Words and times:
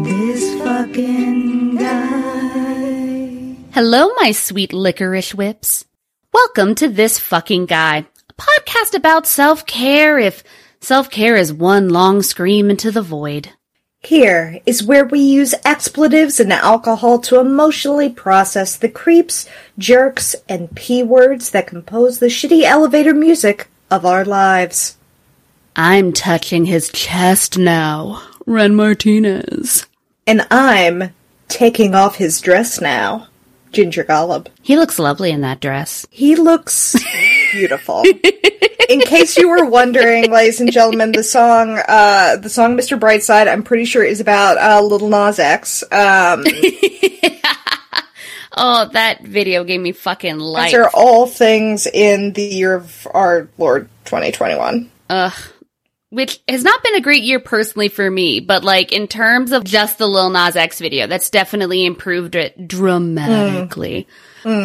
This 0.00 0.58
fucking 0.58 1.76
guy. 1.76 3.56
Hello, 3.72 4.10
my 4.16 4.32
sweet 4.32 4.72
licorice 4.72 5.34
whips. 5.34 5.84
Welcome 6.32 6.74
to 6.76 6.88
This 6.88 7.18
Fucking 7.18 7.66
Guy, 7.66 8.06
a 8.28 8.32
podcast 8.32 8.94
about 8.94 9.26
self 9.26 9.66
care 9.66 10.18
if 10.18 10.42
self 10.80 11.10
care 11.10 11.36
is 11.36 11.52
one 11.52 11.90
long 11.90 12.22
scream 12.22 12.70
into 12.70 12.90
the 12.90 13.02
void. 13.02 13.50
Here 14.00 14.60
is 14.64 14.82
where 14.82 15.04
we 15.04 15.20
use 15.20 15.54
expletives 15.64 16.40
and 16.40 16.52
alcohol 16.52 17.18
to 17.20 17.38
emotionally 17.38 18.08
process 18.08 18.76
the 18.76 18.88
creeps, 18.88 19.46
jerks, 19.78 20.34
and 20.48 20.74
p 20.74 21.02
words 21.02 21.50
that 21.50 21.66
compose 21.66 22.18
the 22.18 22.26
shitty 22.26 22.62
elevator 22.62 23.14
music 23.14 23.68
of 23.90 24.06
our 24.06 24.24
lives. 24.24 24.96
I'm 25.76 26.12
touching 26.12 26.64
his 26.64 26.90
chest 26.90 27.56
now. 27.56 28.22
Ren 28.46 28.74
Martinez. 28.74 29.86
And 30.26 30.46
I'm 30.50 31.12
taking 31.48 31.94
off 31.94 32.16
his 32.16 32.40
dress 32.40 32.80
now. 32.80 33.28
Ginger 33.72 34.04
Golub. 34.04 34.48
He 34.62 34.76
looks 34.76 34.98
lovely 34.98 35.30
in 35.30 35.40
that 35.40 35.60
dress. 35.60 36.06
He 36.10 36.36
looks 36.36 36.94
beautiful. 37.52 38.02
In 38.88 39.00
case 39.00 39.38
you 39.38 39.48
were 39.48 39.64
wondering, 39.64 40.30
ladies 40.30 40.60
and 40.60 40.70
gentlemen, 40.70 41.12
the 41.12 41.22
song, 41.22 41.80
uh, 41.88 42.36
the 42.36 42.50
song 42.50 42.76
"Mr. 42.76 42.98
Brightside," 43.00 43.50
I'm 43.50 43.62
pretty 43.62 43.86
sure 43.86 44.04
is 44.04 44.20
about 44.20 44.58
uh, 44.58 44.82
Little 44.84 45.08
Nas 45.08 45.38
X. 45.38 45.82
Um, 45.90 46.44
Oh, 48.54 48.88
that 48.92 49.22
video 49.22 49.64
gave 49.64 49.80
me 49.80 49.92
fucking 49.92 50.38
life. 50.38 50.72
these 50.72 50.78
are 50.78 50.90
all 50.92 51.26
things 51.26 51.86
in 51.86 52.34
the 52.34 52.42
year 52.44 52.74
of 52.74 53.08
our 53.14 53.48
Lord 53.56 53.88
2021. 54.04 54.90
Ugh. 55.08 55.32
Which 56.12 56.42
has 56.46 56.62
not 56.62 56.82
been 56.82 56.96
a 56.96 57.00
great 57.00 57.22
year 57.22 57.40
personally 57.40 57.88
for 57.88 58.10
me, 58.10 58.40
but 58.40 58.62
like 58.62 58.92
in 58.92 59.08
terms 59.08 59.50
of 59.50 59.64
just 59.64 59.96
the 59.96 60.06
Lil 60.06 60.28
Nas 60.28 60.56
X 60.56 60.78
video, 60.78 61.06
that's 61.06 61.30
definitely 61.30 61.86
improved 61.86 62.34
it 62.34 62.68
dramatically. 62.68 64.06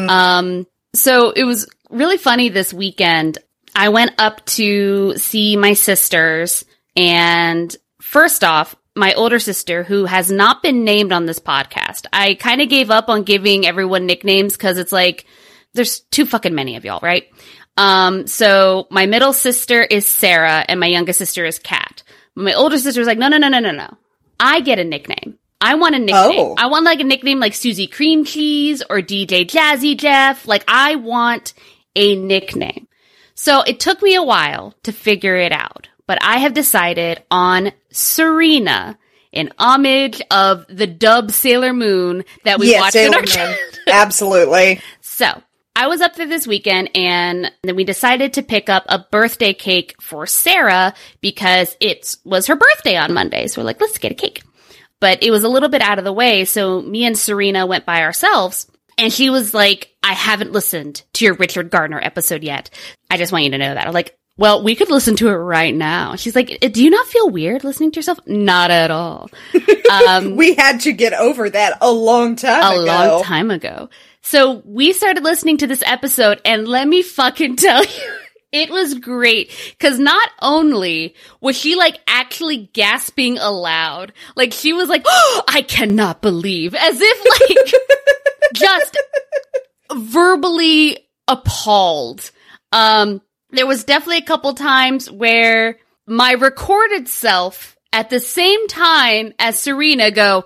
Um, 0.10 0.68
so 0.94 1.32
it 1.32 1.46
was 1.46 1.70
really 1.90 2.18
funny 2.18 2.50
this 2.50 2.74
weekend. 2.74 3.38
I 3.74 3.88
went 3.90 4.12
up 4.18 4.46
to 4.58 5.16
see 5.18 5.56
my 5.56 5.72
sisters 5.74 6.66
and 6.98 7.74
first 8.02 8.44
off, 8.44 8.76
my 8.94 9.14
older 9.14 9.40
sister 9.40 9.84
who 9.84 10.04
has 10.04 10.30
not 10.30 10.62
been 10.62 10.84
named 10.84 11.14
on 11.14 11.28
this 11.28 11.40
podcast. 11.40 12.08
I 12.12 12.34
kind 12.34 12.60
of 12.62 12.68
gave 12.68 12.90
up 12.92 13.08
on 13.08 13.24
giving 13.24 13.66
everyone 13.66 14.06
nicknames 14.06 14.58
cuz 14.58 14.78
it's 14.78 14.92
like 14.92 15.26
there's 15.74 16.00
too 16.12 16.26
fucking 16.26 16.56
many 16.56 16.76
of 16.76 16.84
y'all, 16.84 17.00
right? 17.02 17.28
Um, 17.78 18.28
so 18.28 18.88
my 18.90 19.06
middle 19.06 19.34
sister 19.34 19.82
is 19.82 20.08
Sarah 20.08 20.66
and 20.68 20.80
my 20.80 20.88
youngest 20.88 21.20
sister 21.20 21.46
is 21.46 21.60
Kat. 21.60 22.04
My 22.36 22.54
older 22.54 22.78
sister 22.78 23.00
was 23.00 23.08
like, 23.08 23.18
no, 23.18 23.28
no, 23.28 23.38
no, 23.38 23.50
no, 23.50 23.60
no, 23.60 23.72
no. 23.72 23.98
I 24.40 24.62
get 24.62 24.80
a 24.80 24.84
nickname. 24.84 25.38
I 25.60 25.76
want 25.76 25.96
a 25.96 26.00
nickname. 26.00 26.40
Oh. 26.40 26.56
I 26.58 26.68
want 26.68 26.86
like 26.86 27.00
a 27.00 27.04
nickname 27.04 27.40
like 27.40 27.54
Susie 27.54 27.88
Cream 27.88 28.26
Cheese 28.26 28.84
or 28.90 28.98
DJ 28.98 29.48
Jazzy 29.48 29.98
Jeff. 29.98 30.48
Like 30.48 30.64
I 30.68 30.96
want 30.96 31.54
a 31.96 32.16
nickname. 32.16 32.88
So 33.34 33.62
it 33.62 33.80
took 33.80 34.02
me 34.02 34.16
a 34.16 34.24
while 34.24 34.74
to 34.84 34.92
figure 34.92 35.36
it 35.36 35.52
out, 35.52 35.90
but 36.08 36.18
I 36.22 36.40
have 36.40 36.54
decided 36.54 37.24
on 37.30 37.72
Serena 37.92 38.98
in 39.32 39.52
homage 39.60 40.22
of 40.32 40.66
the 40.68 40.88
dub 40.88 41.32
Sailor 41.32 41.74
Moon 41.74 42.24
that 42.44 42.60
we 42.60 42.72
yeah, 42.72 42.82
watched 42.82 42.96
in 42.96 43.14
Sailor 43.14 43.42
our 43.42 43.48
Moon. 43.48 43.58
Absolutely. 43.88 44.82
So 45.02 45.42
I 45.80 45.86
was 45.88 46.02
up 46.02 46.16
there 46.16 46.28
this 46.28 46.48
weekend 46.48 46.90
and 46.96 47.52
then 47.62 47.76
we 47.76 47.84
decided 47.84 48.34
to 48.34 48.42
pick 48.42 48.68
up 48.68 48.84
a 48.90 49.06
birthday 49.12 49.54
cake 49.54 49.94
for 50.02 50.26
Sarah 50.26 50.96
because 51.22 51.78
it 51.80 52.16
was 52.26 52.48
her 52.48 52.56
birthday 52.56 52.96
on 52.98 53.14
Monday. 53.14 53.46
So 53.46 53.62
we're 53.62 53.66
like, 53.68 53.80
let's 53.80 54.00
get 54.00 54.12
a 54.12 54.16
cake. 54.16 54.42
But 55.00 55.22
it 55.22 55.30
was 55.30 55.44
a 55.44 55.50
little 55.50 55.70
bit 55.70 55.84
out 55.84 56.00
of 56.00 56.04
the 56.04 56.12
way. 56.12 56.46
So 56.46 56.82
me 56.82 57.06
and 57.06 57.16
Serena 57.16 57.68
went 57.68 57.86
by 57.86 58.02
ourselves 58.02 58.66
and 58.98 59.14
she 59.14 59.30
was 59.30 59.54
like, 59.54 59.94
I 60.02 60.14
haven't 60.14 60.52
listened 60.52 61.04
to 61.14 61.26
your 61.26 61.36
Richard 61.36 61.70
Gardner 61.70 62.00
episode 62.02 62.44
yet. 62.44 62.72
I 63.12 63.18
just 63.18 63.32
want 63.32 63.44
you 63.46 63.52
to 63.52 63.60
know 63.60 63.76
that. 63.76 63.86
I'm 63.86 63.94
like, 63.94 64.18
well, 64.36 64.64
we 64.64 64.76
could 64.76 64.90
listen 64.90 65.16
to 65.18 65.30
it 65.30 65.34
right 65.34 65.74
now. 65.76 66.16
She's 66.16 66.36
like, 66.36 66.60
do 66.72 66.84
you 66.84 66.90
not 66.90 67.06
feel 67.06 67.30
weird 67.30 67.64
listening 67.64 67.92
to 67.92 68.00
yourself? 68.00 68.18
Not 68.26 68.72
at 68.72 68.90
all. 68.90 69.30
Um, 69.88 70.36
We 70.36 70.54
had 70.54 70.82
to 70.82 70.92
get 70.92 71.14
over 71.14 71.50
that 71.50 71.78
a 71.80 71.90
long 71.90 72.36
time 72.36 72.62
a 72.62 72.82
ago. 72.82 72.84
long 72.86 73.24
time 73.24 73.50
ago. 73.52 73.90
So 74.28 74.62
we 74.66 74.92
started 74.92 75.24
listening 75.24 75.60
to 75.60 75.68
this 75.68 75.82
episode 75.86 76.42
and 76.44 76.68
let 76.68 76.86
me 76.86 77.02
fucking 77.02 77.56
tell 77.56 77.82
you, 77.82 78.14
it 78.52 78.70
was 78.70 78.96
great. 78.96 79.54
Cause 79.80 80.00
not 80.00 80.30
only 80.42 81.16
was 81.40 81.58
she 81.58 81.78
like 81.78 81.98
actually 82.08 82.70
gasping 82.74 83.38
aloud, 83.38 84.12
like 84.36 84.52
she 84.52 84.74
was 84.74 84.90
like, 84.90 85.04
oh, 85.08 85.44
I 85.48 85.62
cannot 85.62 86.22
believe, 86.22 86.76
as 86.76 87.00
if 87.00 87.26
like 87.40 87.74
just 88.56 88.98
verbally 89.96 91.08
appalled. 91.30 92.30
Um, 92.74 93.22
there 93.52 93.66
was 93.66 93.86
definitely 93.86 94.18
a 94.18 94.24
couple 94.24 94.54
times 94.56 95.10
where 95.10 95.78
my 96.06 96.34
recorded 96.34 97.08
self 97.08 97.78
at 97.94 98.10
the 98.10 98.20
same 98.20 98.68
time 98.68 99.32
as 99.40 99.58
Serena 99.58 100.12
go, 100.12 100.44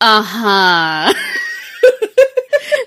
uh 0.00 0.22
huh. 0.22 1.14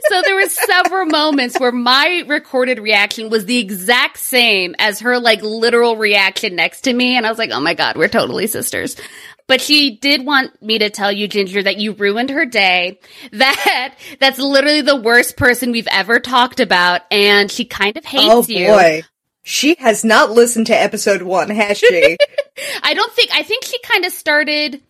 so 0.10 0.22
there 0.24 0.36
were 0.36 0.50
several 0.50 1.06
moments 1.06 1.60
where 1.60 1.72
my 1.72 2.24
recorded 2.28 2.80
reaction 2.80 3.30
was 3.30 3.46
the 3.46 3.58
exact 3.60 4.18
same 4.18 4.76
as 4.80 5.00
her 5.02 5.20
like 5.20 5.42
literal 5.42 5.98
reaction 5.98 6.56
next 6.56 6.82
to 6.82 6.94
me. 6.94 7.16
And 7.18 7.26
I 7.26 7.30
was 7.30 7.38
like, 7.38 7.52
oh 7.52 7.60
my 7.60 7.74
God, 7.74 7.96
we're 7.98 8.08
totally 8.08 8.48
sisters. 8.48 8.96
But 9.48 9.60
she 9.62 9.98
did 9.98 10.26
want 10.26 10.62
me 10.62 10.80
to 10.80 10.90
tell 10.90 11.12
you, 11.12 11.28
Ginger, 11.28 11.64
that 11.64 11.78
you 11.78 11.92
ruined 11.94 12.30
her 12.30 12.46
day. 12.46 13.00
That 13.34 13.96
that's 14.20 14.40
literally 14.40 14.82
the 14.82 14.96
worst 14.96 15.36
person 15.36 15.72
we've 15.72 15.88
ever 15.92 16.20
talked 16.20 16.60
about, 16.62 17.02
and 17.12 17.52
she 17.52 17.66
kind 17.66 17.98
of 17.98 18.06
hates 18.06 18.26
Oh 18.30 18.46
you. 18.48 18.68
boy. 18.68 19.04
She 19.46 19.76
has 19.80 20.06
not 20.06 20.32
listened 20.32 20.68
to 20.68 20.74
episode 20.82 21.22
one, 21.22 21.50
has 21.50 21.78
she? 21.78 22.18
I 22.84 22.94
don't 22.94 23.12
think 23.12 23.32
I 23.34 23.44
think 23.44 23.66
she 23.66 23.78
kind 23.80 24.06
of 24.06 24.14
started 24.14 24.82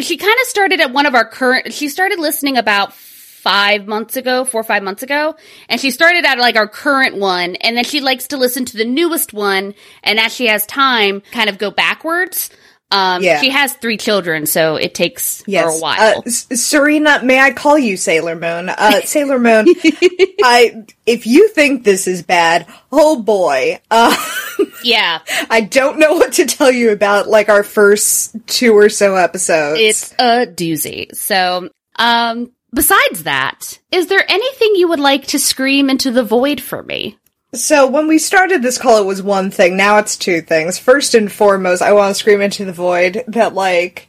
she 0.00 0.16
kind 0.16 0.34
of 0.40 0.46
started 0.46 0.80
at 0.80 0.92
one 0.92 1.06
of 1.06 1.14
our 1.14 1.28
current 1.28 1.72
she 1.74 1.88
started 1.88 2.18
listening 2.18 2.56
about 2.56 2.94
5 3.44 3.86
months 3.86 4.16
ago, 4.16 4.44
4 4.46 4.60
or 4.60 4.64
5 4.64 4.82
months 4.82 5.02
ago, 5.02 5.36
and 5.68 5.78
she 5.80 5.90
started 5.90 6.24
at 6.24 6.38
like 6.38 6.56
our 6.56 6.66
current 6.66 7.16
one 7.16 7.56
and 7.56 7.76
then 7.76 7.84
she 7.84 8.00
likes 8.00 8.28
to 8.28 8.38
listen 8.38 8.64
to 8.64 8.76
the 8.78 8.84
newest 8.86 9.32
one 9.34 9.74
and 10.02 10.18
as 10.18 10.34
she 10.34 10.46
has 10.46 10.64
time 10.66 11.20
kind 11.30 11.50
of 11.50 11.58
go 11.58 11.70
backwards. 11.70 12.48
Um 12.90 13.22
Yeah. 13.22 13.40
she 13.40 13.50
has 13.50 13.72
3 13.74 13.96
children, 13.98 14.46
so 14.46 14.76
it 14.76 14.94
takes 14.94 15.42
her 15.46 15.68
a 15.68 15.78
while. 15.78 16.18
Uh, 16.18 16.22
S- 16.26 16.46
Serena, 16.60 17.22
may 17.22 17.38
I 17.40 17.50
call 17.52 17.78
you 17.78 17.96
Sailor 17.96 18.34
Moon? 18.34 18.68
Uh, 18.68 19.00
Sailor 19.02 19.38
Moon, 19.38 19.66
I, 20.44 20.84
if 21.06 21.26
you 21.26 21.48
think 21.48 21.84
this 21.84 22.06
is 22.06 22.22
bad, 22.22 22.66
oh 22.92 23.20
boy. 23.22 23.80
Uh, 23.90 24.14
yeah. 24.84 25.20
I 25.50 25.60
don't 25.62 25.98
know 25.98 26.14
what 26.14 26.34
to 26.34 26.46
tell 26.46 26.70
you 26.70 26.92
about 26.92 27.28
like 27.28 27.48
our 27.48 27.62
first 27.64 28.36
two 28.46 28.72
or 28.76 28.88
so 28.88 29.16
episodes. 29.16 29.80
It's 29.80 30.12
a 30.18 30.46
doozy. 30.46 31.14
So, 31.14 31.68
um 31.96 32.50
besides 32.74 33.22
that, 33.22 33.78
is 33.90 34.08
there 34.08 34.30
anything 34.30 34.74
you 34.74 34.88
would 34.88 35.00
like 35.00 35.26
to 35.28 35.38
scream 35.38 35.88
into 35.88 36.10
the 36.10 36.24
void 36.24 36.60
for 36.60 36.82
me? 36.82 37.16
So 37.54 37.86
when 37.88 38.08
we 38.08 38.18
started 38.18 38.62
this 38.62 38.78
call, 38.78 39.00
it 39.00 39.06
was 39.06 39.22
one 39.22 39.50
thing. 39.52 39.76
Now 39.76 39.98
it's 39.98 40.16
two 40.16 40.40
things. 40.40 40.78
First 40.78 41.14
and 41.14 41.30
foremost, 41.30 41.82
I 41.82 41.92
want 41.92 42.10
to 42.10 42.18
scream 42.18 42.40
into 42.40 42.64
the 42.64 42.72
void 42.72 43.22
that 43.28 43.54
like 43.54 44.08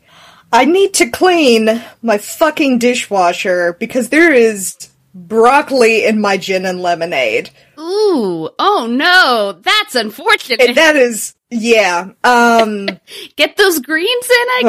I 0.52 0.66
need 0.66 0.96
to 0.96 1.10
clean 1.10 1.84
my 2.02 2.18
fucking 2.18 2.80
dishwasher 2.80 3.74
because 3.80 4.10
there 4.10 4.34
is 4.34 4.90
broccoli 5.14 6.06
in 6.06 6.20
my 6.20 6.38
gin 6.38 6.66
and 6.66 6.82
lemonade. 6.82 7.52
Ooh, 7.78 8.50
oh 8.58 8.88
no, 8.90 9.60
that's 9.62 9.94
unfortunate. 9.94 10.62
And 10.62 10.78
that 10.78 10.96
is 10.96 11.36
yeah. 11.52 12.10
Um 12.24 12.90
Get 13.36 13.58
those 13.58 13.78
greens 13.80 14.26
in, 14.26 14.48
I 14.50 14.62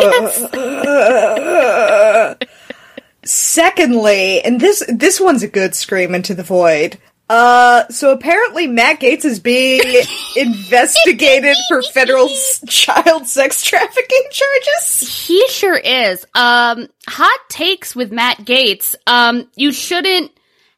guess. 2.34 2.48
Secondly, 3.26 4.40
and 4.42 4.60
this 4.60 4.82
this 4.88 5.20
one's 5.20 5.42
a 5.42 5.48
good 5.48 5.74
scream 5.74 6.14
into 6.14 6.34
the 6.34 6.42
void. 6.42 6.98
Uh, 7.28 7.88
so 7.88 8.12
apparently 8.12 8.68
Matt 8.68 9.00
Gaetz 9.00 9.24
is 9.24 9.40
being 9.40 9.80
investigated 10.36 11.56
for 11.68 11.82
federal 11.82 12.28
s- 12.28 12.62
child 12.68 13.26
sex 13.26 13.62
trafficking 13.62 14.22
charges. 14.30 15.26
he 15.26 15.46
sure 15.48 15.76
is. 15.76 16.24
Um, 16.34 16.86
hot 17.08 17.40
takes 17.48 17.96
with 17.96 18.12
Matt 18.12 18.38
Gaetz. 18.38 18.94
Um, 19.08 19.50
you 19.56 19.72
shouldn't 19.72 20.30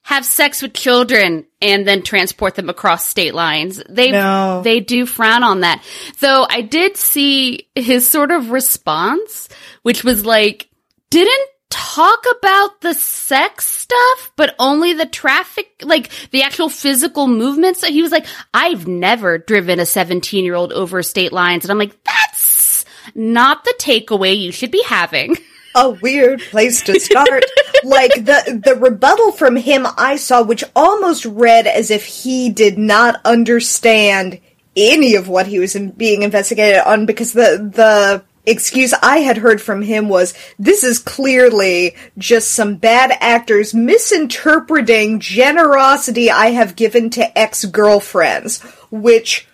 have 0.02 0.24
sex 0.24 0.62
with 0.62 0.72
children 0.72 1.44
and 1.60 1.86
then 1.86 2.02
transport 2.02 2.54
them 2.54 2.70
across 2.70 3.04
state 3.04 3.34
lines. 3.34 3.82
They 3.88 4.10
No. 4.10 4.62
they 4.62 4.80
do 4.80 5.04
frown 5.04 5.42
on 5.42 5.60
that. 5.60 5.84
Though 6.20 6.46
I 6.48 6.62
did 6.62 6.96
see 6.96 7.68
his 7.74 8.08
sort 8.08 8.30
of 8.30 8.50
response, 8.50 9.50
which 9.82 10.02
was 10.02 10.24
like, 10.24 10.70
didn't 11.10 11.48
talk 11.70 12.24
about 12.38 12.80
the 12.80 12.94
sex 12.94 13.66
stuff, 13.66 14.32
but 14.36 14.54
only 14.58 14.92
the 14.92 15.06
traffic, 15.06 15.82
like 15.82 16.10
the 16.30 16.42
actual 16.42 16.68
physical 16.68 17.26
movements. 17.26 17.82
And 17.82 17.92
he 17.92 18.02
was 18.02 18.12
like, 18.12 18.26
I've 18.54 18.86
never 18.86 19.38
driven 19.38 19.80
a 19.80 19.86
17 19.86 20.44
year 20.44 20.54
old 20.54 20.72
over 20.72 21.02
state 21.02 21.32
lines. 21.32 21.64
And 21.64 21.70
I'm 21.70 21.78
like, 21.78 22.02
that's 22.04 22.84
not 23.14 23.64
the 23.64 23.74
takeaway 23.78 24.38
you 24.38 24.52
should 24.52 24.70
be 24.70 24.82
having. 24.86 25.36
a 25.74 25.90
weird 25.90 26.40
place 26.40 26.82
to 26.82 26.98
start. 26.98 27.44
like 27.84 28.12
the 28.14 28.60
the 28.64 28.74
rebuttal 28.74 29.32
from 29.32 29.56
him 29.56 29.86
I 29.96 30.16
saw 30.16 30.42
which 30.42 30.64
almost 30.74 31.24
read 31.24 31.66
as 31.66 31.90
if 31.90 32.04
he 32.04 32.50
did 32.50 32.78
not 32.78 33.20
understand 33.24 34.40
any 34.76 35.16
of 35.16 35.28
what 35.28 35.46
he 35.46 35.58
was 35.58 35.74
in, 35.74 35.90
being 35.90 36.22
investigated 36.22 36.80
on 36.80 37.06
because 37.06 37.32
the 37.32 37.70
the 37.72 38.24
excuse 38.48 38.92
I 39.02 39.18
had 39.18 39.36
heard 39.36 39.60
from 39.60 39.82
him 39.82 40.08
was 40.08 40.34
this 40.58 40.82
is 40.84 40.98
clearly 40.98 41.96
just 42.16 42.52
some 42.52 42.76
bad 42.76 43.12
actors 43.20 43.74
misinterpreting 43.74 45.20
generosity 45.20 46.30
I 46.30 46.50
have 46.50 46.76
given 46.76 47.10
to 47.10 47.38
ex-girlfriends 47.38 48.62
which 48.90 49.46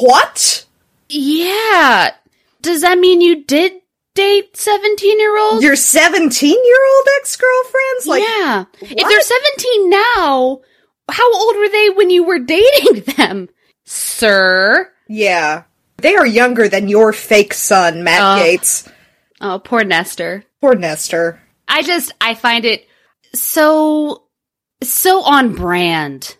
what? 0.00 0.64
Yeah. 1.08 2.10
Does 2.62 2.82
that 2.82 2.98
mean 2.98 3.20
you 3.20 3.44
did 3.44 3.72
date 4.14 4.56
17 4.56 5.18
year 5.20 5.38
olds? 5.38 5.62
Your 5.62 5.76
17 5.76 6.50
year 6.50 6.86
old 6.96 7.06
ex 7.18 7.36
girlfriends? 7.36 8.06
Like, 8.06 8.22
yeah. 8.22 8.64
If 8.80 9.08
they're 9.08 9.20
17 9.20 9.90
now, 9.90 10.60
how 11.10 11.34
old 11.34 11.56
were 11.56 11.68
they 11.68 11.90
when 11.90 12.10
you 12.10 12.24
were 12.24 12.38
dating 12.38 13.02
them? 13.16 13.48
Sir? 13.84 14.92
yeah. 15.08 15.64
They 15.98 16.14
are 16.16 16.26
younger 16.26 16.68
than 16.68 16.88
your 16.88 17.12
fake 17.12 17.54
son, 17.54 18.04
Matt 18.04 18.20
Oh. 18.20 18.42
Gaetz. 18.42 18.90
Oh, 19.40 19.58
poor 19.58 19.84
Nestor. 19.84 20.44
Poor 20.60 20.74
Nestor. 20.74 21.40
I 21.68 21.82
just, 21.82 22.12
I 22.20 22.34
find 22.34 22.64
it 22.64 22.86
so, 23.34 24.24
so 24.82 25.22
on 25.22 25.54
brand 25.54 26.36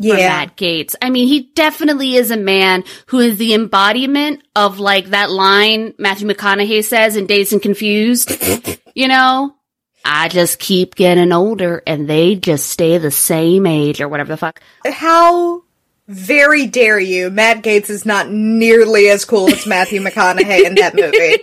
for 0.00 0.06
Yeah. 0.06 0.28
Matt 0.28 0.56
Gaetz. 0.56 0.94
I 1.02 1.10
mean, 1.10 1.28
he 1.28 1.50
definitely 1.54 2.16
is 2.16 2.30
a 2.30 2.36
man 2.36 2.84
who 3.06 3.18
is 3.18 3.36
the 3.36 3.54
embodiment 3.54 4.42
of 4.56 4.78
like 4.80 5.06
that 5.10 5.30
line 5.30 5.94
Matthew 5.98 6.26
McConaughey 6.28 6.82
says 6.84 7.16
in 7.16 7.26
Dazed 7.26 7.52
and 7.52 7.62
Confused. 7.62 8.32
you 8.94 9.08
know? 9.08 9.54
I 10.04 10.28
just 10.28 10.58
keep 10.58 10.94
getting 10.94 11.30
older 11.30 11.82
and 11.86 12.08
they 12.08 12.34
just 12.34 12.68
stay 12.68 12.96
the 12.96 13.10
same 13.10 13.66
age 13.66 14.00
or 14.00 14.08
whatever 14.08 14.32
the 14.32 14.38
fuck. 14.38 14.60
How 14.86 15.62
very 16.10 16.66
dare 16.66 16.98
you? 16.98 17.30
Matt 17.30 17.62
Gaetz 17.62 17.88
is 17.88 18.04
not 18.04 18.30
nearly 18.30 19.08
as 19.08 19.24
cool 19.24 19.48
as 19.48 19.66
Matthew 19.66 20.00
McConaughey 20.04 20.64
in 20.64 20.74
that 20.74 20.94
movie. 20.94 21.38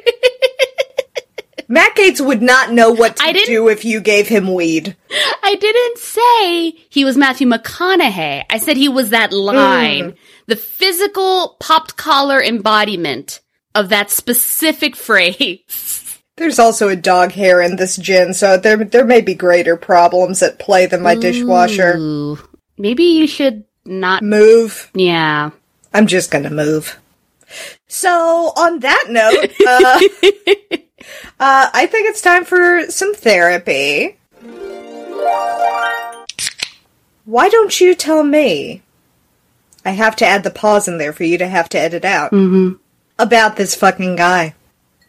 Matt 1.69 1.95
Gaetz 1.95 2.25
would 2.25 2.41
not 2.41 2.71
know 2.71 2.91
what 2.91 3.17
to 3.17 3.43
do 3.45 3.67
if 3.67 3.83
you 3.83 3.99
gave 3.99 4.27
him 4.27 4.53
weed. 4.53 4.95
I 5.43 5.55
didn't 5.55 5.97
say 5.97 6.71
he 6.89 7.03
was 7.03 7.17
Matthew 7.17 7.47
McConaughey. 7.47 8.45
I 8.49 8.57
said 8.57 8.77
he 8.77 8.89
was 8.89 9.09
that 9.09 9.33
line. 9.33 10.11
Mm. 10.11 10.17
The 10.47 10.55
physical 10.55 11.57
popped 11.59 11.97
collar 11.97 12.41
embodiment 12.41 13.41
of 13.75 13.89
that 13.89 14.11
specific 14.11 14.95
phrase. 14.97 16.21
There's 16.37 16.59
also 16.59 16.87
a 16.87 16.95
dog 16.95 17.31
hair 17.31 17.61
in 17.61 17.77
this 17.77 17.97
gin, 17.97 18.33
so 18.33 18.57
there 18.57 18.77
there 18.77 19.05
may 19.05 19.21
be 19.21 19.33
greater 19.33 19.75
problems 19.75 20.43
at 20.43 20.59
play 20.59 20.85
than 20.85 21.01
my 21.01 21.15
dishwasher. 21.15 22.37
Maybe 22.77 23.05
you 23.05 23.25
should 23.25 23.63
not. 23.87 24.23
Move. 24.23 24.89
Yeah. 24.93 25.51
I'm 25.93 26.07
just 26.07 26.31
gonna 26.31 26.49
move. 26.49 26.99
So, 27.87 28.11
on 28.55 28.79
that 28.79 29.05
note, 29.09 29.51
uh, 29.65 29.99
uh, 31.39 31.69
I 31.73 31.87
think 31.89 32.09
it's 32.09 32.21
time 32.21 32.43
for 32.45 32.89
some 32.89 33.13
therapy. 33.15 34.17
Why 37.25 37.49
don't 37.49 37.79
you 37.79 37.95
tell 37.95 38.23
me? 38.23 38.81
I 39.85 39.91
have 39.91 40.17
to 40.17 40.25
add 40.25 40.43
the 40.43 40.51
pause 40.51 40.87
in 40.87 40.97
there 40.97 41.13
for 41.13 41.23
you 41.23 41.37
to 41.37 41.47
have 41.47 41.69
to 41.69 41.79
edit 41.79 42.03
out. 42.03 42.31
Mm-hmm. 42.31 42.73
About 43.19 43.55
this 43.55 43.73
fucking 43.73 44.15
guy. 44.17 44.53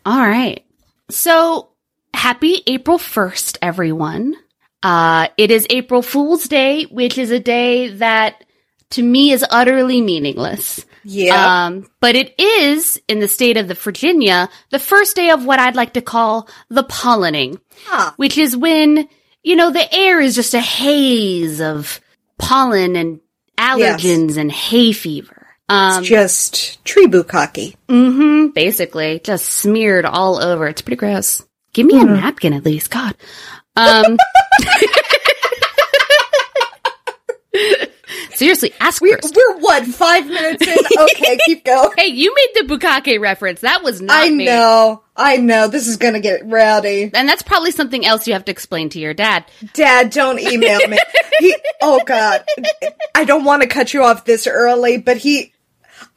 All 0.06 0.20
right. 0.20 0.64
So, 1.10 1.69
happy 2.14 2.62
April 2.66 2.98
1st, 2.98 3.58
everyone. 3.60 4.34
Uh, 4.82 5.28
it 5.36 5.50
is 5.50 5.66
April 5.70 6.02
Fool's 6.02 6.48
Day, 6.48 6.84
which 6.84 7.19
is 7.19 7.31
a 7.31 7.40
day 7.40 7.88
that 7.88 8.44
to 8.90 9.02
me 9.02 9.32
is 9.32 9.44
utterly 9.50 10.00
meaningless. 10.00 10.85
Yeah. 11.05 11.67
Um, 11.67 11.87
but 12.00 12.17
it 12.17 12.38
is 12.38 13.00
in 13.08 13.20
the 13.20 13.29
state 13.29 13.56
of 13.56 13.69
the 13.69 13.75
Virginia, 13.75 14.49
the 14.70 14.79
first 14.79 15.17
day 15.17 15.31
of 15.31 15.44
what 15.44 15.58
I'd 15.58 15.76
like 15.76 15.94
to 15.94 16.02
call 16.02 16.49
the 16.69 16.85
pollinating, 16.85 17.61
Ah. 17.88 18.12
which 18.17 18.37
is 18.38 18.56
when, 18.56 19.08
you 19.43 19.56
know, 19.56 19.70
the 19.70 19.94
air 19.94 20.20
is 20.20 20.35
just 20.35 20.55
a 20.55 20.61
haze 20.61 21.61
of 21.61 22.00
pollen 22.38 22.96
and 22.96 23.20
allergens 23.56 24.37
and 24.37 24.50
hay 24.52 24.93
fever. 24.93 25.46
Um, 25.69 26.00
it's 26.00 26.08
just 26.08 26.84
tree 26.84 27.06
bukkake. 27.06 27.76
hmm 27.88 28.49
basically, 28.49 29.20
just 29.23 29.44
smeared 29.46 30.05
all 30.06 30.38
over. 30.43 30.67
It's 30.67 30.82
pretty 30.82 30.96
gross. 30.96 31.43
Give 31.75 31.87
me 31.87 32.00
a 32.00 32.05
napkin 32.05 32.55
at 32.55 32.64
least, 32.64 32.91
God. 32.91 33.14
Um, 33.76 34.17
seriously, 38.38 38.73
ask 38.81 39.02
We're, 39.02 39.19
first. 39.20 39.37
we're 39.37 39.58
what, 39.58 39.85
five 39.87 40.26
minutes 40.26 40.67
in? 40.67 40.79
Okay, 40.99 41.38
keep 41.44 41.64
going. 41.64 41.90
Hey, 41.96 42.06
you 42.06 42.35
made 42.35 42.67
the 42.67 42.75
bukkake 42.75 43.20
reference. 43.20 43.61
That 43.61 43.82
was 43.82 44.00
not 44.00 44.17
I 44.26 44.31
me. 44.31 44.44
know. 44.46 45.02
I 45.17 45.37
know. 45.37 45.69
This 45.69 45.87
is 45.88 45.96
gonna 45.96 46.20
get 46.20 46.46
rowdy. 46.46 47.11
And 47.12 47.29
that's 47.29 47.43
probably 47.43 47.70
something 47.73 48.06
else 48.06 48.26
you 48.26 48.32
have 48.35 48.44
to 48.46 48.52
explain 48.52 48.88
to 48.90 49.00
your 49.00 49.14
dad. 49.14 49.44
Dad, 49.75 50.11
don't 50.11 50.38
email 50.38 50.79
me. 50.88 50.99
He, 51.40 51.55
oh 51.81 52.00
god. 52.05 52.44
I 53.14 53.25
don't 53.25 53.44
want 53.44 53.62
to 53.62 53.69
cut 53.69 53.94
you 53.94 54.02
off 54.02 54.25
this 54.25 54.49
early, 54.49 54.99
but 54.99 55.19
he, 55.19 55.52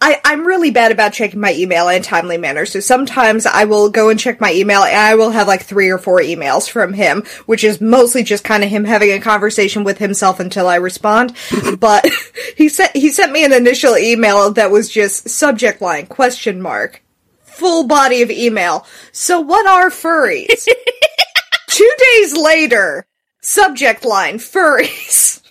I, 0.03 0.19
I'm 0.25 0.47
really 0.47 0.71
bad 0.71 0.91
about 0.91 1.13
checking 1.13 1.39
my 1.39 1.53
email 1.53 1.87
in 1.89 2.01
a 2.01 2.03
timely 2.03 2.37
manner. 2.37 2.65
So 2.65 2.79
sometimes 2.79 3.45
I 3.45 3.65
will 3.65 3.89
go 3.89 4.09
and 4.09 4.19
check 4.19 4.41
my 4.41 4.51
email 4.51 4.81
and 4.81 4.97
I 4.97 5.13
will 5.15 5.29
have 5.29 5.47
like 5.47 5.61
three 5.61 5.89
or 5.89 5.99
four 5.99 6.19
emails 6.19 6.67
from 6.69 6.93
him, 6.93 7.23
which 7.45 7.63
is 7.63 7.79
mostly 7.79 8.23
just 8.23 8.43
kind 8.43 8.63
of 8.63 8.69
him 8.69 8.83
having 8.83 9.11
a 9.11 9.19
conversation 9.19 9.83
with 9.83 9.99
himself 9.99 10.39
until 10.39 10.67
I 10.67 10.75
respond. 10.75 11.35
but 11.79 12.07
he 12.57 12.67
sent, 12.67 12.95
he 12.95 13.09
sent 13.09 13.31
me 13.31 13.45
an 13.45 13.53
initial 13.53 13.95
email 13.95 14.51
that 14.53 14.71
was 14.71 14.89
just 14.89 15.29
subject 15.29 15.81
line, 15.81 16.07
question 16.07 16.61
mark, 16.61 17.03
full 17.43 17.85
body 17.85 18.23
of 18.23 18.31
email. 18.31 18.87
So 19.11 19.39
what 19.39 19.67
are 19.67 19.89
furries? 19.89 20.67
Two 21.69 21.93
days 21.99 22.35
later, 22.35 23.05
subject 23.41 24.03
line, 24.03 24.39
furries. 24.39 25.41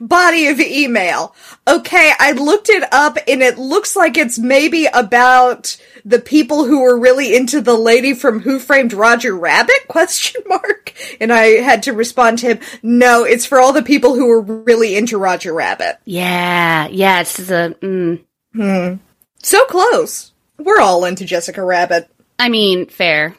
Body 0.00 0.48
of 0.48 0.60
email. 0.60 1.34
Okay, 1.66 2.12
I 2.18 2.32
looked 2.32 2.68
it 2.68 2.84
up 2.92 3.18
and 3.26 3.42
it 3.42 3.58
looks 3.58 3.96
like 3.96 4.16
it's 4.16 4.38
maybe 4.38 4.86
about 4.86 5.76
the 6.04 6.18
people 6.18 6.64
who 6.64 6.82
were 6.82 6.98
really 6.98 7.34
into 7.34 7.60
the 7.60 7.74
lady 7.74 8.12
from 8.14 8.40
Who 8.40 8.58
Framed 8.58 8.92
Roger 8.92 9.34
Rabbit? 9.34 9.76
Question 9.88 10.42
mark. 10.46 10.92
And 11.20 11.32
I 11.32 11.60
had 11.62 11.84
to 11.84 11.92
respond 11.92 12.38
to 12.40 12.54
him, 12.54 12.60
no, 12.82 13.24
it's 13.24 13.46
for 13.46 13.58
all 13.58 13.72
the 13.72 13.82
people 13.82 14.14
who 14.14 14.26
were 14.26 14.42
really 14.42 14.96
into 14.96 15.18
Roger 15.18 15.52
Rabbit. 15.52 15.98
Yeah, 16.04 16.88
yeah, 16.88 17.20
it's 17.20 17.36
the, 17.36 17.76
mm, 17.80 18.98
So 19.42 19.64
close. 19.66 20.32
We're 20.58 20.80
all 20.80 21.04
into 21.04 21.24
Jessica 21.24 21.62
Rabbit. 21.64 22.08
I 22.38 22.48
mean, 22.48 22.86
fair. 22.86 23.34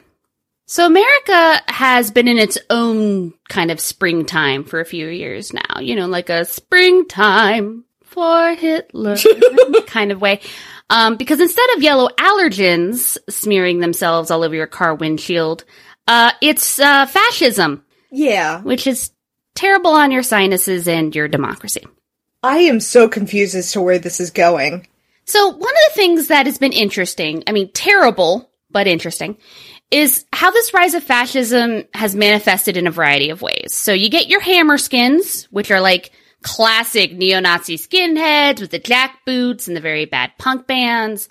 So 0.66 0.84
America 0.84 1.62
has 1.68 2.10
been 2.10 2.26
in 2.28 2.38
its 2.38 2.58
own 2.70 3.32
kind 3.48 3.70
of 3.70 3.78
springtime 3.80 4.64
for 4.64 4.80
a 4.80 4.84
few 4.84 5.06
years 5.08 5.52
now. 5.52 5.80
You 5.80 5.94
know, 5.94 6.06
like 6.06 6.28
a 6.28 6.44
springtime 6.44 7.84
for 8.04 8.54
Hitler 8.54 9.16
kind 9.86 10.10
of 10.12 10.20
way. 10.20 10.40
Um, 10.90 11.16
because 11.16 11.40
instead 11.40 11.68
of 11.76 11.82
yellow 11.82 12.08
allergens 12.18 13.16
smearing 13.28 13.80
themselves 13.80 14.30
all 14.30 14.42
over 14.42 14.54
your 14.54 14.66
car 14.66 14.94
windshield, 14.94 15.64
uh, 16.08 16.32
it's, 16.40 16.78
uh, 16.78 17.06
fascism, 17.06 17.84
Yeah. 18.10 18.60
which 18.62 18.86
is 18.86 19.10
terrible 19.54 19.90
on 19.90 20.10
your 20.12 20.22
sinuses 20.22 20.86
and 20.86 21.14
your 21.14 21.26
democracy. 21.28 21.84
I 22.42 22.58
am 22.58 22.78
so 22.78 23.08
confused 23.08 23.54
as 23.56 23.72
to 23.72 23.80
where 23.80 23.98
this 23.98 24.20
is 24.20 24.30
going. 24.30 24.86
So 25.24 25.48
one 25.48 25.56
of 25.58 25.60
the 25.88 25.94
things 25.94 26.28
that 26.28 26.46
has 26.46 26.58
been 26.58 26.72
interesting, 26.72 27.42
I 27.48 27.52
mean, 27.52 27.70
terrible, 27.72 28.48
but 28.70 28.86
interesting, 28.86 29.36
is 29.90 30.24
how 30.32 30.50
this 30.50 30.74
rise 30.74 30.94
of 30.94 31.02
fascism 31.02 31.84
has 31.94 32.14
manifested 32.14 32.76
in 32.76 32.86
a 32.86 32.90
variety 32.90 33.30
of 33.30 33.42
ways. 33.42 33.72
So 33.74 33.92
you 33.92 34.10
get 34.10 34.28
your 34.28 34.40
hammer 34.40 34.78
skins, 34.78 35.44
which 35.44 35.70
are 35.70 35.80
like 35.80 36.10
classic 36.42 37.12
neo-Nazi 37.12 37.76
skinheads 37.76 38.60
with 38.60 38.70
the 38.70 38.78
jack 38.78 39.20
boots 39.24 39.68
and 39.68 39.76
the 39.76 39.80
very 39.80 40.04
bad 40.04 40.32
punk 40.38 40.66
bands. 40.66 41.28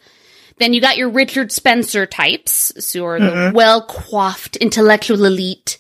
Then 0.58 0.74
you 0.74 0.80
got 0.80 0.98
your 0.98 1.10
Richard 1.10 1.52
Spencer 1.52 2.06
types, 2.06 2.94
who 2.94 3.04
are 3.04 3.20
the 3.20 3.52
well-coiffed 3.54 4.56
intellectual 4.56 5.26
elite. 5.26 5.78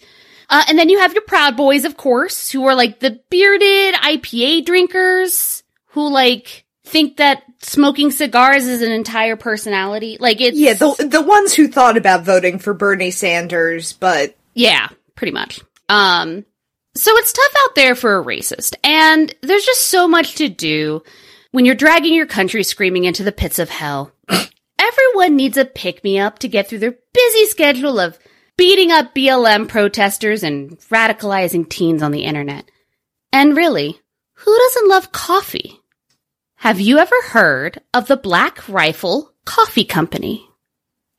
Uh, 0.49 0.63
and 0.67 0.77
then 0.77 0.89
you 0.89 0.99
have 0.99 1.13
your 1.13 1.23
Proud 1.23 1.55
Boys, 1.55 1.85
of 1.85 1.95
course, 1.95 2.51
who 2.51 2.65
are 2.65 2.75
like 2.75 2.99
the 2.99 3.19
bearded 3.29 3.95
IPA 3.95 4.65
drinkers 4.65 5.63
who 5.87 6.09
like 6.09 6.65
think 6.83 7.17
that 7.17 7.43
smoking 7.65 8.11
cigars 8.11 8.65
is 8.65 8.81
an 8.81 8.91
entire 8.91 9.35
personality. 9.35 10.17
Like 10.19 10.41
it's 10.41 10.57
Yeah, 10.57 10.73
the 10.73 11.07
the 11.09 11.21
ones 11.21 11.53
who 11.53 11.67
thought 11.67 11.97
about 11.97 12.23
voting 12.23 12.59
for 12.59 12.73
Bernie 12.73 13.11
Sanders, 13.11 13.93
but 13.93 14.35
Yeah, 14.53 14.89
pretty 15.15 15.31
much. 15.31 15.61
Um, 15.89 16.45
so 16.95 17.11
it's 17.17 17.33
tough 17.33 17.53
out 17.63 17.75
there 17.75 17.95
for 17.95 18.17
a 18.17 18.23
racist, 18.23 18.75
and 18.83 19.33
there's 19.41 19.65
just 19.65 19.87
so 19.87 20.07
much 20.07 20.35
to 20.35 20.49
do 20.49 21.03
when 21.51 21.65
you're 21.65 21.75
dragging 21.75 22.13
your 22.13 22.25
country 22.25 22.63
screaming 22.63 23.05
into 23.05 23.23
the 23.23 23.31
pits 23.31 23.59
of 23.59 23.69
hell. 23.69 24.11
Everyone 24.29 25.35
needs 25.35 25.57
a 25.57 25.65
pick 25.65 26.03
me 26.03 26.19
up 26.19 26.39
to 26.39 26.47
get 26.47 26.67
through 26.67 26.79
their 26.79 26.95
busy 27.13 27.45
schedule 27.45 27.99
of 27.99 28.17
beating 28.57 28.91
up 28.91 29.13
BLM 29.13 29.67
protesters 29.67 30.43
and 30.43 30.77
radicalizing 30.89 31.67
teens 31.67 32.01
on 32.01 32.11
the 32.11 32.23
internet. 32.23 32.69
And 33.33 33.55
really, 33.55 33.99
who 34.33 34.57
doesn't 34.57 34.89
love 34.89 35.11
coffee? 35.11 35.81
Have 36.65 36.79
you 36.79 36.97
ever 36.97 37.21
heard 37.25 37.79
of 37.93 38.07
the 38.07 38.17
Black 38.17 38.67
Rifle 38.67 39.31
Coffee 39.45 39.85
Company? 39.85 40.49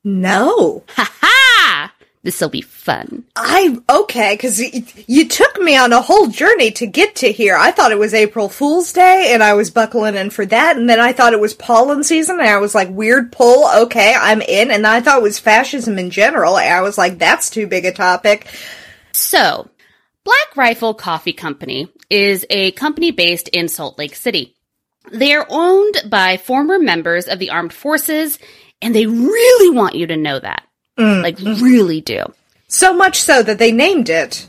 No. 0.02 0.82
Ha 0.88 1.08
ha! 1.20 1.94
This'll 2.24 2.48
be 2.48 2.62
fun. 2.62 3.22
I 3.36 3.78
okay 3.88 4.34
because 4.34 4.58
y- 4.58 4.82
you 5.06 5.28
took 5.28 5.56
me 5.60 5.76
on 5.76 5.92
a 5.92 6.02
whole 6.02 6.26
journey 6.26 6.72
to 6.72 6.88
get 6.88 7.14
to 7.14 7.30
here. 7.30 7.56
I 7.56 7.70
thought 7.70 7.92
it 7.92 7.98
was 8.00 8.12
April 8.12 8.48
Fool's 8.48 8.92
Day, 8.92 9.30
and 9.34 9.40
I 9.40 9.54
was 9.54 9.70
buckling 9.70 10.16
in 10.16 10.30
for 10.30 10.44
that. 10.46 10.76
And 10.76 10.90
then 10.90 10.98
I 10.98 11.12
thought 11.12 11.32
it 11.32 11.38
was 11.38 11.54
pollen 11.54 12.02
season, 12.02 12.40
and 12.40 12.48
I 12.48 12.58
was 12.58 12.74
like, 12.74 12.88
weird 12.90 13.30
pull. 13.30 13.70
Okay, 13.82 14.16
I'm 14.18 14.42
in. 14.42 14.72
And 14.72 14.84
I 14.84 15.00
thought 15.00 15.18
it 15.18 15.22
was 15.22 15.38
fascism 15.38 15.96
in 15.96 16.10
general, 16.10 16.58
and 16.58 16.74
I 16.74 16.80
was 16.80 16.98
like, 16.98 17.20
that's 17.20 17.50
too 17.50 17.68
big 17.68 17.84
a 17.84 17.92
topic. 17.92 18.48
So, 19.12 19.70
Black 20.24 20.56
Rifle 20.56 20.94
Coffee 20.94 21.34
Company 21.34 21.86
is 22.10 22.44
a 22.50 22.72
company 22.72 23.12
based 23.12 23.46
in 23.50 23.68
Salt 23.68 23.96
Lake 23.96 24.16
City. 24.16 24.55
They 25.12 25.34
are 25.34 25.46
owned 25.48 26.02
by 26.08 26.36
former 26.36 26.78
members 26.78 27.26
of 27.26 27.38
the 27.38 27.50
armed 27.50 27.72
forces, 27.72 28.38
and 28.82 28.94
they 28.94 29.06
really 29.06 29.74
want 29.74 29.94
you 29.94 30.06
to 30.08 30.16
know 30.16 30.38
that. 30.38 30.64
Mm. 30.98 31.22
Like, 31.22 31.38
really 31.38 32.00
do. 32.00 32.24
So 32.68 32.92
much 32.92 33.20
so 33.20 33.42
that 33.42 33.58
they 33.58 33.72
named 33.72 34.08
it 34.08 34.48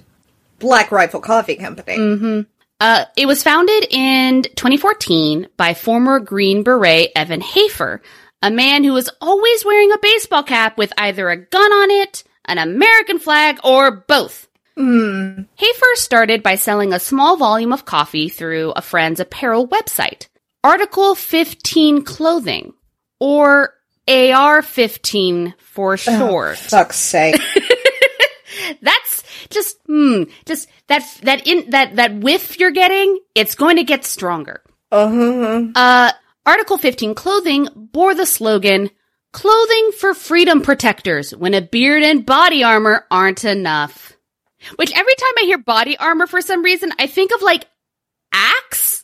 Black 0.60 0.92
Rifle 0.92 1.20
Coffee 1.20 1.56
Company. 1.56 1.98
Mm-hmm. 1.98 2.42
Uh, 2.80 3.06
it 3.16 3.26
was 3.26 3.44
founded 3.44 3.88
in 3.90 4.44
2014 4.44 5.48
by 5.58 5.74
former 5.74 6.20
Green 6.20 6.64
Beret 6.64 7.12
Evan 7.16 7.42
Hafer, 7.42 8.02
a 8.42 8.52
man 8.52 8.84
who 8.84 8.94
was 8.94 9.10
always 9.20 9.66
wearing 9.66 9.92
a 9.92 9.98
baseball 10.00 10.44
cap 10.44 10.78
with 10.78 10.94
either 10.98 11.30
a 11.30 11.38
gun 11.38 11.72
on 11.72 11.92
it, 11.92 12.24
an 12.46 12.60
American 12.60 13.18
flag, 13.18 13.60
or 13.64 13.92
both. 13.92 14.48
Mm. 14.78 15.48
Hafer 15.56 15.96
started 15.96 16.44
by 16.44 16.56
selling 16.56 16.94
a 16.94 17.00
small 17.00 17.36
volume 17.36 17.74
of 17.74 17.86
coffee 17.86 18.30
through 18.30 18.74
a 18.76 18.82
friend's 18.82 19.20
apparel 19.20 19.68
website, 19.68 20.28
Article 20.64 21.16
15 21.16 22.04
Clothing, 22.04 22.74
or 23.20 23.74
AR15 24.08 25.54
for 25.60 25.98
short. 25.98 26.58
Fuck's 26.58 26.98
sake. 26.98 27.40
That's 28.82 29.24
just, 29.50 29.78
hmm, 29.86 30.24
just 30.46 30.68
that, 30.88 31.04
that 31.24 31.48
in, 31.48 31.70
that, 31.70 31.96
that 31.98 32.16
whiff 32.16 32.60
you're 32.60 32.72
getting, 32.72 33.20
it's 33.36 33.56
going 33.56 33.78
to 33.78 33.84
get 33.84 34.04
stronger. 34.06 34.62
uh-huh. 34.92 35.68
Uh, 35.76 36.12
Article 36.46 36.78
15 36.78 37.14
clothing 37.14 37.68
bore 37.76 38.16
the 38.16 38.26
slogan, 38.26 38.90
clothing 39.34 39.92
for 40.00 40.14
freedom 40.14 40.62
protectors 40.62 41.36
when 41.36 41.54
a 41.54 41.62
beard 41.62 42.04
and 42.04 42.26
body 42.26 42.64
armor 42.64 43.06
aren't 43.12 43.44
enough. 43.46 44.14
Which 44.78 44.92
every 44.92 45.16
time 45.16 45.34
I 45.38 45.42
hear 45.44 45.58
body 45.60 45.98
armor 45.98 46.26
for 46.26 46.42
some 46.42 46.64
reason, 46.64 46.92
I 46.98 47.08
think 47.08 47.32
of 47.34 47.42
like 47.42 47.68
axe, 48.34 48.97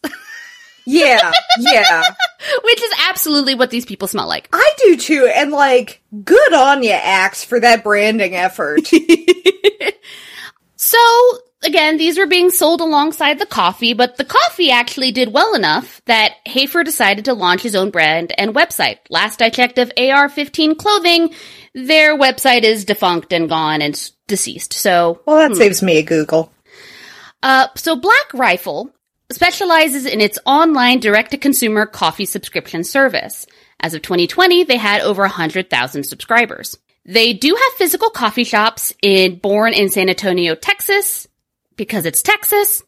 Yeah, 0.86 1.32
yeah. 1.60 2.04
which 2.64 2.82
is 2.82 2.94
absolutely 3.08 3.56
what 3.56 3.70
these 3.70 3.86
people 3.86 4.08
smell 4.08 4.28
like. 4.28 4.50
I 4.52 4.74
do 4.80 4.98
too, 4.98 5.32
and 5.34 5.52
like, 5.52 6.02
good 6.24 6.54
on 6.54 6.84
you, 6.84 6.92
Axe, 6.92 7.44
for 7.44 7.60
that 7.60 7.84
branding 7.84 8.36
effort. 8.36 8.90
So, 10.76 10.98
again, 11.64 11.96
these 11.98 12.18
were 12.18 12.28
being 12.28 12.50
sold 12.50 12.82
alongside 12.82 13.40
the 13.40 13.46
coffee, 13.46 13.94
but 13.94 14.18
the 14.18 14.26
coffee 14.26 14.70
actually 14.70 15.14
did 15.14 15.34
well 15.34 15.56
enough 15.56 16.02
that 16.06 16.34
Hafer 16.46 16.84
decided 16.84 17.24
to 17.26 17.34
launch 17.34 17.62
his 17.62 17.74
own 17.74 17.90
brand 17.90 18.34
and 18.38 18.54
website. 18.54 18.98
Last 19.10 19.42
I 19.42 19.50
checked 19.50 19.78
of 19.80 19.94
AR15 19.98 20.78
clothing, 20.78 21.34
their 21.74 22.18
website 22.18 22.64
is 22.64 22.84
defunct 22.84 23.32
and 23.32 23.48
gone 23.48 23.82
and 23.82 24.12
deceased. 24.28 24.74
So, 24.74 25.22
well, 25.26 25.38
that 25.38 25.56
saves 25.56 25.82
me 25.82 25.98
a 26.00 26.04
Google. 26.04 26.52
uh, 27.42 27.68
so 27.76 27.96
Black 27.96 28.34
Rifle 28.34 28.92
specializes 29.34 30.06
in 30.06 30.22
its 30.22 30.40
online 30.46 31.00
direct-to-consumer 31.00 31.88
coffee 31.88 32.26
subscription 32.26 32.84
service. 32.84 33.46
As 33.80 33.94
of 33.94 34.02
2020, 34.02 34.64
they 34.64 34.78
had 34.78 35.02
over 35.02 35.24
100,000 35.24 36.04
subscribers. 36.04 36.78
They 37.06 37.34
do 37.34 37.50
have 37.50 37.74
physical 37.78 38.10
coffee 38.10 38.46
shops 38.46 38.94
in 39.02 39.36
born 39.40 39.74
in 39.74 39.90
San 39.90 40.10
Antonio, 40.10 40.56
Texas, 40.56 41.28
because 41.76 42.06
it's 42.06 42.22
Texas. 42.22 42.84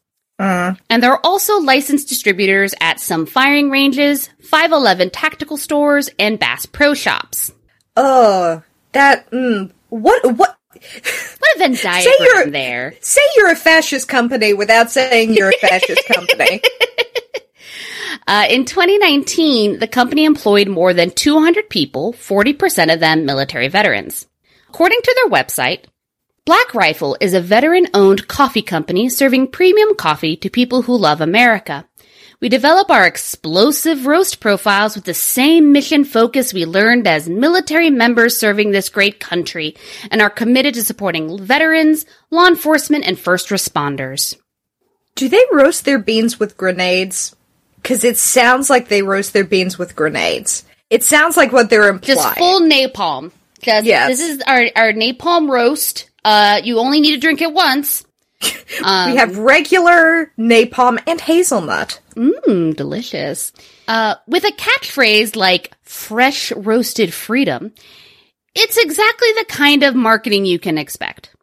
And 0.88 1.02
they're 1.02 1.24
also 1.24 1.60
licensed 1.60 2.08
distributors 2.08 2.74
at 2.80 3.00
some 3.00 3.26
firing 3.26 3.70
ranges, 3.70 4.30
511 4.42 5.10
tactical 5.10 5.56
stores, 5.56 6.08
and 6.18 6.38
Bass 6.38 6.66
Pro 6.66 6.94
Shops. 6.94 7.52
Oh, 7.96 8.62
that, 8.92 9.30
mm, 9.30 9.70
what, 9.88 10.34
what? 10.34 10.56
What 11.38 11.56
a 11.56 11.58
Venn 11.58 11.74
you're- 12.20 12.50
there. 12.50 12.94
Say 13.00 13.20
you're 13.36 13.50
a 13.50 13.56
fascist 13.56 14.08
company 14.08 14.52
without 14.54 14.90
saying 14.90 15.34
you're 15.34 15.50
a 15.50 15.58
fascist 15.68 16.06
company. 16.06 16.60
Uh, 18.28 18.44
in 18.50 18.64
2019, 18.64 19.78
the 19.78 19.86
company 19.86 20.24
employed 20.24 20.66
more 20.66 20.92
than 20.92 21.10
200 21.10 21.68
people, 21.70 22.12
40% 22.12 22.92
of 22.92 22.98
them 22.98 23.24
military 23.24 23.68
veterans. 23.68 24.26
According 24.68 24.98
to 25.02 25.14
their 25.14 25.30
website, 25.30 25.84
Black 26.44 26.74
Rifle 26.74 27.16
is 27.20 27.34
a 27.34 27.40
veteran 27.40 27.86
owned 27.94 28.26
coffee 28.26 28.62
company 28.62 29.08
serving 29.08 29.48
premium 29.48 29.94
coffee 29.94 30.36
to 30.38 30.50
people 30.50 30.82
who 30.82 30.96
love 30.96 31.20
America. 31.20 31.86
We 32.46 32.50
develop 32.50 32.92
our 32.92 33.04
explosive 33.04 34.06
roast 34.06 34.38
profiles 34.38 34.94
with 34.94 35.04
the 35.04 35.14
same 35.14 35.72
mission 35.72 36.04
focus 36.04 36.54
we 36.54 36.64
learned 36.64 37.08
as 37.08 37.28
military 37.28 37.90
members 37.90 38.36
serving 38.36 38.70
this 38.70 38.88
great 38.88 39.18
country 39.18 39.74
and 40.12 40.22
are 40.22 40.30
committed 40.30 40.74
to 40.74 40.84
supporting 40.84 41.44
veterans, 41.44 42.06
law 42.30 42.46
enforcement, 42.46 43.04
and 43.04 43.18
first 43.18 43.48
responders. 43.48 44.36
Do 45.16 45.28
they 45.28 45.42
roast 45.50 45.84
their 45.84 45.98
beans 45.98 46.38
with 46.38 46.56
grenades? 46.56 47.34
Because 47.82 48.04
it 48.04 48.16
sounds 48.16 48.70
like 48.70 48.86
they 48.86 49.02
roast 49.02 49.32
their 49.32 49.42
beans 49.42 49.76
with 49.76 49.96
grenades. 49.96 50.64
It 50.88 51.02
sounds 51.02 51.36
like 51.36 51.50
what 51.50 51.68
they're 51.68 51.88
implying. 51.88 52.16
Just 52.16 52.38
full 52.38 52.60
napalm. 52.60 53.32
Just, 53.60 53.86
Yes. 53.86 54.06
This 54.06 54.20
is 54.20 54.42
our, 54.46 54.66
our 54.76 54.92
napalm 54.92 55.50
roast. 55.50 56.08
Uh, 56.24 56.60
you 56.62 56.78
only 56.78 57.00
need 57.00 57.14
to 57.14 57.20
drink 57.20 57.42
it 57.42 57.52
once. 57.52 58.05
We 58.42 59.16
have 59.16 59.38
regular 59.38 60.32
napalm 60.38 61.02
and 61.06 61.20
hazelnut. 61.20 62.00
Mmm, 62.14 62.76
delicious. 62.76 63.52
Uh, 63.88 64.16
with 64.26 64.44
a 64.44 64.52
catchphrase 64.52 65.36
like 65.36 65.72
fresh 65.82 66.52
roasted 66.52 67.12
freedom, 67.12 67.72
it's 68.54 68.76
exactly 68.76 69.28
the 69.32 69.46
kind 69.48 69.82
of 69.82 69.94
marketing 69.94 70.44
you 70.46 70.58
can 70.58 70.78
expect. 70.78 71.34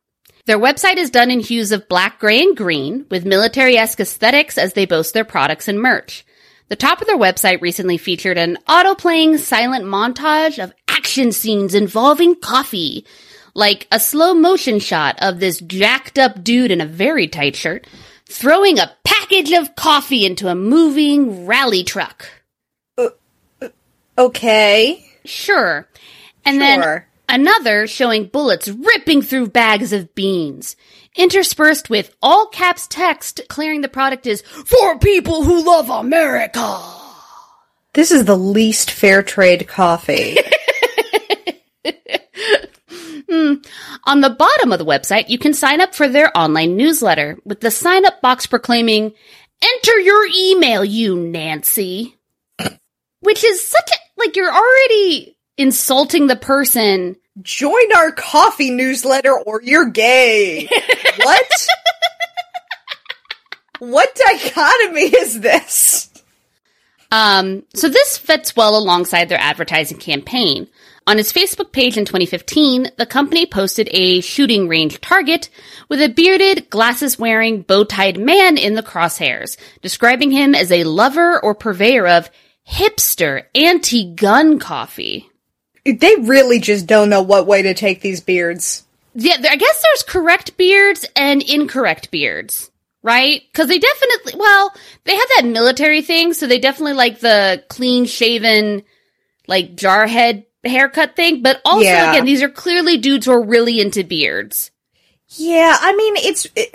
Their 0.46 0.60
website 0.60 0.98
is 0.98 1.10
done 1.10 1.32
in 1.32 1.40
hues 1.40 1.72
of 1.72 1.88
black, 1.88 2.20
gray, 2.20 2.42
and 2.42 2.58
green, 2.58 3.06
with 3.10 3.26
military-esque 3.26 4.00
aesthetics 4.00 4.58
as 4.58 4.74
they 4.74 4.86
boast 4.86 5.14
their 5.14 5.24
products 5.24 5.70
and 5.70 5.80
merch. 5.80 6.26
The 6.68 6.76
top 6.76 7.00
of 7.00 7.08
their 7.08 7.18
website 7.18 7.62
recently 7.62 7.98
featured 7.98 8.38
an 8.38 8.58
auto-playing 8.68 9.38
silent 9.38 9.86
montage 9.86 10.62
of 10.62 10.74
action 10.88 11.32
scenes 11.32 11.76
involving 11.76 12.36
coffee, 12.36 13.06
like 13.54 13.88
a 13.92 14.00
slow 14.00 14.34
motion 14.34 14.80
shot 14.80 15.18
of 15.22 15.40
this 15.40 15.60
jacked 15.60 16.18
up 16.18 16.44
dude 16.44 16.72
in 16.72 16.82
a 16.82 16.86
very 16.86 17.28
tight 17.28 17.56
shirt 17.56 17.88
throwing 18.26 18.80
a 18.80 18.92
package 19.04 19.52
of 19.52 19.76
coffee 19.76 20.26
into 20.26 20.48
a 20.48 20.56
moving 20.56 21.46
rally 21.46 21.84
truck. 21.84 22.26
Uh, 22.98 23.10
uh, 23.62 23.70
okay. 24.18 25.06
Sure. 25.26 25.88
And 26.46 26.60
then 26.60 27.04
another 27.30 27.88
showing 27.88 28.26
bullets 28.26 28.68
ripping 28.68 29.22
through 29.22 29.50
bags 29.50 29.94
of 29.94 30.14
beans, 30.16 30.76
interspersed 31.16 31.90
with 31.90 32.14
all 32.22 32.48
caps 32.48 32.88
text 32.88 33.42
clearing 33.48 33.82
the 33.82 33.88
product 33.88 34.28
is 34.28 34.42
for 34.42 34.98
people 35.00 35.44
who 35.44 35.64
love 35.64 35.90
America. 35.90 36.82
This 37.94 38.12
is 38.12 38.26
the 38.26 38.36
least 38.36 38.92
fair 38.92 39.22
trade 39.24 39.68
coffee. 39.68 40.38
On 44.06 44.22
the 44.22 44.30
bottom 44.30 44.72
of 44.72 44.80
the 44.80 44.86
website, 44.86 45.30
you 45.30 45.38
can 45.38 45.54
sign 45.54 45.82
up 45.82 45.96
for 45.96 46.08
their 46.08 46.36
online 46.38 46.76
newsletter 46.76 47.38
with 47.46 47.60
the 47.60 47.72
sign 47.72 48.06
up 48.06 48.22
box 48.22 48.46
proclaiming, 48.46 49.14
enter 49.62 50.00
your 50.00 50.26
email, 50.36 50.84
you 50.86 51.16
Nancy. 51.16 52.16
Which 53.22 53.44
is 53.44 53.66
such 53.66 53.90
a, 53.90 53.96
like, 54.20 54.36
you're 54.36 54.54
already 54.54 55.38
insulting 55.58 56.28
the 56.28 56.36
person 56.36 57.16
Join 57.42 57.96
our 57.96 58.12
coffee 58.12 58.70
newsletter 58.70 59.34
or 59.34 59.62
you're 59.64 59.90
gay. 59.90 60.70
what? 61.18 61.68
what 63.80 64.22
dichotomy 64.28 65.02
is 65.02 65.42
this? 65.42 66.12
Um, 67.12 67.64
so 67.74 67.90
this 67.90 68.18
fits 68.20 68.56
well 68.56 68.78
alongside 68.78 69.30
their 69.30 69.40
advertising 69.40 69.98
campaign. 69.98 70.68
On 71.06 71.20
its 71.20 71.34
Facebook 71.34 71.74
page 71.74 71.98
in 71.98 72.06
2015, 72.06 72.92
the 72.98 73.06
company 73.06 73.46
posted 73.46 73.90
a 73.92 74.22
shooting 74.22 74.70
range 74.70 75.02
target 75.02 75.50
with 75.90 76.02
a 76.02 76.08
bearded, 76.08 76.70
glasses 76.70 77.20
wearing, 77.20 77.62
bow 77.62 77.84
tied 77.84 78.18
man 78.18 78.58
in 78.58 78.76
the 78.76 78.84
crosshairs, 78.84 79.58
describing 79.82 80.32
him 80.32 80.56
as 80.56 80.72
a 80.72 80.86
lover 80.86 81.44
or 81.44 81.56
purveyor 81.56 82.08
of 82.08 82.30
hipster 82.70 83.44
anti 83.54 84.14
gun 84.14 84.60
coffee. 84.60 85.30
They 85.84 86.16
really 86.22 86.60
just 86.60 86.88
don't 86.88 87.10
know 87.10 87.22
what 87.22 87.48
way 87.48 87.64
to 87.64 87.74
take 87.74 88.00
these 88.00 88.22
beards. 88.22 88.86
Yeah, 89.14 89.36
I 89.38 89.58
guess 89.58 89.84
there's 89.84 90.04
correct 90.04 90.56
beards 90.56 91.06
and 91.18 91.42
incorrect 91.42 92.12
beards, 92.12 92.72
right? 93.02 93.42
Because 93.52 93.68
they 93.68 93.78
definitely, 93.78 94.40
well, 94.40 94.74
they 95.04 95.16
have 95.18 95.30
that 95.36 95.46
military 95.48 96.02
thing, 96.02 96.32
so 96.32 96.48
they 96.48 96.60
definitely 96.60 96.94
like 96.94 97.20
the 97.20 97.62
clean 97.68 98.06
shaven, 98.06 98.84
like 99.48 99.76
jarhead 99.76 100.46
haircut 100.70 101.16
thing. 101.16 101.42
But 101.42 101.62
also, 101.66 101.82
Yeah. 101.86 102.12
again, 102.12 102.26
these 102.26 102.42
are 102.44 102.50
clearly 102.50 102.98
dudes 102.98 103.26
who 103.26 103.32
are 103.34 103.44
really 103.44 103.80
into 103.80 104.04
beards. 104.04 104.72
Yeah, 105.36 105.76
I 105.80 105.96
mean 105.96 106.16
it's 106.18 106.46
it, 106.56 106.70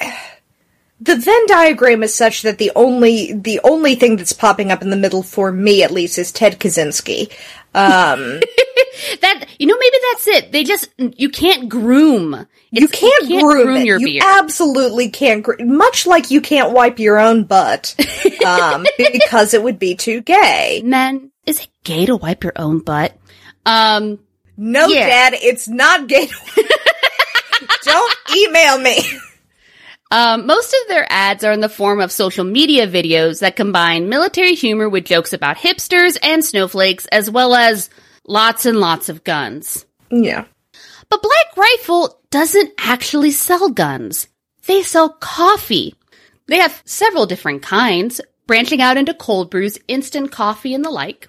the 1.01 1.15
Venn 1.17 1.47
diagram 1.47 2.03
is 2.03 2.13
such 2.15 2.43
that 2.43 2.59
the 2.59 2.73
only 2.75 3.33
the 3.33 3.61
only 3.63 3.95
thing 3.95 4.17
that's 4.17 4.33
popping 4.33 4.73
up 4.73 4.83
in 4.83 4.91
the 4.91 4.97
middle 4.97 5.23
for 5.23 5.53
me 5.53 5.83
at 5.85 5.93
least 5.93 6.19
is 6.19 6.33
Ted 6.33 6.59
Kaczynski. 6.59 7.31
Um, 7.75 8.41
That 9.21 9.45
you 9.61 9.67
know, 9.69 9.77
maybe 9.79 9.97
that's 10.11 10.27
it. 10.27 10.51
They 10.51 10.65
just 10.65 10.89
you 10.99 11.29
can't 11.29 11.69
groom. 11.69 12.47
you 12.73 12.85
It's- 12.85 12.99
can't, 13.01 13.43
groom, 13.45 13.77
it. 13.77 13.87
your 13.87 14.01
you 14.01 14.07
beard. 14.07 14.25
absolutely 14.27 15.11
can't. 15.11 15.45
Gr- 15.45 15.63
much 15.65 16.05
like 16.05 16.33
you 16.33 16.41
can't 16.41 16.73
wipe 16.73 16.99
your 16.99 17.17
own 17.21 17.45
butt 17.45 17.95
um, 18.47 18.85
because 18.97 19.55
it 19.55 19.63
would 19.63 19.79
be 19.79 19.95
too 19.95 20.21
gay. 20.23 20.83
Men, 20.85 21.31
is 21.47 21.61
it 21.61 21.69
gay 21.85 22.07
to 22.07 22.17
wipe 22.17 22.43
your 22.43 22.55
own 22.57 22.81
butt? 22.81 23.17
Um, 23.69 24.19
No, 24.57 24.87
Yeah. 24.89 25.07
Dad, 25.07 25.39
it's 25.41 25.69
not 25.69 26.09
gay. 26.09 26.29
Don't 27.85 28.17
email 28.37 28.79
me. 28.79 28.99
Um, 30.11 30.47
most 30.47 30.75
of 30.83 30.89
their 30.89 31.07
ads 31.11 31.45
are 31.45 31.53
in 31.53 31.61
the 31.61 31.69
form 31.69 32.01
of 32.01 32.11
social 32.11 32.45
media 32.45 32.89
videos 32.89 33.41
that 33.41 33.57
combine 33.57 34.09
military 34.09 34.55
humor 34.55 34.89
with 34.89 35.05
jokes 35.05 35.33
about 35.35 35.59
hipsters 35.59 36.17
and 36.23 36.43
snowflakes, 36.45 37.07
as 37.07 37.31
well 37.31 37.55
as 37.55 37.91
lots 38.27 38.65
and 38.65 38.81
lots 38.81 39.11
of 39.11 39.23
guns. 39.23 39.85
Yeah. 40.11 40.47
But 41.11 41.23
Black 41.23 41.57
Rifle 41.57 42.19
doesn't 42.31 42.73
actually 42.79 43.33
sell 43.33 43.69
guns. 43.71 44.29
They 44.67 44.83
sell 44.83 45.11
coffee. 45.11 45.95
They 46.47 46.57
have 46.59 46.83
several 46.87 47.27
different 47.27 47.63
kinds, 47.63 48.21
branching 48.47 48.81
out 48.81 48.97
into 48.97 49.13
cold 49.13 49.51
brews, 49.51 49.79
instant 49.89 50.33
coffee, 50.33 50.73
and 50.75 50.85
the 50.85 50.91
like. 50.91 51.29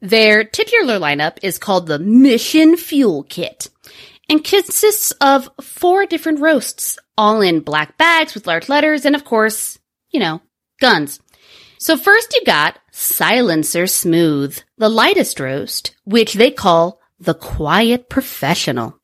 Their 0.00 0.44
titular 0.44 0.98
lineup 0.98 1.38
is 1.42 1.58
called 1.58 1.86
the 1.86 1.98
Mission 1.98 2.76
Fuel 2.76 3.24
Kit 3.24 3.68
and 4.28 4.44
consists 4.44 5.10
of 5.20 5.48
four 5.60 6.06
different 6.06 6.40
roasts, 6.40 6.98
all 7.16 7.40
in 7.40 7.60
black 7.60 7.98
bags 7.98 8.34
with 8.34 8.46
large 8.46 8.68
letters 8.68 9.04
and, 9.04 9.16
of 9.16 9.24
course, 9.24 9.78
you 10.10 10.20
know, 10.20 10.40
guns. 10.80 11.20
So 11.78 11.96
first 11.96 12.34
you 12.34 12.44
got 12.44 12.78
Silencer 12.92 13.86
Smooth, 13.86 14.60
the 14.76 14.88
lightest 14.88 15.40
roast, 15.40 15.94
which 16.04 16.34
they 16.34 16.50
call 16.50 17.00
the 17.18 17.34
Quiet 17.34 18.08
Professional. 18.08 18.98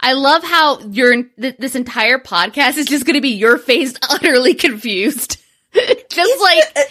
I 0.00 0.12
love 0.12 0.44
how 0.44 0.80
your 0.80 1.22
th- 1.24 1.56
this 1.58 1.74
entire 1.74 2.18
podcast 2.18 2.76
is 2.76 2.86
just 2.86 3.06
going 3.06 3.14
to 3.14 3.22
be 3.22 3.30
your 3.30 3.58
face 3.58 3.94
utterly 4.10 4.54
confused. 4.54 5.38
just 6.10 6.42
like 6.42 6.64
uh, 6.76 6.82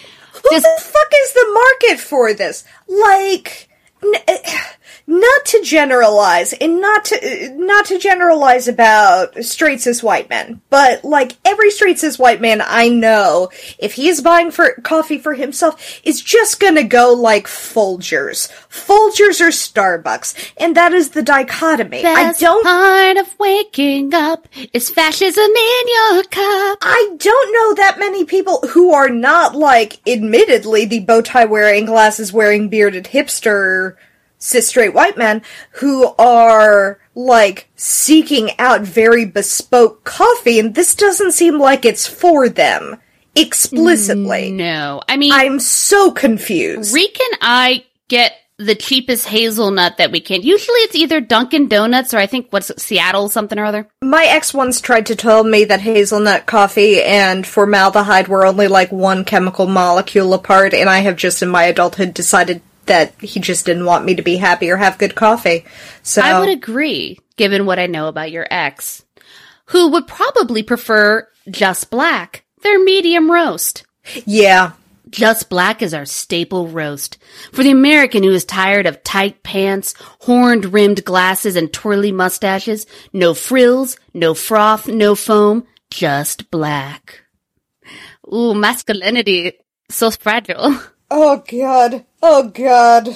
Who 0.50 0.60
the 0.60 0.80
fuck 0.80 1.12
is 1.22 1.32
the 1.34 1.50
market 1.82 2.00
for 2.00 2.34
this? 2.34 2.64
Like, 2.88 3.68
n- 4.02 4.14
eh, 4.28 4.62
not 5.06 5.44
to 5.46 5.62
generalize, 5.62 6.52
and 6.52 6.80
not 6.80 7.04
to 7.06 7.50
not 7.56 7.86
to 7.86 7.98
generalize 7.98 8.66
about 8.66 9.44
straight 9.44 9.80
cis 9.80 10.02
white 10.02 10.28
men, 10.28 10.60
but 10.68 11.04
like 11.04 11.36
every 11.44 11.70
straight 11.70 11.98
cis 11.98 12.18
white 12.18 12.40
man 12.40 12.60
I 12.64 12.88
know, 12.88 13.50
if 13.78 13.94
he 13.94 14.08
is 14.08 14.20
buying 14.20 14.50
for 14.50 14.72
coffee 14.82 15.18
for 15.18 15.34
himself, 15.34 16.00
is 16.02 16.20
just 16.20 16.58
gonna 16.58 16.82
go 16.82 17.12
like 17.12 17.46
Folgers, 17.46 18.50
Folgers 18.68 19.40
or 19.40 19.50
Starbucks, 19.50 20.52
and 20.56 20.76
that 20.76 20.92
is 20.92 21.10
the 21.10 21.22
dichotomy. 21.22 22.04
I 22.04 22.32
don't 22.32 22.64
part 22.64 23.16
of 23.16 23.38
waking 23.38 24.12
up 24.12 24.48
is 24.72 24.90
fascism 24.90 25.44
in 25.44 25.88
your 25.88 26.22
cup. 26.24 26.78
I 26.82 27.14
don't 27.16 27.52
know 27.52 27.74
that 27.74 27.98
many 27.98 28.24
people 28.24 28.60
who 28.70 28.92
are 28.92 29.08
not 29.08 29.54
like, 29.54 30.00
admittedly, 30.06 30.84
the 30.84 31.00
bow 31.00 31.22
tie 31.22 31.44
wearing, 31.44 31.84
glasses 31.86 32.32
wearing, 32.32 32.68
bearded 32.68 33.04
hipster 33.04 33.96
cis 34.38 34.68
straight 34.68 34.94
white 34.94 35.16
men 35.16 35.42
who 35.72 36.14
are 36.18 37.00
like 37.14 37.68
seeking 37.76 38.50
out 38.58 38.82
very 38.82 39.24
bespoke 39.24 40.04
coffee, 40.04 40.58
and 40.58 40.74
this 40.74 40.94
doesn't 40.94 41.32
seem 41.32 41.58
like 41.58 41.84
it's 41.84 42.06
for 42.06 42.48
them 42.48 42.96
explicitly. 43.34 44.50
Mm, 44.50 44.56
no, 44.56 45.02
I 45.08 45.16
mean, 45.16 45.32
I'm 45.32 45.60
so 45.60 46.10
confused. 46.10 46.94
Reek 46.94 47.18
and 47.20 47.38
I 47.40 47.84
get 48.08 48.34
the 48.58 48.74
cheapest 48.74 49.28
hazelnut 49.28 49.98
that 49.98 50.10
we 50.10 50.20
can. 50.20 50.42
Usually, 50.42 50.78
it's 50.78 50.94
either 50.94 51.20
Dunkin' 51.20 51.68
Donuts 51.68 52.14
or 52.14 52.18
I 52.18 52.26
think 52.26 52.48
what's 52.50 52.70
it, 52.70 52.80
Seattle 52.80 53.28
something 53.28 53.58
or 53.58 53.66
other. 53.66 53.86
My 54.02 54.24
ex 54.24 54.54
once 54.54 54.80
tried 54.80 55.06
to 55.06 55.16
tell 55.16 55.44
me 55.44 55.64
that 55.64 55.80
hazelnut 55.80 56.46
coffee 56.46 57.02
and 57.02 57.46
formaldehyde 57.46 58.28
were 58.28 58.46
only 58.46 58.68
like 58.68 58.90
one 58.90 59.24
chemical 59.24 59.66
molecule 59.66 60.32
apart, 60.32 60.72
and 60.72 60.88
I 60.88 61.00
have 61.00 61.16
just 61.16 61.42
in 61.42 61.48
my 61.48 61.64
adulthood 61.64 62.14
decided 62.14 62.62
that 62.86 63.20
he 63.20 63.40
just 63.40 63.66
didn't 63.66 63.84
want 63.86 64.04
me 64.04 64.14
to 64.14 64.22
be 64.22 64.36
happy 64.36 64.70
or 64.70 64.76
have 64.76 64.98
good 64.98 65.14
coffee. 65.14 65.64
So 66.02 66.22
I 66.22 66.38
would 66.40 66.48
agree, 66.48 67.18
given 67.36 67.66
what 67.66 67.78
I 67.78 67.86
know 67.86 68.08
about 68.08 68.30
your 68.30 68.46
ex, 68.50 69.04
who 69.66 69.90
would 69.92 70.06
probably 70.06 70.62
prefer 70.62 71.28
just 71.50 71.90
black, 71.90 72.44
their 72.62 72.82
medium 72.82 73.30
roast. 73.30 73.84
yeah, 74.24 74.72
Just 75.10 75.48
Black 75.48 75.82
is 75.82 75.94
our 75.94 76.04
staple 76.04 76.66
roast. 76.68 77.18
For 77.52 77.62
the 77.62 77.70
American 77.70 78.22
who 78.22 78.32
is 78.32 78.44
tired 78.44 78.86
of 78.86 79.02
tight 79.04 79.42
pants, 79.42 79.94
horned 80.20 80.66
rimmed 80.72 81.04
glasses, 81.04 81.54
and 81.56 81.72
twirly 81.72 82.10
mustaches, 82.12 82.86
no 83.12 83.34
frills, 83.34 83.96
no 84.14 84.34
froth, 84.34 84.88
no 84.88 85.14
foam, 85.14 85.64
just 85.90 86.50
black. 86.50 87.20
Ooh, 88.32 88.54
masculinity, 88.54 89.52
so 89.88 90.10
fragile. 90.10 90.76
Oh 91.08 91.40
god. 91.48 92.04
Oh 92.28 92.48
god. 92.48 93.06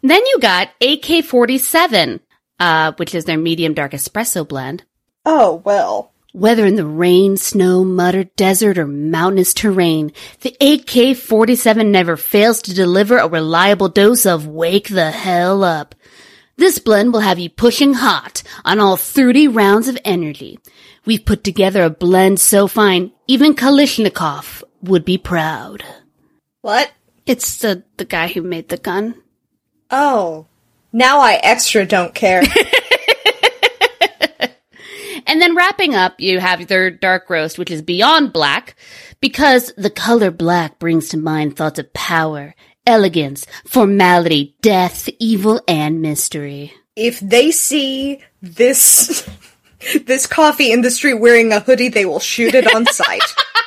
Then 0.00 0.24
you 0.24 0.38
got 0.40 0.68
AK-47, 0.80 2.20
uh, 2.58 2.92
which 2.96 3.14
is 3.14 3.26
their 3.26 3.36
medium 3.36 3.74
dark 3.74 3.92
espresso 3.92 4.48
blend. 4.48 4.84
Oh 5.26 5.60
well. 5.66 6.14
Whether 6.32 6.64
in 6.64 6.76
the 6.76 6.86
rain, 6.86 7.36
snow, 7.36 7.84
mud, 7.84 8.14
or 8.14 8.24
desert, 8.24 8.78
or 8.78 8.86
mountainous 8.86 9.52
terrain, 9.52 10.12
the 10.40 10.56
AK-47 10.62 11.90
never 11.90 12.16
fails 12.16 12.62
to 12.62 12.74
deliver 12.74 13.18
a 13.18 13.28
reliable 13.28 13.90
dose 13.90 14.24
of 14.24 14.46
wake 14.46 14.88
the 14.88 15.10
hell 15.10 15.62
up. 15.62 15.94
This 16.56 16.78
blend 16.78 17.12
will 17.12 17.20
have 17.20 17.38
you 17.38 17.50
pushing 17.50 17.92
hot 17.92 18.42
on 18.64 18.80
all 18.80 18.96
30 18.96 19.46
rounds 19.46 19.88
of 19.88 19.98
energy. 20.06 20.58
We've 21.04 21.26
put 21.26 21.44
together 21.44 21.82
a 21.82 21.90
blend 21.90 22.40
so 22.40 22.66
fine, 22.66 23.12
even 23.26 23.54
Kalashnikov 23.54 24.62
would 24.80 25.04
be 25.04 25.18
proud. 25.18 25.84
What? 26.62 26.90
It's 27.26 27.58
the, 27.58 27.84
the 27.96 28.04
guy 28.04 28.28
who 28.28 28.42
made 28.42 28.68
the 28.68 28.76
gun. 28.76 29.14
Oh. 29.90 30.46
Now 30.92 31.20
I 31.20 31.34
extra 31.42 31.86
don't 31.86 32.14
care. 32.14 32.42
And 35.26 35.40
then 35.40 35.56
wrapping 35.56 35.94
up, 35.94 36.20
you 36.20 36.38
have 36.38 36.66
their 36.66 36.90
dark 36.90 37.30
roast, 37.30 37.58
which 37.58 37.70
is 37.70 37.82
beyond 37.82 38.32
black, 38.32 38.76
because 39.20 39.72
the 39.76 39.90
color 39.90 40.30
black 40.30 40.78
brings 40.78 41.08
to 41.08 41.16
mind 41.16 41.56
thoughts 41.56 41.78
of 41.78 41.92
power, 41.92 42.54
elegance, 42.86 43.46
formality, 43.66 44.54
death, 44.60 45.08
evil, 45.18 45.62
and 45.66 46.02
mystery. 46.02 46.72
if 46.94 47.18
they 47.20 47.50
see 47.50 48.20
this 48.42 49.28
this 50.06 50.26
coffee 50.26 50.70
in 50.70 50.82
the 50.82 50.90
street 50.90 51.14
wearing 51.14 51.52
a 51.52 51.60
hoodie, 51.60 51.88
they 51.88 52.04
will 52.04 52.20
shoot 52.20 52.54
it 52.54 52.72
on 52.74 52.86
sight. 52.86 53.22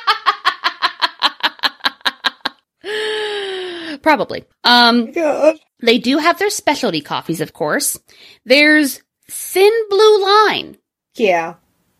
Probably. 4.08 4.44
Um, 4.64 5.12
God. 5.12 5.58
they 5.82 5.98
do 5.98 6.16
have 6.16 6.38
their 6.38 6.48
specialty 6.48 7.02
coffees, 7.02 7.42
of 7.42 7.52
course. 7.52 7.98
There's 8.46 9.02
Thin 9.30 9.70
Blue 9.90 10.22
Line, 10.22 10.78
Yeah. 11.14 11.56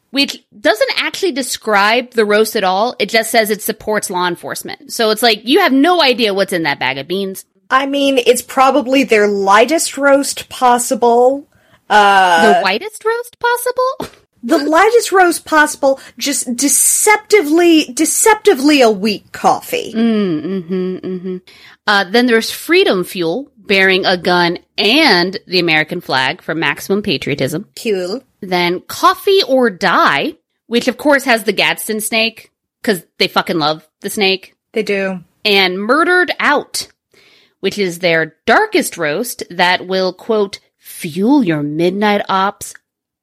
which 0.08 0.42
doesn't 0.58 0.90
actually 0.96 1.32
describe 1.32 2.12
the 2.12 2.24
roast 2.24 2.56
at 2.56 2.64
all. 2.64 2.96
It 2.98 3.10
just 3.10 3.30
says 3.30 3.50
it 3.50 3.60
supports 3.60 4.08
law 4.08 4.26
enforcement. 4.26 4.90
So 4.90 5.10
it's 5.10 5.22
like 5.22 5.42
you 5.46 5.60
have 5.60 5.72
no 5.74 6.00
idea 6.02 6.32
what's 6.32 6.54
in 6.54 6.62
that 6.62 6.78
bag 6.78 6.96
of 6.96 7.06
beans. 7.08 7.44
I 7.68 7.84
mean, 7.84 8.16
it's 8.16 8.40
probably 8.40 9.04
their 9.04 9.28
lightest 9.28 9.98
roast 9.98 10.48
possible. 10.48 11.46
the 11.90 12.60
whitest 12.62 13.04
roast 13.04 13.36
possible? 13.38 14.16
The 14.42 14.58
lightest 14.58 15.12
roast 15.12 15.44
possible, 15.44 16.00
just 16.16 16.54
deceptively, 16.56 17.84
deceptively 17.92 18.82
a 18.82 18.90
weak 18.90 19.32
coffee. 19.32 19.92
Mm, 19.92 20.42
mm-hmm, 20.42 20.96
mm-hmm. 20.96 21.36
Uh, 21.86 22.04
then 22.04 22.26
there's 22.26 22.50
Freedom 22.50 23.04
Fuel, 23.04 23.50
bearing 23.56 24.06
a 24.06 24.16
gun 24.16 24.58
and 24.76 25.38
the 25.46 25.58
American 25.58 26.00
flag 26.00 26.42
for 26.42 26.54
maximum 26.54 27.02
patriotism. 27.02 27.68
Cool. 27.80 28.22
Then 28.40 28.80
Coffee 28.80 29.42
or 29.46 29.70
Die, 29.70 30.34
which 30.66 30.88
of 30.88 30.96
course 30.96 31.24
has 31.24 31.44
the 31.44 31.52
Gadsden 31.52 32.00
snake, 32.00 32.50
because 32.80 33.04
they 33.18 33.28
fucking 33.28 33.58
love 33.58 33.86
the 34.00 34.10
snake. 34.10 34.54
They 34.72 34.82
do. 34.82 35.24
And 35.44 35.78
Murdered 35.78 36.32
Out, 36.40 36.88
which 37.60 37.78
is 37.78 37.98
their 37.98 38.36
darkest 38.46 38.96
roast 38.96 39.42
that 39.50 39.86
will, 39.86 40.12
quote, 40.12 40.60
fuel 40.78 41.44
your 41.44 41.62
midnight 41.62 42.24
ops 42.28 42.74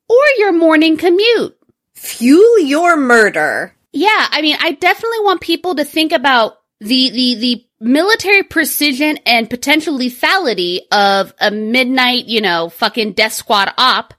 or 0.09 0.23
your 0.37 0.51
morning 0.51 0.97
commute. 0.97 1.57
Fuel 1.93 2.59
your 2.59 2.97
murder. 2.97 3.73
Yeah, 3.91 4.27
I 4.29 4.41
mean, 4.41 4.57
I 4.59 4.71
definitely 4.71 5.21
want 5.21 5.41
people 5.41 5.75
to 5.75 5.85
think 5.85 6.11
about 6.11 6.59
the 6.79 7.09
the 7.09 7.35
the 7.35 7.65
military 7.79 8.43
precision 8.43 9.17
and 9.25 9.49
potential 9.49 9.97
lethality 9.97 10.81
of 10.91 11.33
a 11.39 11.51
midnight, 11.51 12.25
you 12.25 12.41
know, 12.41 12.69
fucking 12.69 13.13
death 13.13 13.33
squad 13.33 13.73
op 13.77 14.13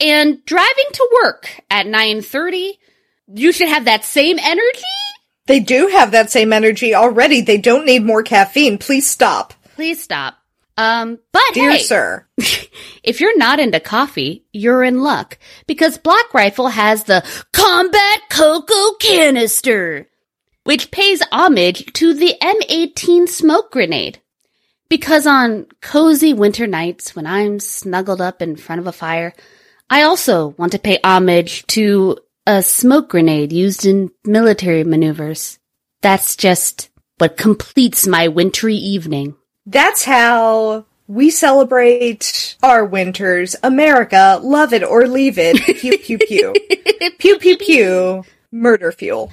and 0.00 0.44
driving 0.44 0.84
to 0.92 1.10
work 1.22 1.60
at 1.70 1.86
9:30. 1.86 2.78
You 3.28 3.52
should 3.52 3.68
have 3.68 3.86
that 3.86 4.04
same 4.04 4.38
energy. 4.38 4.82
They 5.46 5.60
do 5.60 5.88
have 5.88 6.10
that 6.10 6.30
same 6.30 6.52
energy 6.52 6.94
already. 6.94 7.40
They 7.40 7.58
don't 7.58 7.86
need 7.86 8.04
more 8.04 8.22
caffeine. 8.22 8.78
Please 8.78 9.08
stop. 9.08 9.54
Please 9.76 10.02
stop. 10.02 10.34
Um, 10.76 11.18
but 11.32 11.42
Dear 11.54 11.72
hey, 11.72 11.78
sir. 11.78 12.26
if 13.02 13.20
you're 13.20 13.38
not 13.38 13.60
into 13.60 13.80
coffee, 13.80 14.44
you're 14.52 14.84
in 14.84 15.02
luck 15.02 15.38
because 15.66 15.96
Black 15.98 16.34
Rifle 16.34 16.68
has 16.68 17.04
the 17.04 17.24
Combat 17.52 18.20
Cocoa 18.30 18.96
Canister, 19.00 20.08
which 20.64 20.90
pays 20.90 21.22
homage 21.32 21.92
to 21.94 22.12
the 22.12 22.34
M18 22.42 23.28
smoke 23.28 23.72
grenade. 23.72 24.20
Because 24.88 25.26
on 25.26 25.66
cozy 25.80 26.32
winter 26.32 26.66
nights 26.66 27.16
when 27.16 27.26
I'm 27.26 27.58
snuggled 27.58 28.20
up 28.20 28.40
in 28.40 28.54
front 28.54 28.80
of 28.80 28.86
a 28.86 28.92
fire, 28.92 29.34
I 29.90 30.02
also 30.02 30.48
want 30.58 30.72
to 30.72 30.78
pay 30.78 30.98
homage 31.02 31.66
to 31.68 32.18
a 32.46 32.62
smoke 32.62 33.08
grenade 33.08 33.52
used 33.52 33.86
in 33.86 34.10
military 34.24 34.84
maneuvers. 34.84 35.58
That's 36.02 36.36
just 36.36 36.90
what 37.18 37.36
completes 37.36 38.06
my 38.06 38.28
wintry 38.28 38.76
evening. 38.76 39.34
That's 39.66 40.04
how 40.04 40.86
we 41.08 41.30
celebrate 41.30 42.56
our 42.62 42.84
winters. 42.84 43.56
America, 43.62 44.40
love 44.42 44.72
it 44.72 44.82
or 44.84 45.06
leave 45.06 45.38
it. 45.38 45.56
Pew 45.78 45.98
pew 45.98 46.18
pew. 46.18 46.54
pew 47.18 47.38
pew 47.38 47.56
pew. 47.58 48.24
Murder 48.52 48.92
fuel. 48.92 49.30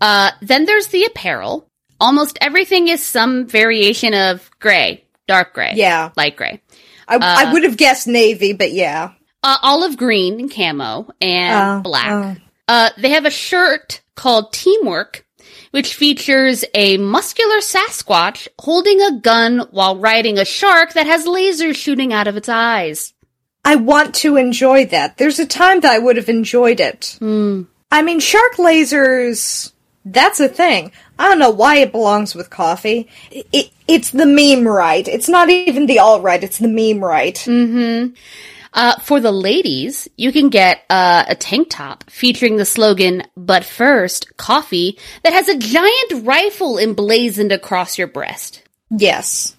Uh, 0.00 0.30
then 0.42 0.64
there's 0.64 0.88
the 0.88 1.04
apparel. 1.04 1.66
Almost 1.98 2.38
everything 2.40 2.88
is 2.88 3.04
some 3.04 3.46
variation 3.46 4.14
of 4.14 4.50
gray, 4.60 5.04
dark 5.28 5.52
gray, 5.52 5.72
Yeah. 5.74 6.10
light 6.16 6.36
gray, 6.36 6.62
I, 7.06 7.16
I 7.46 7.52
would 7.52 7.64
have 7.64 7.76
guessed 7.76 8.06
navy, 8.06 8.54
but 8.54 8.72
yeah. 8.72 9.12
uh, 9.42 9.56
olive 9.62 9.98
green 9.98 10.40
and 10.40 10.50
camo, 10.50 11.10
and 11.20 11.80
Oh, 11.80 11.82
black. 11.82 12.08
oh. 12.10 12.36
Uh, 12.68 12.90
they 12.96 13.10
have 13.10 13.26
a 13.26 13.30
shirt 13.30 14.00
called 14.14 14.50
Teamwork, 14.54 15.26
which 15.70 15.94
features 15.94 16.64
a 16.74 16.96
muscular 16.96 17.58
Sasquatch 17.58 18.48
holding 18.58 19.00
a 19.00 19.18
gun 19.20 19.60
while 19.70 19.96
riding 19.96 20.38
a 20.38 20.44
shark 20.44 20.94
that 20.94 21.06
has 21.06 21.26
lasers 21.26 21.76
shooting 21.76 22.12
out 22.12 22.26
of 22.26 22.36
its 22.36 22.48
eyes. 22.48 23.14
I 23.64 23.76
want 23.76 24.14
to 24.16 24.36
enjoy 24.36 24.86
that. 24.86 25.18
There's 25.18 25.38
a 25.38 25.46
time 25.46 25.80
that 25.80 25.92
I 25.92 25.98
would 25.98 26.16
have 26.16 26.28
enjoyed 26.28 26.80
it. 26.80 27.16
Hmm. 27.18 27.62
I 27.92 28.02
mean, 28.02 28.20
shark 28.20 28.54
lasers, 28.54 29.72
that's 30.04 30.40
a 30.40 30.48
thing. 30.48 30.92
I 31.18 31.28
don't 31.28 31.38
know 31.38 31.50
why 31.50 31.76
it 31.76 31.92
belongs 31.92 32.34
with 32.34 32.50
coffee. 32.50 33.08
It, 33.30 33.46
it, 33.52 33.70
it's 33.86 34.10
the 34.10 34.26
meme 34.26 34.66
right. 34.66 35.06
It's 35.06 35.28
not 35.28 35.50
even 35.50 35.86
the 35.86 35.98
all 35.98 36.20
right, 36.20 36.42
it's 36.42 36.58
the 36.58 36.68
meme 36.68 37.04
right. 37.04 37.46
Uh, 38.72 38.98
for 39.00 39.20
the 39.20 39.32
ladies, 39.32 40.08
you 40.16 40.30
can 40.32 40.48
get 40.48 40.82
uh, 40.88 41.24
a 41.28 41.34
tank 41.34 41.68
top 41.70 42.08
featuring 42.08 42.56
the 42.56 42.64
slogan, 42.64 43.22
but 43.36 43.64
first, 43.64 44.36
coffee, 44.36 44.98
that 45.24 45.32
has 45.32 45.48
a 45.48 45.58
giant 45.58 46.24
rifle 46.26 46.78
emblazoned 46.78 47.50
across 47.52 47.98
your 47.98 48.06
breast. 48.06 48.62
Yes. 48.90 49.56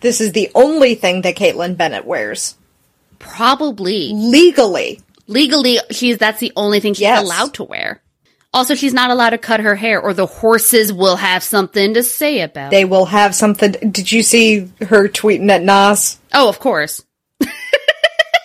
This 0.00 0.20
is 0.20 0.32
the 0.32 0.50
only 0.54 0.94
thing 0.94 1.22
that 1.22 1.34
Kaitlin 1.36 1.76
Bennett 1.76 2.04
wears. 2.04 2.56
Probably. 3.18 4.12
Legally. 4.12 5.00
Legally, 5.26 5.78
she's, 5.90 6.18
that's 6.18 6.40
the 6.40 6.52
only 6.56 6.80
thing 6.80 6.94
she's 6.94 7.00
Yes. 7.02 7.22
allowed 7.24 7.54
to 7.54 7.64
wear. 7.64 8.02
Also, 8.52 8.76
she's 8.76 8.94
not 8.94 9.10
allowed 9.10 9.30
to 9.30 9.38
cut 9.38 9.60
her 9.60 9.74
hair 9.74 10.00
or 10.00 10.14
the 10.14 10.26
horses 10.26 10.92
will 10.92 11.16
have 11.16 11.42
something 11.42 11.94
to 11.94 12.02
say 12.04 12.40
about 12.40 12.68
it. 12.68 12.70
They 12.70 12.84
will 12.84 13.06
have 13.06 13.34
something. 13.34 13.72
Did 13.72 14.12
you 14.12 14.22
see 14.22 14.70
her 14.80 15.08
tweeting 15.08 15.50
at 15.50 15.62
Nas? 15.62 16.18
Oh, 16.32 16.48
of 16.48 16.60
course. 16.60 17.02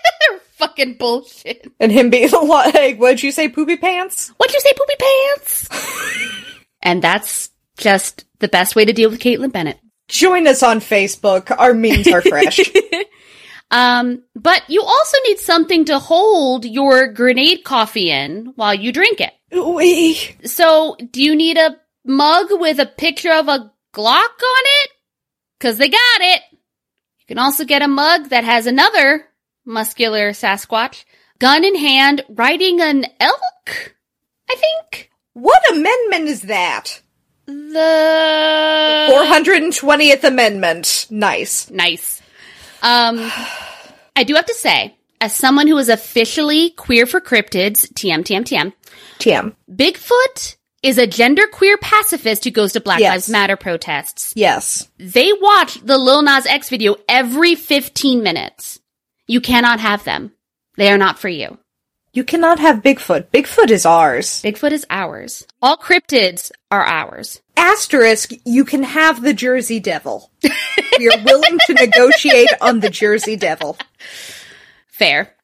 They're 0.29 0.39
fucking 0.53 0.95
bullshit. 0.95 1.71
And 1.79 1.91
him 1.91 2.09
being 2.09 2.33
a 2.33 2.39
lot 2.39 2.73
like, 2.73 2.97
what'd 2.97 3.23
you 3.23 3.31
say, 3.31 3.49
poopy 3.49 3.77
pants? 3.77 4.29
What'd 4.37 4.53
you 4.53 4.61
say, 4.61 4.73
poopy 4.75 4.95
pants? 4.99 5.69
and 6.81 7.01
that's 7.01 7.49
just 7.77 8.25
the 8.39 8.47
best 8.47 8.75
way 8.75 8.85
to 8.85 8.93
deal 8.93 9.09
with 9.09 9.19
Kaitlin 9.19 9.51
Bennett. 9.51 9.79
Join 10.07 10.47
us 10.47 10.63
on 10.63 10.79
Facebook. 10.79 11.55
Our 11.55 11.73
memes 11.73 12.07
are 12.07 12.21
fresh. 12.21 12.59
Um, 13.71 14.23
but 14.35 14.63
you 14.67 14.81
also 14.81 15.17
need 15.27 15.39
something 15.39 15.85
to 15.85 15.99
hold 15.99 16.65
your 16.65 17.07
grenade 17.07 17.63
coffee 17.63 18.09
in 18.09 18.53
while 18.55 18.73
you 18.73 18.91
drink 18.91 19.21
it. 19.21 19.33
We. 19.51 20.15
So, 20.45 20.97
do 21.11 21.21
you 21.21 21.35
need 21.35 21.57
a 21.57 21.77
mug 22.05 22.47
with 22.49 22.79
a 22.79 22.85
picture 22.85 23.31
of 23.31 23.47
a 23.47 23.71
Glock 23.93 24.07
on 24.07 24.63
it? 24.83 24.89
Cause 25.59 25.77
they 25.77 25.89
got 25.89 26.21
it. 26.21 26.41
You 26.51 27.25
can 27.27 27.37
also 27.37 27.65
get 27.65 27.81
a 27.81 27.87
mug 27.87 28.29
that 28.29 28.43
has 28.43 28.65
another 28.65 29.25
muscular 29.69 30.31
Sasquatch, 30.31 31.05
gun 31.39 31.63
in 31.63 31.75
hand, 31.75 32.25
riding 32.27 32.81
an 32.81 33.05
elk, 33.19 33.95
I 34.49 34.55
think. 34.55 35.11
What 35.33 35.61
amendment 35.71 36.27
is 36.27 36.41
that? 36.43 37.01
The 37.45 39.07
420th 39.11 40.23
Amendment. 40.23 41.07
Nice. 41.09 41.69
Nice. 41.69 42.21
Um, 42.81 43.31
I 44.15 44.23
do 44.23 44.35
have 44.35 44.45
to 44.45 44.53
say, 44.53 44.95
as 45.21 45.33
someone 45.35 45.67
who 45.67 45.77
is 45.77 45.89
officially 45.89 46.71
queer 46.71 47.05
for 47.05 47.21
cryptids, 47.21 47.91
TM, 47.93 48.23
TM, 48.23 48.43
TM, 48.43 48.73
TM. 49.19 49.55
Bigfoot 49.71 50.57
is 50.81 50.97
a 50.97 51.07
genderqueer 51.07 51.79
pacifist 51.81 52.43
who 52.43 52.51
goes 52.51 52.73
to 52.73 52.81
Black 52.81 52.99
Yes. 52.99 53.11
Lives 53.11 53.29
Matter 53.29 53.57
protests. 53.57 54.33
Yes. 54.35 54.87
They 54.97 55.31
watch 55.33 55.75
the 55.83 55.97
Lil 55.97 56.21
Nas 56.21 56.45
X 56.45 56.69
video 56.69 56.95
every 57.07 57.55
15 57.55 58.23
minutes. 58.23 58.79
You 59.29 59.41
cannot 59.41 59.79
have 59.79 60.05
them. 60.05 60.31
They 60.75 60.91
are 60.91 60.97
not 60.97 61.19
for 61.19 61.29
you. 61.29 61.59
You 62.13 62.23
cannot 62.23 62.57
have 62.57 62.81
Bigfoot. 62.81 63.27
Bigfoot 63.27 63.69
is 63.69 63.85
ours. 63.85 64.41
Bigfoot 64.41 64.71
is 64.71 64.87
ours. 64.89 65.45
All 65.61 65.77
cryptids 65.77 66.51
are 66.71 66.83
ours. 66.83 67.39
Asterisk, 67.55 68.31
you 68.43 68.65
can 68.65 68.81
have 68.81 69.21
the 69.21 69.35
Jersey 69.35 69.79
Devil. 69.79 70.31
we 70.97 71.09
are 71.09 71.23
willing 71.23 71.59
to 71.67 71.73
negotiate 71.75 72.49
on 72.59 72.79
the 72.79 72.89
Jersey 72.89 73.35
Devil. 73.35 73.77
Fair. 74.87 75.35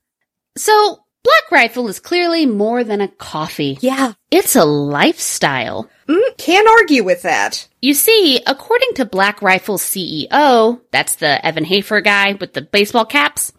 So, 0.58 1.04
Black 1.24 1.52
Rifle 1.52 1.88
is 1.88 2.00
clearly 2.00 2.48
more 2.48 2.84
than 2.84 3.02
a 3.02 3.08
coffee. 3.08 3.78
Yeah. 3.82 4.13
It's 4.32 4.56
a 4.56 4.65
lifestyle. 4.65 5.91
Mm, 6.07 6.37
can't 6.37 6.67
argue 6.67 7.03
with 7.03 7.23
that. 7.23 7.67
You 7.81 7.93
see, 7.93 8.41
according 8.45 8.93
to 8.95 9.05
Black 9.05 9.41
Rifle's 9.41 9.81
CEO, 9.81 10.81
that's 10.91 11.15
the 11.15 11.43
Evan 11.45 11.65
Hafer 11.65 12.01
guy 12.01 12.33
with 12.33 12.53
the 12.53 12.61
baseball 12.61 13.05
caps, 13.05 13.51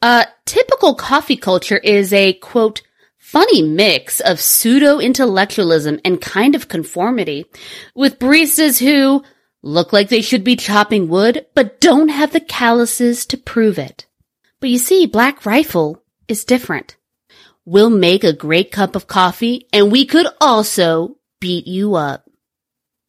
uh, 0.00 0.24
typical 0.44 0.94
coffee 0.94 1.36
culture 1.36 1.78
is 1.78 2.12
a 2.12 2.32
quote, 2.34 2.82
funny 3.18 3.62
mix 3.62 4.20
of 4.20 4.40
pseudo 4.40 4.98
intellectualism 4.98 6.00
and 6.04 6.20
kind 6.20 6.56
of 6.56 6.68
conformity, 6.68 7.46
with 7.94 8.18
baristas 8.18 8.84
who 8.84 9.22
look 9.62 9.92
like 9.92 10.08
they 10.08 10.20
should 10.22 10.42
be 10.42 10.56
chopping 10.56 11.08
wood, 11.08 11.46
but 11.54 11.80
don't 11.80 12.08
have 12.08 12.32
the 12.32 12.40
calluses 12.40 13.24
to 13.26 13.36
prove 13.36 13.78
it. 13.78 14.06
But 14.60 14.70
you 14.70 14.78
see, 14.78 15.06
Black 15.06 15.46
Rifle 15.46 16.02
is 16.26 16.44
different. 16.44 16.96
We'll 17.64 17.90
make 17.90 18.24
a 18.24 18.32
great 18.32 18.72
cup 18.72 18.96
of 18.96 19.06
coffee, 19.06 19.68
and 19.72 19.92
we 19.92 20.04
could 20.04 20.26
also 20.40 21.16
beat 21.42 21.66
you 21.66 21.96
up. 21.96 22.24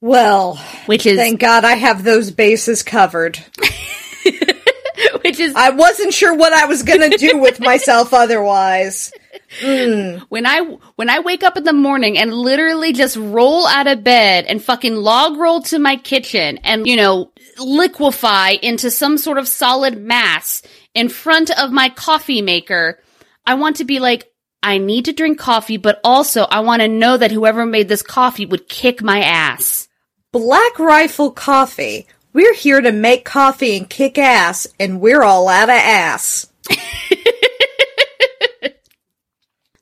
Well, 0.02 0.58
Which 0.88 1.06
is 1.06 1.18
thank 1.18 1.40
God 1.40 1.64
I 1.64 1.76
have 1.76 2.04
those 2.04 2.32
bases 2.32 2.84
covered. 2.84 3.38
which 5.24 5.40
is 5.40 5.54
I 5.56 5.70
wasn't 5.70 6.14
sure 6.14 6.36
what 6.36 6.52
I 6.52 6.66
was 6.66 6.84
gonna 6.84 7.18
do 7.18 7.38
with 7.38 7.62
myself 7.62 8.14
otherwise. 8.14 9.14
Mm. 9.62 10.20
when 10.30 10.48
I 10.48 10.62
when 10.96 11.12
I 11.12 11.20
wake 11.20 11.44
up 11.44 11.58
in 11.58 11.64
the 11.64 11.74
morning 11.74 12.18
and 12.18 12.34
literally 12.34 12.92
just 12.92 13.16
roll 13.16 13.68
out 13.68 13.86
of 13.86 14.04
bed 14.04 14.46
and 14.46 14.62
fucking 14.62 14.96
log 14.96 15.38
roll 15.38 15.62
to 15.64 15.78
my 15.78 15.96
kitchen 15.96 16.58
and 16.64 16.88
you 16.88 16.96
know 16.96 17.32
liquefy 17.60 18.54
into 18.62 18.90
some 18.90 19.18
sort 19.18 19.38
of 19.38 19.48
solid 19.48 20.02
mass 20.02 20.64
in 20.96 21.08
front 21.08 21.52
of 21.58 21.72
my 21.72 21.90
coffee 21.90 22.42
maker, 22.42 23.00
I 23.46 23.54
want 23.54 23.78
to 23.78 23.86
be 23.86 24.00
like 24.00 24.33
I 24.64 24.78
need 24.78 25.06
to 25.06 25.14
drink 25.14 25.38
coffee, 25.38 25.78
but 25.78 26.00
also 26.04 26.44
I 26.44 26.62
want 26.62 26.82
to 26.82 26.88
know 26.88 27.18
that 27.18 27.32
whoever 27.32 27.66
made 27.66 27.90
this 27.90 28.02
coffee 28.02 28.46
would 28.46 28.68
kick 28.68 29.04
my 29.04 29.22
ass. 29.22 29.88
Black 30.32 30.80
Rifle 30.80 31.32
Coffee. 31.32 32.08
We're 32.34 32.56
here 32.56 32.82
to 32.82 32.92
make 32.92 33.26
coffee 33.26 33.78
and 33.78 33.88
kick 33.88 34.18
ass, 34.18 34.66
and 34.80 35.00
we're 35.00 35.22
all 35.22 35.48
out 35.48 35.70
of 35.70 35.76
ass. 35.76 36.48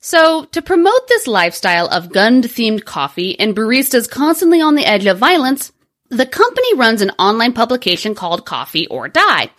So, 0.03 0.45
to 0.45 0.63
promote 0.63 1.07
this 1.07 1.27
lifestyle 1.27 1.87
of 1.87 2.11
gun 2.11 2.41
themed 2.41 2.83
coffee 2.83 3.39
and 3.39 3.55
baristas 3.55 4.09
constantly 4.09 4.59
on 4.59 4.73
the 4.73 4.85
edge 4.85 5.05
of 5.05 5.19
violence, 5.19 5.71
the 6.09 6.25
company 6.25 6.75
runs 6.75 7.01
an 7.01 7.11
online 7.11 7.53
publication 7.53 8.15
called 8.15 8.45
Coffee 8.45 8.87
or 8.87 9.07
Die, 9.07 9.51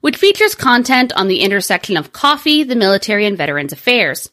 which 0.00 0.16
features 0.16 0.54
content 0.54 1.12
on 1.14 1.26
the 1.26 1.40
intersection 1.40 1.96
of 1.96 2.12
coffee, 2.12 2.62
the 2.62 2.76
military, 2.76 3.26
and 3.26 3.36
veterans 3.36 3.72
affairs. 3.72 4.30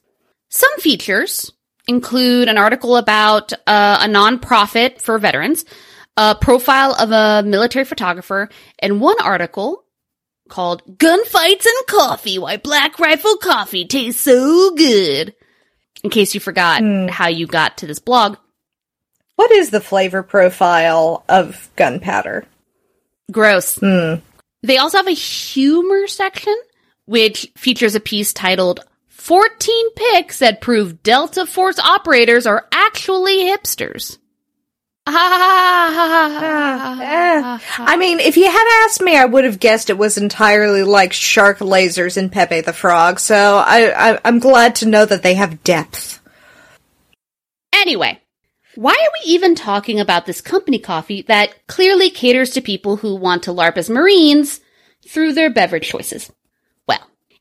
Some 0.49 0.79
features 0.79 1.51
include 1.87 2.47
an 2.47 2.57
article 2.57 2.97
about 2.97 3.53
uh, 3.65 3.99
a 4.01 4.07
nonprofit 4.07 5.01
for 5.01 5.17
veterans, 5.19 5.65
a 6.15 6.35
profile 6.35 6.93
of 6.95 7.11
a 7.11 7.47
military 7.47 7.85
photographer, 7.85 8.49
and 8.79 9.01
one 9.01 9.17
article 9.21 9.83
called 10.49 10.81
Gunfights 10.97 11.65
and 11.65 11.87
Coffee 11.87 12.39
Why 12.39 12.57
Black 12.57 12.99
Rifle 12.99 13.37
Coffee 13.37 13.85
Tastes 13.85 14.21
So 14.21 14.73
Good. 14.75 15.35
In 16.03 16.09
case 16.09 16.33
you 16.33 16.39
forgot 16.39 16.81
how 17.09 17.27
you 17.27 17.47
got 17.47 17.77
to 17.79 17.87
this 17.87 17.99
blog, 17.99 18.37
What 19.35 19.51
is 19.51 19.69
the 19.71 19.81
flavor 19.81 20.23
profile 20.23 21.23
of 21.27 21.69
gunpowder? 21.75 22.45
gross. 23.31 23.75
Hmm. 23.75 24.15
They 24.63 24.77
also 24.77 24.97
have 24.99 25.07
a 25.07 25.11
humor 25.11 26.07
section, 26.07 26.55
which 27.05 27.51
features 27.57 27.93
a 27.95 27.99
piece 27.99 28.31
titled 28.31 28.79
14 29.27 29.93
Picks 29.93 30.39
That 30.39 30.61
Prove 30.61 31.03
Delta 31.03 31.45
Force 31.45 31.79
Operators 31.79 32.47
Are 32.47 32.65
Actually 32.71 33.39
Hipsters. 33.39 34.17
Ah. 35.05 36.37
I 37.77 37.97
mean, 37.97 38.21
if 38.21 38.37
you 38.37 38.49
had 38.49 38.85
asked 38.85 39.01
me, 39.01 39.17
I 39.17 39.25
would 39.25 39.43
have 39.43 39.59
guessed 39.59 39.89
it 39.89 39.97
was 39.97 40.17
entirely 40.17 40.83
like 40.83 41.11
shark 41.11 41.59
lasers 41.59 42.15
and 42.15 42.31
Pepe 42.31 42.61
the 42.61 42.71
Frog. 42.71 43.19
So 43.19 43.57
I, 43.57 44.11
I 44.11 44.17
I'm 44.23 44.39
glad 44.39 44.75
to 44.75 44.87
know 44.87 45.05
that 45.05 45.23
they 45.23 45.33
have 45.33 45.61
depth. 45.61 46.21
Anyway, 47.73 48.21
why 48.75 48.93
are 48.93 49.11
we 49.21 49.29
even 49.29 49.55
talking 49.55 49.99
about 49.99 50.25
this 50.25 50.39
company 50.39 50.79
coffee 50.79 51.23
that 51.23 51.67
clearly 51.67 52.09
caters 52.09 52.51
to 52.51 52.61
people 52.61 52.95
who 52.95 53.13
want 53.17 53.43
to 53.43 53.51
LARP 53.51 53.75
as 53.75 53.89
Marines 53.89 54.61
through 55.05 55.33
their 55.33 55.49
beverage 55.49 55.89
choices? 55.89 56.31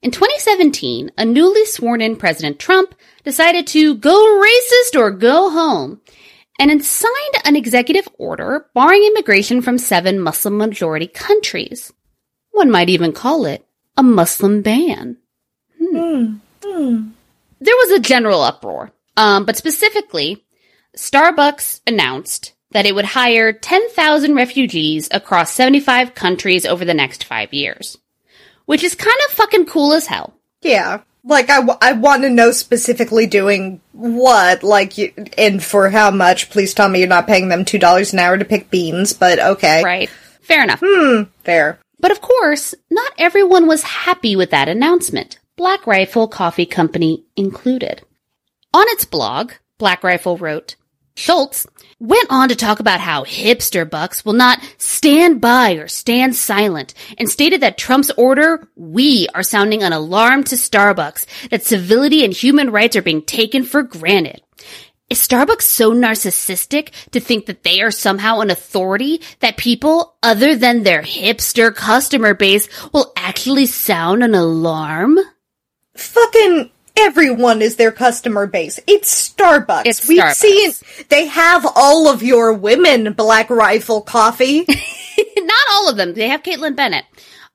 In 0.07 0.12
2017, 0.12 1.11
a 1.19 1.25
newly 1.25 1.66
sworn 1.66 2.01
in 2.01 2.14
President 2.14 2.61
Trump 2.61 2.95
decided 3.25 3.66
to 3.66 3.97
go 3.97 4.40
racist 4.40 4.97
or 4.97 5.11
go 5.11 5.51
home 5.51 6.01
and 6.61 6.85
signed 6.85 7.35
an 7.45 7.57
executive 7.57 8.09
order 8.16 8.66
barring 8.73 9.03
immigration 9.03 9.62
from 9.62 9.79
seven 9.79 10.21
Muslim 10.21 10.59
majority 10.59 11.09
countries. 11.09 11.92
One 12.53 12.71
might 12.71 12.88
even 12.88 13.12
call 13.12 13.47
it 13.47 13.66
a 13.97 14.05
Muslim 14.05 14.62
ban. 14.62 15.16
Hmm. 15.77 16.37
There 16.62 17.75
was 17.75 17.90
a 17.90 17.99
general 17.99 18.42
uproar, 18.42 18.92
um, 19.16 19.45
but 19.45 19.57
specifically, 19.57 20.47
Starbucks 20.97 21.81
announced 21.85 22.53
that 22.71 22.87
it 22.87 22.95
would 22.95 23.07
hire 23.07 23.53
10,000 23.53 24.37
refugees 24.37 25.09
across 25.11 25.51
75 25.51 26.14
countries 26.14 26.64
over 26.64 26.85
the 26.85 26.95
next 26.95 27.25
five 27.25 27.53
years, 27.53 27.99
which 28.66 28.85
is 28.85 28.94
kind 28.94 29.16
of 29.26 29.35
fucking 29.35 29.66
cool 29.66 29.92
as 29.92 30.07
hell. 30.07 30.35
Yeah. 30.62 31.02
Like 31.24 31.50
I, 31.50 31.57
w- 31.57 31.79
I 31.83 31.92
want 31.92 32.22
to 32.22 32.31
know 32.31 32.52
specifically 32.52 33.26
doing 33.26 33.81
what, 33.92 34.62
like, 34.62 34.96
you, 34.96 35.12
and 35.37 35.62
for 35.62 35.90
how 35.90 36.12
much. 36.12 36.50
Please 36.50 36.72
tell 36.72 36.88
me 36.88 37.00
you're 37.00 37.09
not 37.09 37.26
paying 37.26 37.48
them 37.48 37.64
two 37.64 37.79
dollars 37.81 38.12
an 38.12 38.20
hour 38.20 38.38
to 38.38 38.44
pick 38.44 38.70
beans, 38.70 39.12
but 39.12 39.38
okay, 39.40 39.83
Right. 39.83 40.09
Fair 40.42 40.62
enough. 40.62 40.81
Hmm, 40.85 41.24
fair. 41.42 41.81
But 41.98 42.12
of 42.12 42.20
course, 42.20 42.74
not 42.90 43.11
everyone 43.18 43.66
was 43.66 43.83
happy 43.83 44.37
with 44.37 44.50
that 44.50 44.68
announcement, 44.68 45.40
Black 45.57 45.85
Rifle 45.87 46.29
Coffee 46.29 46.66
Company 46.66 47.24
included. 47.35 48.02
On 48.72 48.85
its 48.90 49.05
blog, 49.05 49.52
Black 49.79 50.05
Rifle 50.05 50.37
wrote, 50.37 50.76
Schultz 51.16 51.66
went 51.98 52.26
on 52.29 52.50
to 52.50 52.55
talk 52.55 52.79
about 52.79 53.00
how 53.00 53.24
hipster 53.24 53.88
bucks 53.88 54.24
will 54.24 54.35
not 54.35 54.61
stand 54.76 55.40
by 55.40 55.72
or 55.72 55.88
stand 55.88 56.37
silent 56.37 56.92
and 57.16 57.29
stated 57.29 57.62
that 57.62 57.79
Trump's 57.79 58.11
order, 58.18 58.68
we 58.76 59.26
are 59.35 59.42
sounding 59.42 59.83
an 59.83 59.94
alarm 59.94 60.44
to 60.44 60.57
Starbucks 60.57 61.48
that 61.48 61.64
civility 61.64 62.22
and 62.22 62.35
human 62.35 62.70
rights 62.70 62.96
are 62.96 63.02
being 63.02 63.22
taken 63.22 63.64
for 63.64 63.83
granted. 63.83 64.42
Is 65.09 65.18
Starbucks 65.18 65.62
so 65.62 65.92
narcissistic 65.92 66.90
to 67.12 67.20
think 67.20 67.46
that 67.46 67.62
they 67.62 67.81
are 67.81 67.90
somehow 67.90 68.40
an 68.40 68.50
authority 68.50 69.22
that 69.40 69.57
people 69.57 70.16
other 70.22 70.55
than 70.55 70.83
their 70.83 71.00
hipster 71.00 71.74
customer 71.74 72.35
base 72.35 72.68
will 72.92 73.12
actually 73.16 73.66
sound 73.66 74.22
an 74.22 74.35
alarm? 74.35 75.18
Fucking 75.94 76.70
everyone 77.07 77.62
is 77.62 77.77
their 77.77 77.92
customer 77.92 78.47
base. 78.47 78.81
It's 78.87 79.31
Starbucks. 79.31 79.87
It's 79.87 80.09
We've 80.09 80.21
Starbucks. 80.21 80.35
seen 80.35 81.07
they 81.09 81.27
have 81.27 81.64
all 81.77 82.09
of 82.09 82.23
your 82.23 82.53
women 82.53 83.12
Black 83.12 83.49
Rifle 83.49 84.01
coffee. 84.03 84.64
Not 85.38 85.64
all 85.73 85.88
of 85.88 85.97
them. 85.97 86.14
They 86.14 86.29
have 86.29 86.42
Kaitlin 86.42 86.75
Bennett. 86.77 87.05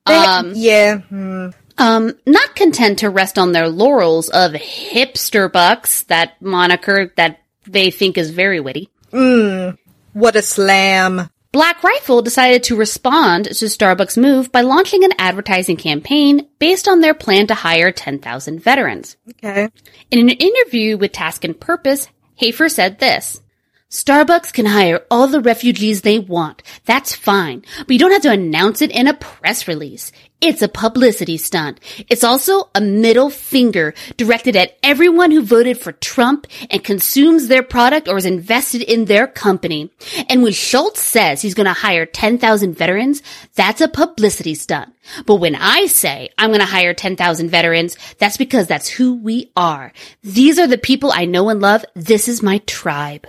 They- 0.06 0.14
Um, 0.14 0.52
yeah. 0.56 0.96
hmm. 0.98 1.50
um, 1.78 2.12
not 2.26 2.56
content 2.56 3.00
to 3.00 3.10
rest 3.10 3.38
on 3.38 3.52
their 3.52 3.68
laurels 3.68 4.28
of 4.30 4.52
hipster 4.52 5.52
bucks, 5.52 6.02
that 6.04 6.40
moniker 6.42 7.12
that 7.16 7.40
they 7.66 7.90
think 7.90 8.16
is 8.18 8.30
very 8.30 8.58
witty. 8.60 8.88
What 9.12 10.36
a 10.36 10.42
slam. 10.42 11.28
Black 11.52 11.84
Rifle 11.84 12.22
decided 12.22 12.62
to 12.64 12.76
respond 12.76 13.44
to 13.44 13.66
Starbucks' 13.66 14.16
move 14.16 14.50
by 14.50 14.62
launching 14.62 15.04
an 15.04 15.12
advertising 15.18 15.76
campaign 15.76 16.48
based 16.58 16.88
on 16.88 17.00
their 17.00 17.12
plan 17.12 17.46
to 17.48 17.54
hire 17.54 17.92
10,000 17.92 18.58
veterans. 18.58 19.18
Okay. 19.28 19.68
In 20.10 20.18
an 20.18 20.30
interview 20.30 20.96
with 20.96 21.12
Task 21.12 21.44
and 21.44 21.58
Purpose, 21.60 22.08
Hafer 22.36 22.70
said 22.70 22.98
this. 22.98 23.42
Starbucks 23.92 24.54
can 24.54 24.64
hire 24.64 25.04
all 25.10 25.26
the 25.26 25.42
refugees 25.42 26.00
they 26.00 26.18
want. 26.18 26.62
That's 26.86 27.14
fine. 27.14 27.62
But 27.80 27.90
you 27.90 27.98
don't 27.98 28.12
have 28.12 28.22
to 28.22 28.30
announce 28.30 28.80
it 28.80 28.90
in 28.90 29.06
a 29.06 29.12
press 29.12 29.68
release. 29.68 30.12
It's 30.40 30.62
a 30.62 30.68
publicity 30.68 31.36
stunt. 31.36 31.78
It's 32.08 32.24
also 32.24 32.70
a 32.74 32.80
middle 32.80 33.28
finger 33.28 33.92
directed 34.16 34.56
at 34.56 34.78
everyone 34.82 35.30
who 35.30 35.42
voted 35.42 35.78
for 35.78 35.92
Trump 35.92 36.46
and 36.70 36.82
consumes 36.82 37.48
their 37.48 37.62
product 37.62 38.08
or 38.08 38.16
is 38.16 38.24
invested 38.24 38.80
in 38.80 39.04
their 39.04 39.26
company. 39.26 39.92
And 40.26 40.42
when 40.42 40.54
Schultz 40.54 41.02
says 41.02 41.42
he's 41.42 41.52
going 41.52 41.66
to 41.66 41.74
hire 41.74 42.06
10,000 42.06 42.74
veterans, 42.74 43.22
that's 43.56 43.82
a 43.82 43.88
publicity 43.88 44.54
stunt. 44.54 44.94
But 45.26 45.36
when 45.36 45.54
I 45.54 45.84
say 45.84 46.30
I'm 46.38 46.48
going 46.48 46.60
to 46.60 46.66
hire 46.66 46.94
10,000 46.94 47.50
veterans, 47.50 47.98
that's 48.16 48.38
because 48.38 48.66
that's 48.66 48.88
who 48.88 49.16
we 49.16 49.52
are. 49.54 49.92
These 50.22 50.58
are 50.58 50.66
the 50.66 50.78
people 50.78 51.12
I 51.12 51.26
know 51.26 51.50
and 51.50 51.60
love. 51.60 51.84
This 51.94 52.26
is 52.26 52.42
my 52.42 52.56
tribe. 52.66 53.26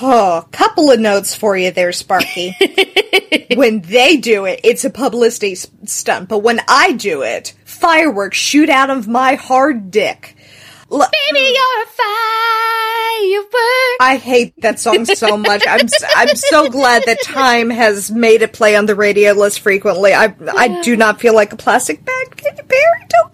Oh, 0.00 0.46
couple 0.52 0.90
of 0.90 0.98
notes 0.98 1.34
for 1.34 1.56
you 1.56 1.70
there, 1.70 1.92
Sparky. 1.92 2.56
when 3.54 3.80
they 3.82 4.16
do 4.16 4.46
it, 4.46 4.60
it's 4.64 4.84
a 4.84 4.90
publicity 4.90 5.54
stunt, 5.54 6.28
but 6.28 6.38
when 6.38 6.60
I 6.66 6.92
do 6.92 7.22
it, 7.22 7.54
fireworks 7.64 8.38
shoot 8.38 8.70
out 8.70 8.88
of 8.90 9.06
my 9.06 9.34
hard 9.34 9.90
dick. 9.90 10.34
L- 10.90 10.98
Baby, 10.98 11.40
you're 11.54 11.82
a 11.82 11.86
firework. 11.86 13.52
I 14.00 14.16
hate 14.22 14.60
that 14.62 14.78
song 14.80 15.04
so 15.04 15.36
much. 15.36 15.62
I'm 15.68 15.86
I'm 16.16 16.36
so 16.36 16.68
glad 16.70 17.02
that 17.06 17.18
Time 17.22 17.70
has 17.70 18.10
made 18.10 18.42
it 18.42 18.52
play 18.52 18.76
on 18.76 18.86
the 18.86 18.94
radio 18.94 19.32
less 19.32 19.56
frequently. 19.56 20.12
I 20.14 20.34
I 20.56 20.80
do 20.82 20.96
not 20.96 21.20
feel 21.20 21.34
like 21.34 21.52
a 21.52 21.56
plastic 21.56 22.04
bag. 22.04 22.36
Can 22.36 22.56
you 22.56 22.62
bear 22.62 23.00
it? 23.02 23.08
Don't- 23.08 23.32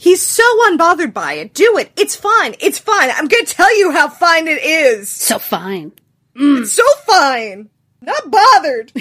he's 0.00 0.22
so 0.24 0.42
unbothered 0.70 1.12
by 1.12 1.34
it. 1.34 1.52
Do 1.54 1.76
it. 1.78 1.92
It's 1.96 2.16
fine. 2.16 2.54
It's 2.58 2.78
fine. 2.78 3.10
I'm 3.10 3.28
gonna 3.28 3.44
tell 3.44 3.76
you 3.78 3.90
how 3.92 4.08
fine 4.08 4.48
it 4.48 4.62
is. 4.62 5.10
So 5.10 5.38
fine. 5.38 5.92
It's 6.34 6.72
so 6.72 6.84
fine. 7.06 7.68
Not 8.00 8.30
bothered. 8.30 8.92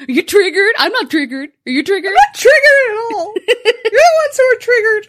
Are 0.00 0.10
you 0.10 0.22
triggered? 0.24 0.72
I'm 0.78 0.92
not 0.92 1.10
triggered. 1.10 1.50
Are 1.66 1.70
you 1.70 1.84
triggered? 1.84 2.12
Not 2.12 2.34
triggered 2.34 2.90
at 2.90 2.96
all. 3.14 3.34
You're 3.46 3.54
the 3.92 4.22
ones 4.24 4.36
who 4.36 4.44
are 4.44 4.58
triggered. 4.58 5.08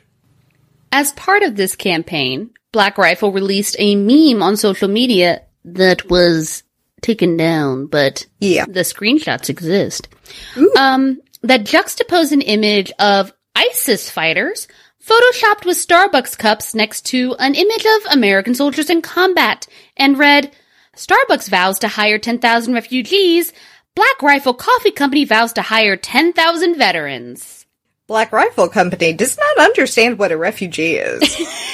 As 0.92 1.12
part 1.14 1.42
of 1.42 1.56
this 1.56 1.76
campaign, 1.76 2.52
Black 2.72 2.98
Rifle 3.00 3.32
released 3.32 3.76
a 3.80 3.96
meme 3.96 4.44
on 4.44 4.56
social 4.58 4.88
media 4.88 5.42
that 5.66 6.10
was 6.10 6.62
taken 7.02 7.38
down, 7.38 7.88
but 7.88 8.28
Yeah. 8.40 8.66
the 8.68 8.82
screenshots 8.82 9.50
exist. 9.50 10.10
Um, 10.78 11.20
that 11.42 11.64
juxtaposed 11.66 12.32
an 12.32 12.42
image 12.42 12.92
of 13.00 13.34
ISIS 13.56 14.10
fighters 14.10 14.68
photoshopped 15.04 15.66
with 15.66 15.78
Starbucks 15.78 16.38
cups 16.38 16.74
next 16.74 17.06
to 17.08 17.36
an 17.40 17.56
image 17.56 17.86
of 17.86 18.12
American 18.14 18.56
soldiers 18.56 18.90
in 18.90 19.02
combat 19.02 19.68
and 19.98 20.18
read, 20.18 20.52
Starbucks 20.96 21.50
vows 21.50 21.80
to 21.80 21.88
hire 21.88 22.18
10,000 22.20 22.74
refugees. 22.74 23.52
Black 23.96 24.22
Rifle 24.22 24.54
Coffee 24.54 24.92
Company 24.92 25.26
vows 25.26 25.54
to 25.54 25.62
hire 25.62 25.98
10,000 25.98 26.78
veterans. 26.78 27.66
Black 28.08 28.32
Rifle 28.32 28.70
Company 28.70 29.14
does 29.14 29.38
not 29.38 29.66
understand 29.66 30.18
what 30.18 30.32
a 30.32 30.38
refugee 30.38 30.96
is. 30.96 31.22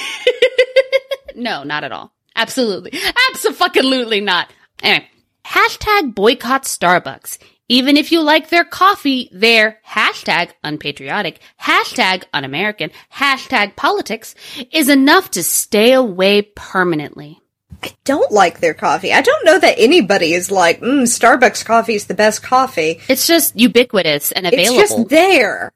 No, 1.40 1.62
not 1.62 1.84
at 1.84 1.92
all. 1.92 2.12
Absolutely. 2.36 2.92
Absolutely 3.30 4.20
not. 4.20 4.50
Anyway, 4.82 5.08
hashtag 5.44 6.14
boycott 6.14 6.64
Starbucks. 6.64 7.38
Even 7.70 7.96
if 7.96 8.10
you 8.10 8.20
like 8.20 8.48
their 8.48 8.64
coffee, 8.64 9.28
their 9.30 9.78
hashtag 9.86 10.50
unpatriotic, 10.64 11.38
hashtag 11.62 12.24
un-American, 12.34 12.90
hashtag 13.14 13.76
politics 13.76 14.34
is 14.72 14.88
enough 14.88 15.30
to 15.30 15.44
stay 15.44 15.92
away 15.92 16.42
permanently. 16.42 17.38
I 17.80 17.92
don't 18.02 18.32
like 18.32 18.58
their 18.58 18.74
coffee. 18.74 19.12
I 19.12 19.22
don't 19.22 19.44
know 19.44 19.60
that 19.60 19.76
anybody 19.78 20.32
is 20.32 20.50
like, 20.50 20.80
mm, 20.80 21.02
Starbucks 21.02 21.64
coffee 21.64 21.94
is 21.94 22.06
the 22.06 22.14
best 22.14 22.42
coffee. 22.42 22.98
It's 23.08 23.28
just 23.28 23.56
ubiquitous 23.56 24.32
and 24.32 24.48
available. 24.48 24.80
It's 24.80 24.90
just 24.90 25.08
there. 25.08 25.72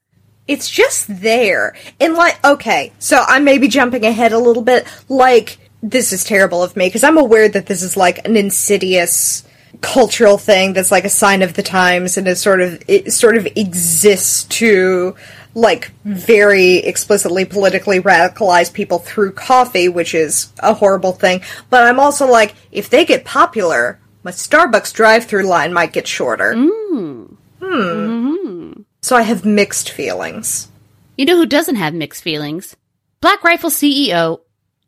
It's 0.48 0.68
just 0.68 1.20
there. 1.20 1.76
And 2.00 2.14
like, 2.14 2.44
okay, 2.44 2.92
so 2.98 3.22
I 3.24 3.38
may 3.38 3.59
be 3.59 3.68
jumping 3.68 4.04
ahead 4.04 4.33
a 4.33 4.38
little 4.40 4.64
bit. 4.64 4.85
Like, 5.09 5.59
this 5.80 6.12
is 6.12 6.24
terrible 6.24 6.61
of 6.61 6.76
me 6.76 6.88
because 6.88 7.04
I'm 7.04 7.18
aware 7.18 7.48
that 7.48 7.66
this 7.66 7.85
is 7.85 7.96
like 7.96 8.26
an 8.26 8.37
insidious 8.37 9.44
cultural 9.85 10.38
thing 10.38 10.73
that's 10.73 10.90
like 10.90 11.05
a 11.05 11.11
sign 11.11 11.42
of 11.42 11.53
the 11.53 11.62
times 11.62 12.16
and 12.16 12.27
it 12.27 12.37
sort 12.37 12.62
of 12.62 12.83
it 12.88 13.12
sort 13.12 13.37
of 13.37 13.47
exists 13.55 14.44
to 14.44 15.14
like 15.55 15.92
very 16.05 16.77
explicitly 16.79 17.44
politically 17.44 18.01
radicalize 18.01 18.73
people 18.73 18.99
through 18.99 19.33
coffee, 19.33 19.88
which 19.88 20.14
is 20.14 20.53
a 20.59 20.75
horrible 20.75 21.12
thing. 21.12 21.42
But 21.70 21.85
I'm 21.85 22.01
also 22.01 22.27
like, 22.27 22.55
if 22.73 22.90
they 22.90 23.05
get 23.05 23.25
popular, 23.25 24.01
my 24.25 24.33
Starbucks 24.33 24.92
drive-through 24.92 25.44
line 25.44 25.73
might 25.73 25.92
get 25.92 26.09
shorter. 26.09 26.55
Mm. 26.55 27.37
Hmm. 27.62 28.73
So 29.03 29.16
I 29.16 29.23
have 29.23 29.44
mixed 29.44 29.90
feelings. 29.90 30.68
You 31.16 31.27
know 31.27 31.37
who 31.37 31.47
doesn't 31.47 31.77
have 31.77 31.94
mixed 31.94 32.23
feelings? 32.23 32.75
Black 33.20 33.44
Rifle 33.44 33.70
CEO 33.70 34.40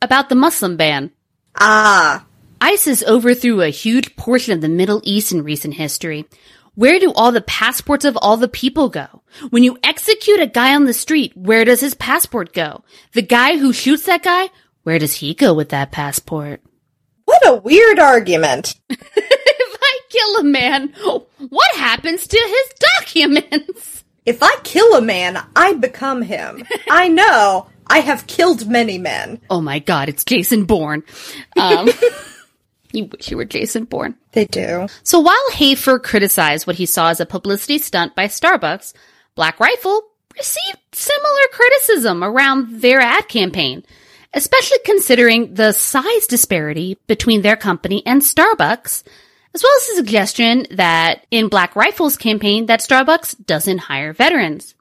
about 0.02 0.28
the 0.28 0.34
Muslim 0.34 0.76
ban. 0.76 1.12
Ah, 1.60 2.25
ISIS 2.60 3.02
overthrew 3.04 3.62
a 3.62 3.68
huge 3.68 4.16
portion 4.16 4.52
of 4.52 4.60
the 4.60 4.68
Middle 4.68 5.00
East 5.04 5.32
in 5.32 5.42
recent 5.42 5.74
history. 5.74 6.26
Where 6.74 6.98
do 6.98 7.12
all 7.12 7.32
the 7.32 7.40
passports 7.40 8.04
of 8.04 8.18
all 8.20 8.36
the 8.36 8.48
people 8.48 8.88
go? 8.88 9.22
When 9.50 9.62
you 9.62 9.78
execute 9.82 10.40
a 10.40 10.46
guy 10.46 10.74
on 10.74 10.84
the 10.84 10.92
street, 10.92 11.36
where 11.36 11.64
does 11.64 11.80
his 11.80 11.94
passport 11.94 12.52
go? 12.52 12.84
The 13.12 13.22
guy 13.22 13.56
who 13.56 13.72
shoots 13.72 14.04
that 14.06 14.22
guy, 14.22 14.50
where 14.82 14.98
does 14.98 15.14
he 15.14 15.34
go 15.34 15.54
with 15.54 15.70
that 15.70 15.92
passport? 15.92 16.60
what 17.26 17.46
a 17.46 17.56
weird 17.56 17.98
argument. 17.98 18.76
if 18.88 19.78
I 19.82 20.00
kill 20.08 20.36
a 20.36 20.44
man, 20.44 20.94
what 21.48 21.76
happens 21.76 22.26
to 22.26 22.38
his 22.38 22.88
documents? 22.98 24.04
If 24.24 24.42
I 24.42 24.56
kill 24.64 24.94
a 24.94 25.02
man, 25.02 25.38
I 25.54 25.74
become 25.74 26.22
him. 26.22 26.64
I 26.90 27.08
know. 27.08 27.68
I 27.86 28.00
have 28.00 28.26
killed 28.26 28.68
many 28.68 28.98
men. 28.98 29.40
Oh 29.50 29.60
my 29.60 29.78
god, 29.78 30.08
it's 30.08 30.24
Jason 30.24 30.64
Bourne. 30.64 31.04
Um, 31.56 31.88
you 32.92 33.06
wish 33.06 33.30
you 33.30 33.36
were 33.36 33.44
Jason 33.44 33.84
Bourne. 33.84 34.16
They 34.32 34.46
do. 34.46 34.86
So 35.02 35.20
while 35.20 35.50
Hafer 35.52 35.98
criticized 35.98 36.66
what 36.66 36.76
he 36.76 36.86
saw 36.86 37.08
as 37.08 37.20
a 37.20 37.26
publicity 37.26 37.78
stunt 37.78 38.14
by 38.14 38.26
Starbucks, 38.26 38.92
Black 39.34 39.60
Rifle 39.60 40.02
received 40.36 40.78
similar 40.92 41.46
criticism 41.52 42.22
around 42.22 42.80
their 42.80 43.00
ad 43.00 43.28
campaign, 43.28 43.84
especially 44.34 44.78
considering 44.84 45.54
the 45.54 45.72
size 45.72 46.26
disparity 46.26 46.98
between 47.06 47.42
their 47.42 47.56
company 47.56 48.02
and 48.06 48.22
Starbucks, 48.22 49.02
as 49.54 49.62
well 49.62 49.76
as 49.78 49.86
the 49.88 49.96
suggestion 49.96 50.66
that 50.72 51.26
in 51.30 51.48
Black 51.48 51.74
Rifle's 51.74 52.16
campaign 52.16 52.66
that 52.66 52.80
Starbucks 52.80 53.46
doesn't 53.46 53.78
hire 53.78 54.12
veterans. 54.12 54.74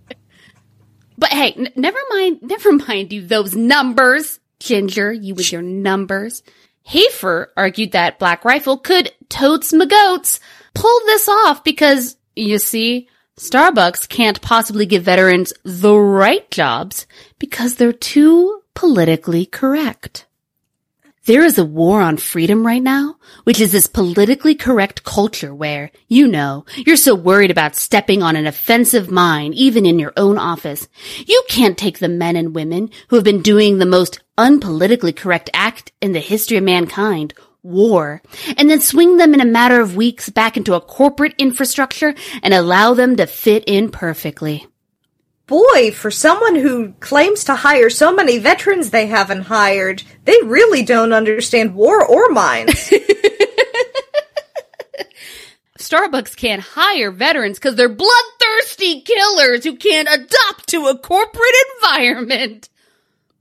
But 1.19 1.31
hey, 1.31 1.53
n- 1.53 1.69
never 1.77 1.99
mind, 2.11 2.41
never 2.43 2.73
mind 2.73 3.13
you 3.13 3.25
those 3.25 3.55
numbers, 3.55 4.41
Ginger, 4.59 5.13
you 5.13 5.37
with 5.37 5.53
your 5.53 5.63
numbers. 5.63 6.43
Hafer 6.83 7.53
argued 7.57 7.93
that 7.93 8.19
Black 8.19 8.45
Rifle 8.45 8.77
could 8.77 9.13
totes 9.29 9.73
my 9.73 9.87
goats 9.87 10.41
pull 10.75 10.99
this 11.07 11.29
off 11.29 11.63
because, 11.63 12.17
you 12.35 12.59
see, 12.59 13.09
Starbucks 13.39 14.09
can't 14.09 14.43
possibly 14.43 14.85
give 14.85 15.05
veterans 15.05 15.53
the 15.65 15.97
right 15.97 16.51
jobs 16.51 17.07
because 17.39 17.77
they're 17.77 17.93
too 17.93 18.63
politically 18.75 19.47
correct. 19.47 20.27
There 21.25 21.45
is 21.45 21.57
a 21.57 21.65
war 21.65 22.03
on 22.03 22.17
freedom 22.17 22.67
right 22.67 22.83
now, 22.83 23.15
which 23.45 23.61
is 23.61 23.71
this 23.71 23.87
politically 23.87 24.57
correct 24.57 25.05
culture 25.05 25.55
where, 25.55 25.93
you 26.09 26.27
know, 26.27 26.65
you're 26.75 26.97
so 26.97 27.15
worried 27.15 27.53
about 27.53 27.77
stepping 27.77 28.25
on 28.25 28.35
an 28.35 28.49
offensive 28.49 29.09
mine, 29.09 29.53
even 29.53 29.87
in 29.87 30.01
your 30.01 30.13
own 30.17 30.37
office. 30.37 30.89
You 31.25 31.45
can't 31.49 31.79
take 31.79 32.01
the 32.01 32.09
men 32.09 32.35
and 32.35 32.57
women 32.57 32.91
who 33.07 33.15
have 33.15 33.25
been 33.25 33.41
doing 33.41 33.79
the 33.79 33.87
most 33.87 34.19
unpolitically 34.37 35.15
correct 35.15 35.49
act 35.55 35.93
in 36.01 36.11
the 36.11 36.19
history 36.19 36.57
of 36.57 36.65
mankind, 36.65 37.35
war, 37.63 38.21
and 38.57 38.69
then 38.69 38.81
swing 38.81 39.17
them 39.17 39.33
in 39.33 39.41
a 39.41 39.45
matter 39.45 39.81
of 39.81 39.95
weeks 39.95 40.29
back 40.29 40.57
into 40.57 40.75
a 40.75 40.81
corporate 40.81 41.37
infrastructure 41.39 42.17
and 42.43 42.53
allow 42.53 42.95
them 42.95 43.15
to 43.15 43.29
fit 43.29 43.63
in 43.69 43.93
perfectly. 43.93 44.67
Boy, 45.53 45.91
for 45.91 46.11
someone 46.11 46.55
who 46.55 46.93
claims 46.93 47.45
to 47.45 47.55
hire 47.55 47.91
so 47.91 48.11
many 48.11 48.39
veterans 48.39 48.89
they 48.89 49.07
haven't 49.07 49.43
hired, 49.43 50.03
they 50.25 50.39
really 50.45 50.83
don't 50.83 51.13
understand 51.13 51.75
war 51.75 52.03
or 52.03 52.31
mines. 52.31 52.71
Starbucks 55.79 56.35
can't 56.37 56.63
hire 56.63 57.11
veterans 57.11 57.59
because 57.59 57.75
they're 57.75 57.91
bloodthirsty 57.91 59.03
killers 59.03 59.63
who 59.63 59.77
can't 59.77 60.09
adapt 60.09 60.69
to 60.69 60.87
a 60.87 60.97
corporate 60.97 61.45
environment. 61.77 62.71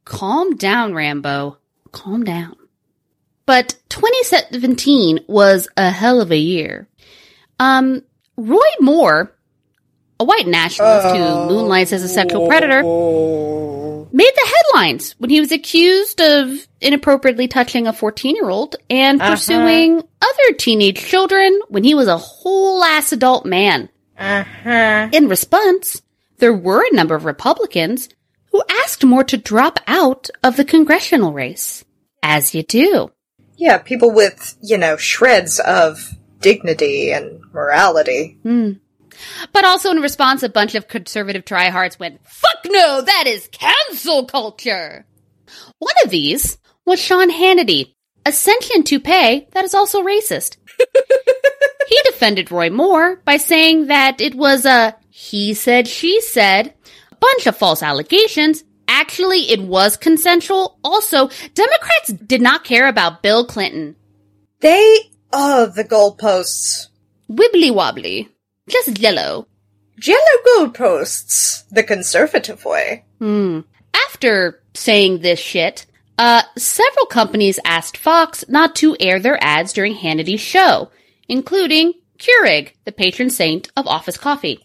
Calm 0.04 0.58
down, 0.58 0.94
Rambo. 0.94 1.60
Calm 1.94 2.26
down. 2.26 2.58
But 3.46 3.78
2017 3.88 5.22
was 5.28 5.70
a 5.78 5.90
hell 5.90 6.20
of 6.20 6.32
a 6.32 6.38
year. 6.38 6.90
Um, 7.58 8.04
Roy 8.36 8.58
Moore, 8.82 9.34
a 10.22 10.24
white 10.24 10.46
nationalist 10.46 11.16
who 11.16 11.50
moonlights 11.50 11.92
as 11.92 12.04
a 12.04 12.08
sexual 12.08 12.48
predator, 12.48 12.84
made 14.14 14.32
the 14.36 14.54
headlines 14.54 15.16
when 15.18 15.32
he 15.32 15.40
was 15.40 15.52
accused 15.52 16.22
of 16.22 16.68
inappropriately 16.80 17.48
touching 17.48 17.88
a 17.88 17.94
14 17.94 18.36
year 18.36 18.50
old 18.50 18.76
and 18.90 19.20
uh-huh. 19.20 19.32
pursuing 19.32 19.98
other 19.98 20.56
teenage 20.58 21.00
children 21.00 21.60
when 21.70 21.84
he 21.84 21.96
was 21.96 22.08
a 22.08 22.18
whole 22.18 22.84
ass 22.84 23.12
adult 23.12 23.46
man. 23.46 23.90
Uh-huh. 24.18 25.10
In 25.12 25.28
response, 25.28 26.04
there 26.38 26.54
were 26.54 26.86
a 26.86 26.96
number 26.96 27.16
of 27.16 27.26
Republicans 27.26 28.10
who 28.52 28.62
asked 28.84 29.04
Moore 29.04 29.24
to 29.24 29.38
drop 29.38 29.80
out 29.88 30.30
of 30.44 30.56
the 30.56 30.66
congressional 30.66 31.34
race. 31.34 31.84
As 32.22 32.54
you 32.54 32.62
do. 32.62 33.10
yeah, 33.58 33.80
people 33.80 34.12
with, 34.12 34.56
you 34.62 34.78
know, 34.78 34.96
shreds 34.96 35.60
of 35.60 36.14
dignity 36.40 37.12
and 37.12 37.42
morality. 37.52 38.38
Hmm. 38.44 38.74
But 39.54 39.66
also 39.66 39.92
in 39.92 40.02
response, 40.02 40.44
a 40.44 40.50
bunch 40.50 40.76
of 40.76 40.88
conservative 40.88 41.46
tryhards 41.46 42.00
went, 42.00 42.26
fuck 42.26 42.66
no, 42.66 43.02
that 43.02 43.26
is 43.28 43.50
cancel 43.52 44.26
culture. 44.26 45.06
One 45.80 45.96
of 46.04 46.10
these 46.10 46.58
was 46.86 47.00
Sean 47.00 47.30
Hannity, 47.30 47.94
a 48.26 48.32
sentient 48.32 48.88
toupee 48.88 49.48
that 49.52 49.64
is 49.64 49.74
also 49.74 50.02
racist. 50.04 50.58
he 51.88 52.00
defended 52.06 52.52
Roy 52.52 52.70
Moore 52.70 53.18
by 53.26 53.38
saying 53.38 53.88
that 53.88 54.22
it 54.22 54.36
was 54.36 54.66
a 54.66 54.96
he 55.10 55.54
said, 55.54 55.88
she 55.88 56.20
said, 56.22 56.74
a 57.12 57.16
bunch 57.16 57.46
of 57.46 57.56
false 57.56 57.84
allegations. 57.84 58.64
Actually, 58.88 59.52
it 59.52 59.62
was 59.62 59.96
consensual. 59.96 60.80
Also, 60.84 61.30
Democrats 61.54 62.14
did 62.26 62.42
not 62.42 62.64
care 62.64 62.88
about 62.88 63.22
Bill 63.22 63.46
Clinton. 63.46 63.96
They, 64.62 65.12
oh, 65.32 65.68
the 65.68 65.84
goalposts. 65.84 66.88
Wibbly 67.30 67.74
wobbly. 67.74 68.30
Just 68.72 69.00
yellow. 69.00 69.48
Jello 70.00 70.18
goalposts. 70.58 71.68
The 71.70 71.84
conservative 71.84 72.66
way. 72.66 73.04
After 73.94 74.62
saying 74.74 75.20
this 75.20 75.40
shit, 75.40 75.86
uh, 76.18 76.44
several 76.58 77.06
companies 77.06 77.60
asked 77.66 77.98
Fox 77.98 78.46
not 78.48 78.76
to 78.78 78.96
air 79.00 79.20
their 79.20 79.42
ads 79.44 79.74
during 79.74 79.96
Hannity's 79.96 80.42
show, 80.42 80.90
including 81.28 81.94
Keurig, 82.18 82.72
the 82.86 82.92
patron 82.92 83.30
saint 83.30 83.70
of 83.76 83.88
office 83.88 84.18
coffee. 84.18 84.60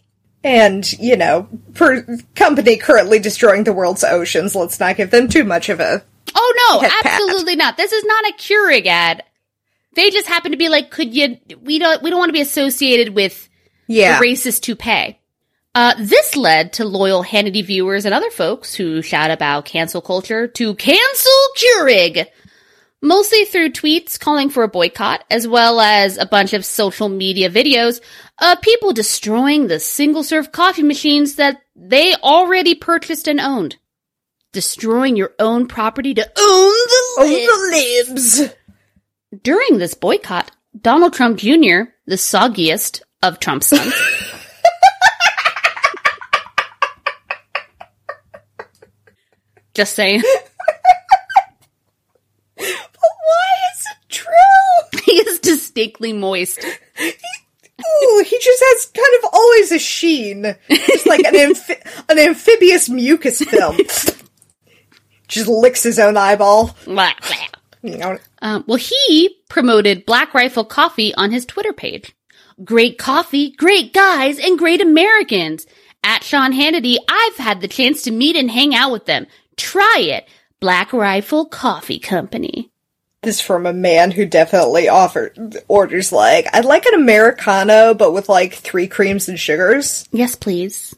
And, 0.44 0.90
you 0.92 1.16
know, 1.16 1.48
per 1.74 2.06
company 2.34 2.76
currently 2.76 3.18
destroying 3.18 3.64
the 3.64 3.72
world's 3.72 4.04
oceans, 4.04 4.54
let's 4.54 4.78
not 4.78 4.96
give 4.96 5.10
them 5.10 5.28
too 5.28 5.44
much 5.44 5.68
of 5.68 5.80
a. 5.80 6.04
Oh 6.34 6.70
no, 6.70 6.80
Pet 6.80 6.92
pat. 7.02 7.12
absolutely 7.14 7.56
not. 7.56 7.76
This 7.76 7.92
is 7.92 8.04
not 8.04 8.24
a 8.26 8.34
Keurig 8.34 8.86
ad. 8.86 9.24
They 9.94 10.10
just 10.10 10.28
happen 10.28 10.52
to 10.52 10.58
be 10.58 10.68
like, 10.68 10.90
could 10.90 11.14
you? 11.14 11.38
We 11.62 11.78
don't. 11.78 12.02
We 12.02 12.10
don't 12.10 12.18
want 12.18 12.28
to 12.28 12.34
be 12.34 12.42
associated 12.42 13.14
with 13.14 13.48
Yeah. 13.88 14.18
the 14.20 14.26
racist 14.26 14.60
toupee. 14.62 15.18
Uh, 15.74 15.94
this 15.98 16.36
led 16.36 16.72
to 16.74 16.84
loyal 16.86 17.22
Hannity 17.22 17.64
viewers 17.64 18.04
and 18.06 18.14
other 18.14 18.30
folks 18.30 18.74
who 18.74 19.02
shout 19.02 19.30
about 19.30 19.66
cancel 19.66 20.00
culture 20.00 20.46
to 20.48 20.74
cancel 20.76 21.32
Keurig, 21.58 22.26
mostly 23.02 23.44
through 23.44 23.70
tweets 23.72 24.18
calling 24.18 24.48
for 24.48 24.62
a 24.62 24.68
boycott, 24.68 25.22
as 25.30 25.46
well 25.46 25.78
as 25.80 26.16
a 26.16 26.24
bunch 26.24 26.54
of 26.54 26.64
social 26.64 27.10
media 27.10 27.50
videos 27.50 28.00
of 28.40 28.62
people 28.62 28.94
destroying 28.94 29.66
the 29.66 29.78
single 29.78 30.22
serve 30.24 30.50
coffee 30.50 30.82
machines 30.82 31.34
that 31.34 31.60
they 31.76 32.14
already 32.14 32.74
purchased 32.74 33.28
and 33.28 33.38
owned. 33.38 33.76
Destroying 34.52 35.16
your 35.16 35.34
own 35.38 35.68
property 35.68 36.14
to 36.14 36.22
own 36.22 36.32
the 36.36 37.04
Oh, 37.18 37.26
lid. 37.26 38.06
the 38.08 38.12
libs. 38.14 38.54
During 39.42 39.76
this 39.76 39.92
boycott, 39.92 40.50
Donald 40.80 41.12
Trump 41.12 41.38
Jr., 41.38 41.90
the 42.06 42.16
soggiest 42.16 43.02
of 43.32 43.40
Trump's 43.40 43.68
sons, 43.68 43.94
just 49.74 49.94
saying, 49.94 50.22
But 52.56 52.64
why 52.64 53.52
is 53.72 53.86
it 53.90 53.96
true? 54.08 55.00
he 55.04 55.12
is 55.12 55.38
distinctly 55.40 56.12
moist. 56.12 56.58
Ooh, 56.64 58.24
he 58.26 58.38
just 58.38 58.62
has 58.64 58.86
kind 58.86 59.24
of 59.24 59.30
always 59.34 59.72
a 59.72 59.78
sheen. 59.78 60.56
Just 60.70 61.06
like 61.06 61.24
an, 61.24 61.36
amphi- 61.36 61.82
an 62.08 62.18
amphibious 62.18 62.88
mucus 62.88 63.42
film. 63.42 63.76
just 65.28 65.48
licks 65.48 65.82
his 65.82 65.98
own 65.98 66.16
eyeball. 66.16 66.74
Um, 68.40 68.64
well, 68.66 68.78
he 68.78 69.36
promoted 69.50 70.06
Black 70.06 70.32
Rifle 70.32 70.64
Coffee 70.64 71.14
on 71.14 71.30
his 71.30 71.44
Twitter 71.44 71.74
page. 71.74 72.15
Great 72.64 72.96
coffee, 72.96 73.50
great 73.50 73.92
guys, 73.92 74.38
and 74.38 74.58
great 74.58 74.80
Americans. 74.80 75.66
At 76.02 76.24
Sean 76.24 76.52
Hannity, 76.52 76.96
I've 77.08 77.36
had 77.36 77.60
the 77.60 77.68
chance 77.68 78.02
to 78.02 78.10
meet 78.10 78.36
and 78.36 78.50
hang 78.50 78.74
out 78.74 78.92
with 78.92 79.06
them. 79.06 79.26
Try 79.56 79.98
it. 80.00 80.28
Black 80.58 80.92
Rifle 80.92 81.46
Coffee 81.46 81.98
Company. 81.98 82.70
this 83.22 83.40
from 83.40 83.66
a 83.66 83.72
man 83.72 84.10
who 84.10 84.24
definitely 84.24 84.88
offered 84.88 85.58
orders 85.68 86.12
like, 86.12 86.46
I'd 86.54 86.64
like 86.64 86.86
an 86.86 86.94
Americano, 86.94 87.92
but 87.92 88.12
with 88.12 88.28
like 88.28 88.54
three 88.54 88.86
creams 88.86 89.28
and 89.28 89.38
sugars. 89.38 90.08
Yes, 90.12 90.34
please. 90.34 90.94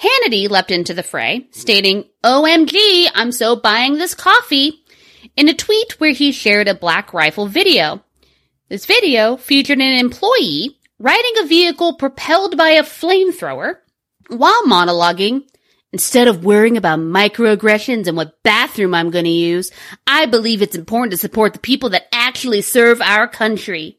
Hannity 0.00 0.48
leapt 0.48 0.70
into 0.72 0.94
the 0.94 1.02
fray, 1.02 1.46
stating, 1.52 2.06
OMG, 2.24 3.06
I'm 3.14 3.30
so 3.30 3.54
buying 3.54 3.98
this 3.98 4.14
coffee, 4.14 4.82
in 5.36 5.48
a 5.48 5.54
tweet 5.54 6.00
where 6.00 6.12
he 6.12 6.32
shared 6.32 6.66
a 6.66 6.74
Black 6.74 7.12
Rifle 7.14 7.46
video. 7.46 8.02
This 8.72 8.86
video 8.86 9.36
featured 9.36 9.82
an 9.82 9.98
employee 9.98 10.78
riding 10.98 11.32
a 11.40 11.46
vehicle 11.46 11.92
propelled 11.96 12.56
by 12.56 12.70
a 12.70 12.82
flamethrower 12.82 13.74
while 14.28 14.62
monologuing, 14.62 15.42
Instead 15.92 16.26
of 16.26 16.42
worrying 16.42 16.78
about 16.78 16.98
microaggressions 16.98 18.06
and 18.06 18.16
what 18.16 18.42
bathroom 18.42 18.94
I'm 18.94 19.10
going 19.10 19.26
to 19.26 19.30
use, 19.30 19.70
I 20.06 20.24
believe 20.24 20.62
it's 20.62 20.74
important 20.74 21.10
to 21.10 21.18
support 21.18 21.52
the 21.52 21.58
people 21.58 21.90
that 21.90 22.06
actually 22.12 22.62
serve 22.62 23.02
our 23.02 23.28
country. 23.28 23.98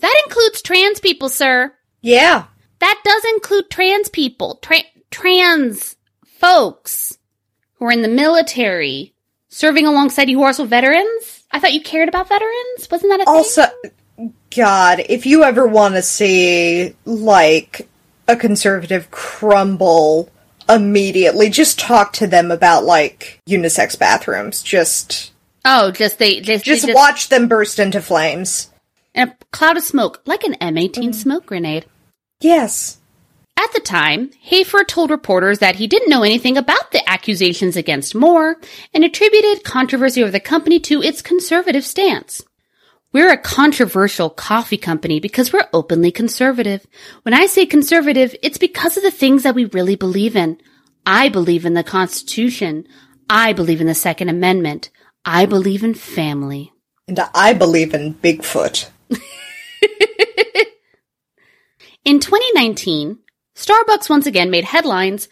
That 0.00 0.22
includes 0.26 0.60
trans 0.60 1.00
people, 1.00 1.30
sir. 1.30 1.72
Yeah. 2.02 2.48
That 2.80 3.00
does 3.02 3.24
include 3.34 3.70
trans 3.70 4.10
people, 4.10 4.56
tra- 4.56 4.92
trans 5.10 5.96
folks 6.22 7.16
who 7.76 7.86
are 7.86 7.92
in 7.92 8.02
the 8.02 8.08
military, 8.08 9.14
serving 9.48 9.86
alongside 9.86 10.28
you 10.28 10.36
who 10.36 10.42
are 10.42 10.48
also 10.48 10.66
veterans. 10.66 11.35
I 11.56 11.58
thought 11.58 11.72
you 11.72 11.80
cared 11.80 12.10
about 12.10 12.28
veterans. 12.28 12.86
Wasn't 12.90 13.10
that 13.10 13.22
a 13.22 13.24
thing? 13.24 13.34
Also, 13.34 13.62
God, 14.54 15.00
if 15.08 15.24
you 15.24 15.42
ever 15.42 15.66
want 15.66 15.94
to 15.94 16.02
see, 16.02 16.94
like, 17.06 17.88
a 18.28 18.36
conservative 18.36 19.10
crumble 19.10 20.28
immediately, 20.68 21.48
just 21.48 21.78
talk 21.78 22.12
to 22.14 22.26
them 22.26 22.50
about, 22.50 22.84
like, 22.84 23.40
unisex 23.48 23.98
bathrooms. 23.98 24.62
Just, 24.62 25.32
Oh, 25.64 25.92
just 25.92 26.18
they 26.18 26.40
just 26.42 26.66
they 26.66 26.76
just 26.76 26.94
watch 26.94 27.30
them 27.30 27.48
burst 27.48 27.78
into 27.78 28.02
flames. 28.02 28.70
and 29.14 29.30
a 29.30 29.44
cloud 29.50 29.78
of 29.78 29.82
smoke, 29.82 30.20
like 30.26 30.44
an 30.44 30.56
M18 30.60 30.90
mm-hmm. 30.90 31.12
smoke 31.12 31.46
grenade. 31.46 31.86
Yes. 32.38 32.98
At 33.58 33.72
the 33.72 33.80
time, 33.80 34.30
Hafer 34.40 34.84
told 34.84 35.10
reporters 35.10 35.60
that 35.60 35.76
he 35.76 35.86
didn't 35.86 36.10
know 36.10 36.22
anything 36.22 36.56
about 36.56 36.92
the 36.92 37.08
accusations 37.08 37.76
against 37.76 38.14
Moore 38.14 38.56
and 38.92 39.02
attributed 39.02 39.64
controversy 39.64 40.22
over 40.22 40.30
the 40.30 40.40
company 40.40 40.78
to 40.80 41.02
its 41.02 41.22
conservative 41.22 41.84
stance. 41.84 42.42
We're 43.12 43.32
a 43.32 43.38
controversial 43.38 44.28
coffee 44.28 44.76
company 44.76 45.20
because 45.20 45.52
we're 45.52 45.68
openly 45.72 46.10
conservative. 46.10 46.86
When 47.22 47.32
I 47.32 47.46
say 47.46 47.64
conservative, 47.64 48.36
it's 48.42 48.58
because 48.58 48.98
of 48.98 49.02
the 49.02 49.10
things 49.10 49.42
that 49.44 49.54
we 49.54 49.64
really 49.64 49.96
believe 49.96 50.36
in. 50.36 50.58
I 51.06 51.30
believe 51.30 51.64
in 51.64 51.72
the 51.74 51.82
Constitution. 51.82 52.86
I 53.30 53.54
believe 53.54 53.80
in 53.80 53.86
the 53.86 53.94
Second 53.94 54.28
Amendment. 54.28 54.90
I 55.24 55.46
believe 55.46 55.82
in 55.82 55.94
family. 55.94 56.72
And 57.08 57.18
I 57.34 57.54
believe 57.54 57.94
in 57.94 58.14
Bigfoot. 58.14 58.90
In 62.04 62.20
2019, 62.20 63.18
Starbucks 63.56 64.08
once 64.08 64.26
again 64.26 64.50
made 64.50 64.64
headlines 64.64 65.28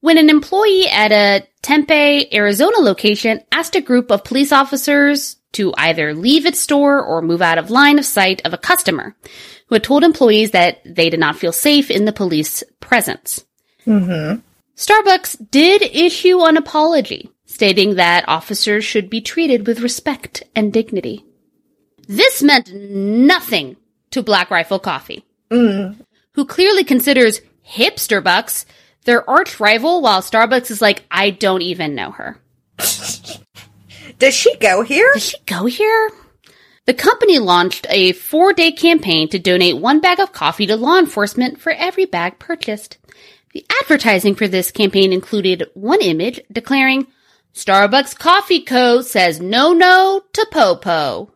when 0.00 0.18
an 0.18 0.30
employee 0.30 0.88
at 0.88 1.12
a 1.12 1.46
Tempe, 1.62 2.32
Arizona 2.34 2.78
location 2.78 3.40
asked 3.50 3.74
a 3.74 3.80
group 3.80 4.10
of 4.10 4.24
police 4.24 4.52
officers 4.52 5.36
to 5.52 5.72
either 5.76 6.14
leave 6.14 6.46
its 6.46 6.60
store 6.60 7.02
or 7.02 7.22
move 7.22 7.42
out 7.42 7.58
of 7.58 7.70
line 7.70 7.98
of 7.98 8.04
sight 8.04 8.42
of 8.44 8.52
a 8.52 8.58
customer 8.58 9.16
who 9.66 9.74
had 9.74 9.84
told 9.84 10.04
employees 10.04 10.52
that 10.52 10.80
they 10.84 11.10
did 11.10 11.20
not 11.20 11.36
feel 11.36 11.52
safe 11.52 11.90
in 11.90 12.04
the 12.04 12.12
police 12.12 12.62
presence. 12.80 13.44
Mm-hmm. 13.86 14.40
Starbucks 14.76 15.50
did 15.50 15.82
issue 15.82 16.40
an 16.44 16.56
apology 16.56 17.30
stating 17.46 17.96
that 17.96 18.28
officers 18.28 18.84
should 18.84 19.10
be 19.10 19.20
treated 19.20 19.66
with 19.66 19.80
respect 19.80 20.42
and 20.54 20.72
dignity. 20.72 21.24
This 22.06 22.42
meant 22.42 22.72
nothing 22.72 23.76
to 24.10 24.22
Black 24.22 24.50
Rifle 24.50 24.78
Coffee 24.78 25.24
mm. 25.50 25.96
who 26.32 26.44
clearly 26.44 26.84
considers 26.84 27.40
hipster 27.68 28.22
bucks 28.22 28.66
their 29.04 29.28
arch 29.28 29.58
rival 29.58 30.02
while 30.02 30.20
Starbucks 30.20 30.70
is 30.70 30.82
like, 30.82 31.04
I 31.10 31.30
don't 31.30 31.62
even 31.62 31.94
know 31.94 32.10
her. 32.10 32.38
Does 34.18 34.34
she 34.34 34.56
go 34.56 34.82
here? 34.82 35.10
Does 35.14 35.22
she 35.22 35.38
go 35.46 35.64
here? 35.64 36.10
The 36.84 36.94
company 36.94 37.38
launched 37.38 37.86
a 37.90 38.12
four 38.12 38.52
day 38.52 38.72
campaign 38.72 39.28
to 39.30 39.38
donate 39.38 39.78
one 39.78 40.00
bag 40.00 40.20
of 40.20 40.32
coffee 40.32 40.66
to 40.66 40.76
law 40.76 40.98
enforcement 40.98 41.60
for 41.60 41.72
every 41.72 42.04
bag 42.04 42.38
purchased. 42.38 42.98
The 43.52 43.64
advertising 43.80 44.34
for 44.34 44.46
this 44.46 44.70
campaign 44.70 45.12
included 45.12 45.70
one 45.74 46.02
image 46.02 46.40
declaring, 46.52 47.06
Starbucks 47.54 48.18
Coffee 48.18 48.60
Co. 48.60 49.00
says 49.00 49.40
no 49.40 49.72
no 49.72 50.22
to 50.32 50.46
Popo. 50.50 51.32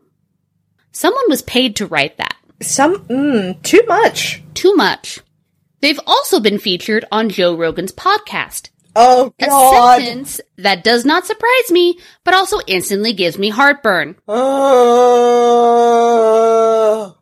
Someone 0.93 1.25
was 1.29 1.43
paid 1.43 1.77
to 1.77 1.87
write 1.87 2.19
that. 2.19 2.37
Some, 2.61 3.05
mm, 3.07 3.63
too 3.63 3.83
much. 3.89 4.43
Too 4.55 4.75
much. 4.75 5.21
They've 5.83 6.01
also 6.07 6.41
been 6.41 6.59
featured 6.59 7.05
on 7.13 7.29
Joe 7.29 7.55
Rogan's 7.57 7.93
podcast. 7.93 8.71
Oh, 8.95 9.35
A 9.41 9.47
God. 9.47 10.01
sentence 10.01 10.41
that 10.57 10.85
does 10.85 11.05
not 11.05 11.27
surprise 11.27 11.71
me, 11.71 11.99
but 12.25 12.35
also 12.35 12.59
instantly 12.67 13.13
gives 13.13 13.37
me 13.39 13.49
heartburn. 13.49 14.17
Oh. 15.43 17.17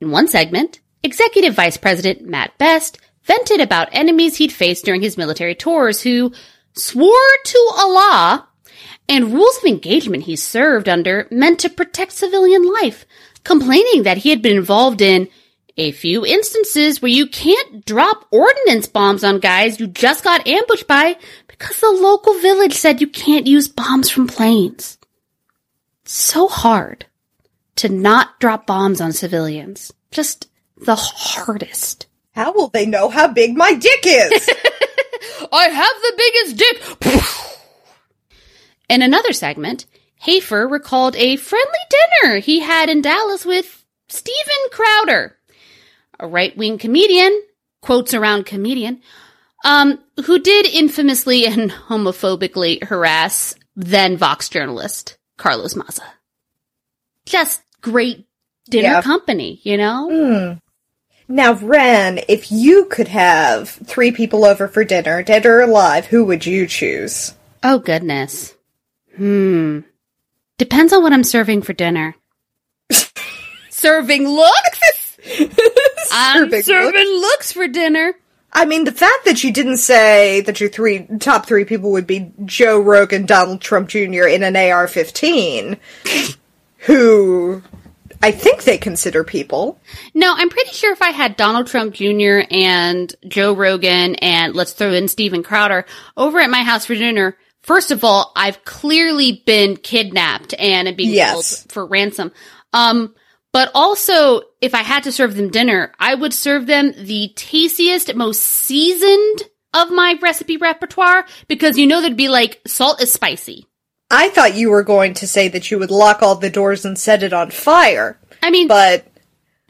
In 0.00 0.10
one 0.10 0.28
segment, 0.28 0.80
Executive 1.02 1.54
Vice 1.54 1.76
President 1.76 2.22
Matt 2.22 2.56
Best 2.58 2.98
vented 3.24 3.60
about 3.60 3.88
enemies 3.92 4.36
he'd 4.36 4.52
faced 4.52 4.84
during 4.84 5.02
his 5.02 5.16
military 5.16 5.54
tours 5.54 6.00
who 6.02 6.32
swore 6.74 7.32
to 7.44 7.70
Allah 7.76 8.46
and 9.08 9.32
rules 9.32 9.56
of 9.58 9.64
engagement 9.64 10.22
he 10.24 10.36
served 10.36 10.88
under 10.88 11.26
meant 11.30 11.58
to 11.60 11.68
protect 11.70 12.12
civilian 12.12 12.70
life, 12.82 13.06
complaining 13.44 14.02
that 14.04 14.18
he 14.18 14.30
had 14.30 14.42
been 14.42 14.56
involved 14.56 15.00
in 15.00 15.28
a 15.76 15.92
few 15.92 16.24
instances 16.24 17.02
where 17.02 17.10
you 17.10 17.26
can't 17.26 17.84
drop 17.84 18.26
ordnance 18.30 18.86
bombs 18.86 19.24
on 19.24 19.40
guys 19.40 19.80
you 19.80 19.86
just 19.86 20.22
got 20.22 20.46
ambushed 20.46 20.86
by 20.86 21.16
because 21.48 21.80
the 21.80 21.90
local 21.90 22.34
village 22.40 22.74
said 22.74 23.00
you 23.00 23.08
can't 23.08 23.46
use 23.46 23.68
bombs 23.68 24.10
from 24.10 24.26
planes. 24.26 24.98
So 26.04 26.48
hard 26.48 27.06
to 27.76 27.88
not 27.88 28.38
drop 28.40 28.66
bombs 28.66 29.00
on 29.00 29.12
civilians. 29.12 29.92
Just 30.10 30.48
the 30.76 30.94
hardest. 30.96 32.06
How 32.32 32.52
will 32.52 32.68
they 32.68 32.86
know 32.86 33.08
how 33.08 33.28
big 33.28 33.56
my 33.56 33.74
dick 33.74 34.00
is? 34.04 34.50
I 35.52 35.68
have 35.68 35.94
the 36.02 36.14
biggest 36.16 36.56
dick. 36.56 37.24
In 38.88 39.02
another 39.02 39.32
segment, 39.32 39.86
Hafer 40.20 40.68
recalled 40.68 41.16
a 41.16 41.36
friendly 41.36 41.78
dinner 41.90 42.38
he 42.38 42.60
had 42.60 42.88
in 42.88 43.02
Dallas 43.02 43.44
with 43.44 43.84
Steven 44.08 44.70
Crowder, 44.70 45.36
a 46.24 46.26
right-wing 46.26 46.78
comedian, 46.78 47.42
quotes 47.82 48.14
around 48.14 48.46
comedian, 48.46 49.00
um, 49.64 49.98
who 50.24 50.38
did 50.40 50.66
infamously 50.66 51.46
and 51.46 51.70
homophobically 51.88 52.82
harass 52.82 53.54
then 53.76 54.16
Vox 54.16 54.48
journalist 54.48 55.18
Carlos 55.36 55.74
Maza. 55.76 56.02
Just 57.26 57.60
great 57.80 58.26
dinner 58.70 58.88
Yeah. 58.88 59.02
company, 59.02 59.60
you 59.62 59.76
know? 59.76 60.08
Hmm. 60.10 60.58
Now, 61.26 61.54
Ren, 61.54 62.20
if 62.28 62.52
you 62.52 62.84
could 62.86 63.08
have 63.08 63.68
three 63.68 64.12
people 64.12 64.44
over 64.44 64.68
for 64.68 64.84
dinner, 64.84 65.22
dead 65.22 65.46
or 65.46 65.60
alive, 65.60 66.06
who 66.06 66.24
would 66.26 66.44
you 66.46 66.66
choose? 66.66 67.34
Oh, 67.62 67.78
goodness. 67.78 68.54
Hmm. 69.16 69.80
Depends 70.58 70.92
on 70.92 71.02
what 71.02 71.12
I'm 71.12 71.24
serving 71.24 71.62
for 71.62 71.72
dinner. 71.72 72.14
serving 73.70 74.28
looks? 74.28 74.80
I'm 76.14 76.42
Serving 76.50 76.62
serving 76.62 77.08
looks 77.08 77.52
for 77.52 77.66
dinner. 77.68 78.14
I 78.52 78.66
mean, 78.66 78.84
the 78.84 78.92
fact 78.92 79.24
that 79.24 79.42
you 79.42 79.52
didn't 79.52 79.78
say 79.78 80.40
that 80.42 80.60
your 80.60 80.68
three 80.68 81.08
top 81.18 81.44
three 81.46 81.64
people 81.64 81.90
would 81.92 82.06
be 82.06 82.32
Joe 82.44 82.78
Rogan, 82.80 83.26
Donald 83.26 83.60
Trump 83.60 83.88
Jr. 83.88 84.28
in 84.28 84.44
an 84.44 84.54
AR-15, 84.54 85.76
who 86.78 87.62
I 88.22 88.30
think 88.30 88.62
they 88.62 88.78
consider 88.78 89.24
people. 89.24 89.80
No, 90.14 90.32
I'm 90.36 90.48
pretty 90.50 90.70
sure 90.70 90.92
if 90.92 91.02
I 91.02 91.10
had 91.10 91.36
Donald 91.36 91.66
Trump 91.66 91.94
Jr. 91.94 92.42
and 92.50 93.12
Joe 93.26 93.54
Rogan 93.54 94.14
and 94.16 94.54
let's 94.54 94.72
throw 94.72 94.92
in 94.92 95.08
Steven 95.08 95.42
Crowder 95.42 95.84
over 96.16 96.38
at 96.38 96.48
my 96.48 96.62
house 96.62 96.86
for 96.86 96.94
dinner, 96.94 97.36
first 97.62 97.90
of 97.90 98.04
all, 98.04 98.32
I've 98.36 98.64
clearly 98.64 99.42
been 99.44 99.76
kidnapped 99.76 100.54
and 100.58 100.96
being 100.96 101.10
Yes. 101.10 101.62
held 101.62 101.72
for 101.72 101.86
ransom. 101.86 102.30
Um, 102.72 103.14
but 103.54 103.70
also, 103.72 104.42
if 104.60 104.74
I 104.74 104.82
had 104.82 105.04
to 105.04 105.12
serve 105.12 105.36
them 105.36 105.48
dinner, 105.48 105.92
I 106.00 106.16
would 106.16 106.34
serve 106.34 106.66
them 106.66 106.92
the 106.98 107.32
tastiest, 107.36 108.12
most 108.16 108.42
seasoned 108.42 109.42
of 109.72 109.92
my 109.92 110.18
recipe 110.20 110.56
repertoire 110.56 111.24
because 111.46 111.78
you 111.78 111.86
know 111.86 112.00
there'd 112.00 112.16
be 112.16 112.26
like 112.26 112.60
salt 112.66 113.00
is 113.00 113.12
spicy. 113.12 113.68
I 114.10 114.30
thought 114.30 114.56
you 114.56 114.70
were 114.70 114.82
going 114.82 115.14
to 115.14 115.28
say 115.28 115.46
that 115.50 115.70
you 115.70 115.78
would 115.78 115.92
lock 115.92 116.20
all 116.20 116.34
the 116.34 116.50
doors 116.50 116.84
and 116.84 116.98
set 116.98 117.22
it 117.22 117.32
on 117.32 117.52
fire, 117.52 118.18
I 118.42 118.50
mean, 118.50 118.66
but 118.66 119.06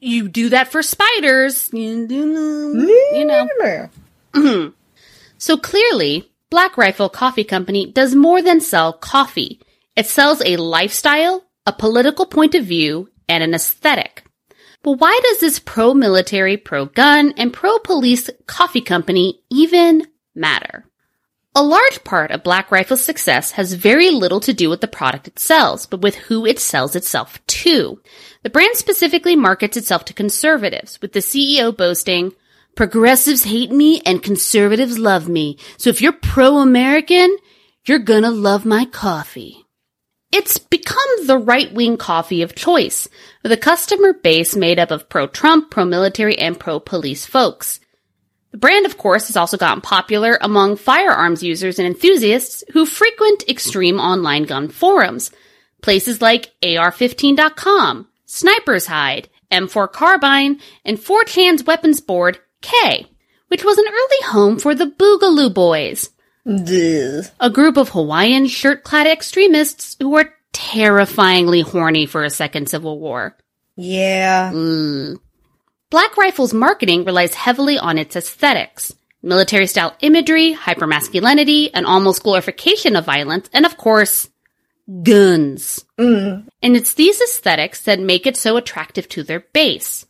you 0.00 0.28
do 0.28 0.48
that 0.48 0.68
for 0.68 0.80
spiders. 0.80 1.68
You 1.74 2.06
know. 3.26 4.72
So 5.36 5.58
clearly, 5.58 6.32
Black 6.48 6.78
Rifle 6.78 7.10
Coffee 7.10 7.44
Company 7.44 7.92
does 7.92 8.14
more 8.14 8.40
than 8.40 8.62
sell 8.62 8.94
coffee. 8.94 9.60
It 9.94 10.06
sells 10.06 10.40
a 10.40 10.56
lifestyle, 10.56 11.44
a 11.66 11.72
political 11.74 12.24
point 12.24 12.54
of 12.54 12.64
view, 12.64 13.10
and 13.28 13.42
an 13.42 13.54
aesthetic. 13.54 14.24
But 14.82 15.00
why 15.00 15.18
does 15.22 15.40
this 15.40 15.58
pro-military, 15.58 16.56
pro-gun, 16.56 17.34
and 17.36 17.52
pro-police 17.52 18.30
coffee 18.46 18.80
company 18.80 19.40
even 19.50 20.06
matter? 20.34 20.84
A 21.56 21.62
large 21.62 22.02
part 22.04 22.32
of 22.32 22.42
Black 22.42 22.70
Rifle's 22.70 23.00
success 23.00 23.52
has 23.52 23.74
very 23.74 24.10
little 24.10 24.40
to 24.40 24.52
do 24.52 24.68
with 24.68 24.80
the 24.80 24.88
product 24.88 25.28
it 25.28 25.38
sells, 25.38 25.86
but 25.86 26.00
with 26.00 26.16
who 26.16 26.44
it 26.44 26.58
sells 26.58 26.96
itself 26.96 27.44
to. 27.46 28.00
The 28.42 28.50
brand 28.50 28.76
specifically 28.76 29.36
markets 29.36 29.76
itself 29.76 30.04
to 30.06 30.12
conservatives, 30.12 31.00
with 31.00 31.12
the 31.12 31.20
CEO 31.20 31.74
boasting, 31.74 32.32
Progressives 32.74 33.44
hate 33.44 33.70
me 33.70 34.00
and 34.04 34.22
conservatives 34.22 34.98
love 34.98 35.28
me. 35.28 35.58
So 35.76 35.90
if 35.90 36.02
you're 36.02 36.12
pro-American, 36.12 37.36
you're 37.86 38.00
gonna 38.00 38.32
love 38.32 38.64
my 38.64 38.84
coffee. 38.84 39.63
It's 40.36 40.58
become 40.58 41.26
the 41.28 41.38
right-wing 41.38 41.96
coffee 41.96 42.42
of 42.42 42.56
choice, 42.56 43.08
with 43.44 43.52
a 43.52 43.56
customer 43.56 44.12
base 44.12 44.56
made 44.56 44.80
up 44.80 44.90
of 44.90 45.08
pro-Trump, 45.08 45.70
pro-military, 45.70 46.36
and 46.36 46.58
pro-police 46.58 47.24
folks. 47.24 47.78
The 48.50 48.58
brand, 48.58 48.84
of 48.84 48.98
course, 48.98 49.28
has 49.28 49.36
also 49.36 49.56
gotten 49.56 49.80
popular 49.80 50.36
among 50.40 50.74
firearms 50.74 51.44
users 51.44 51.78
and 51.78 51.86
enthusiasts 51.86 52.64
who 52.72 52.84
frequent 52.84 53.48
extreme 53.48 54.00
online 54.00 54.42
gun 54.42 54.70
forums. 54.70 55.30
Places 55.82 56.20
like 56.20 56.52
AR15.com, 56.62 58.08
Sniper's 58.26 58.86
Hide, 58.86 59.28
M4 59.52 59.92
Carbine, 59.92 60.60
and 60.84 60.98
4chan's 60.98 61.62
weapons 61.62 62.00
board, 62.00 62.40
K, 62.60 63.06
which 63.46 63.62
was 63.62 63.78
an 63.78 63.86
early 63.86 64.32
home 64.32 64.58
for 64.58 64.74
the 64.74 64.86
Boogaloo 64.86 65.54
Boys, 65.54 66.10
Ugh. 66.46 67.24
a 67.40 67.50
group 67.50 67.76
of 67.76 67.88
Hawaiian 67.90 68.46
shirt-clad 68.46 69.06
extremists 69.06 69.96
who 69.98 70.16
are 70.16 70.34
terrifyingly 70.52 71.62
horny 71.62 72.06
for 72.06 72.22
a 72.24 72.30
second 72.30 72.68
civil 72.68 72.98
war. 73.00 73.36
yeah. 73.76 74.52
Black 75.90 76.16
Rifle's 76.16 76.52
marketing 76.52 77.04
relies 77.04 77.34
heavily 77.34 77.78
on 77.78 77.98
its 77.98 78.16
aesthetics. 78.16 78.92
Military 79.22 79.66
style 79.66 79.96
imagery, 80.00 80.52
hypermasculinity, 80.54 81.70
an 81.72 81.86
almost 81.86 82.22
glorification 82.24 82.96
of 82.96 83.04
violence, 83.06 83.48
and 83.52 83.64
of 83.64 83.76
course, 83.76 84.28
guns. 85.02 85.84
Mm. 85.98 86.46
And 86.62 86.76
it's 86.76 86.94
these 86.94 87.20
aesthetics 87.20 87.82
that 87.82 88.00
make 88.00 88.26
it 88.26 88.36
so 88.36 88.56
attractive 88.56 89.08
to 89.10 89.22
their 89.22 89.40
base. 89.52 90.04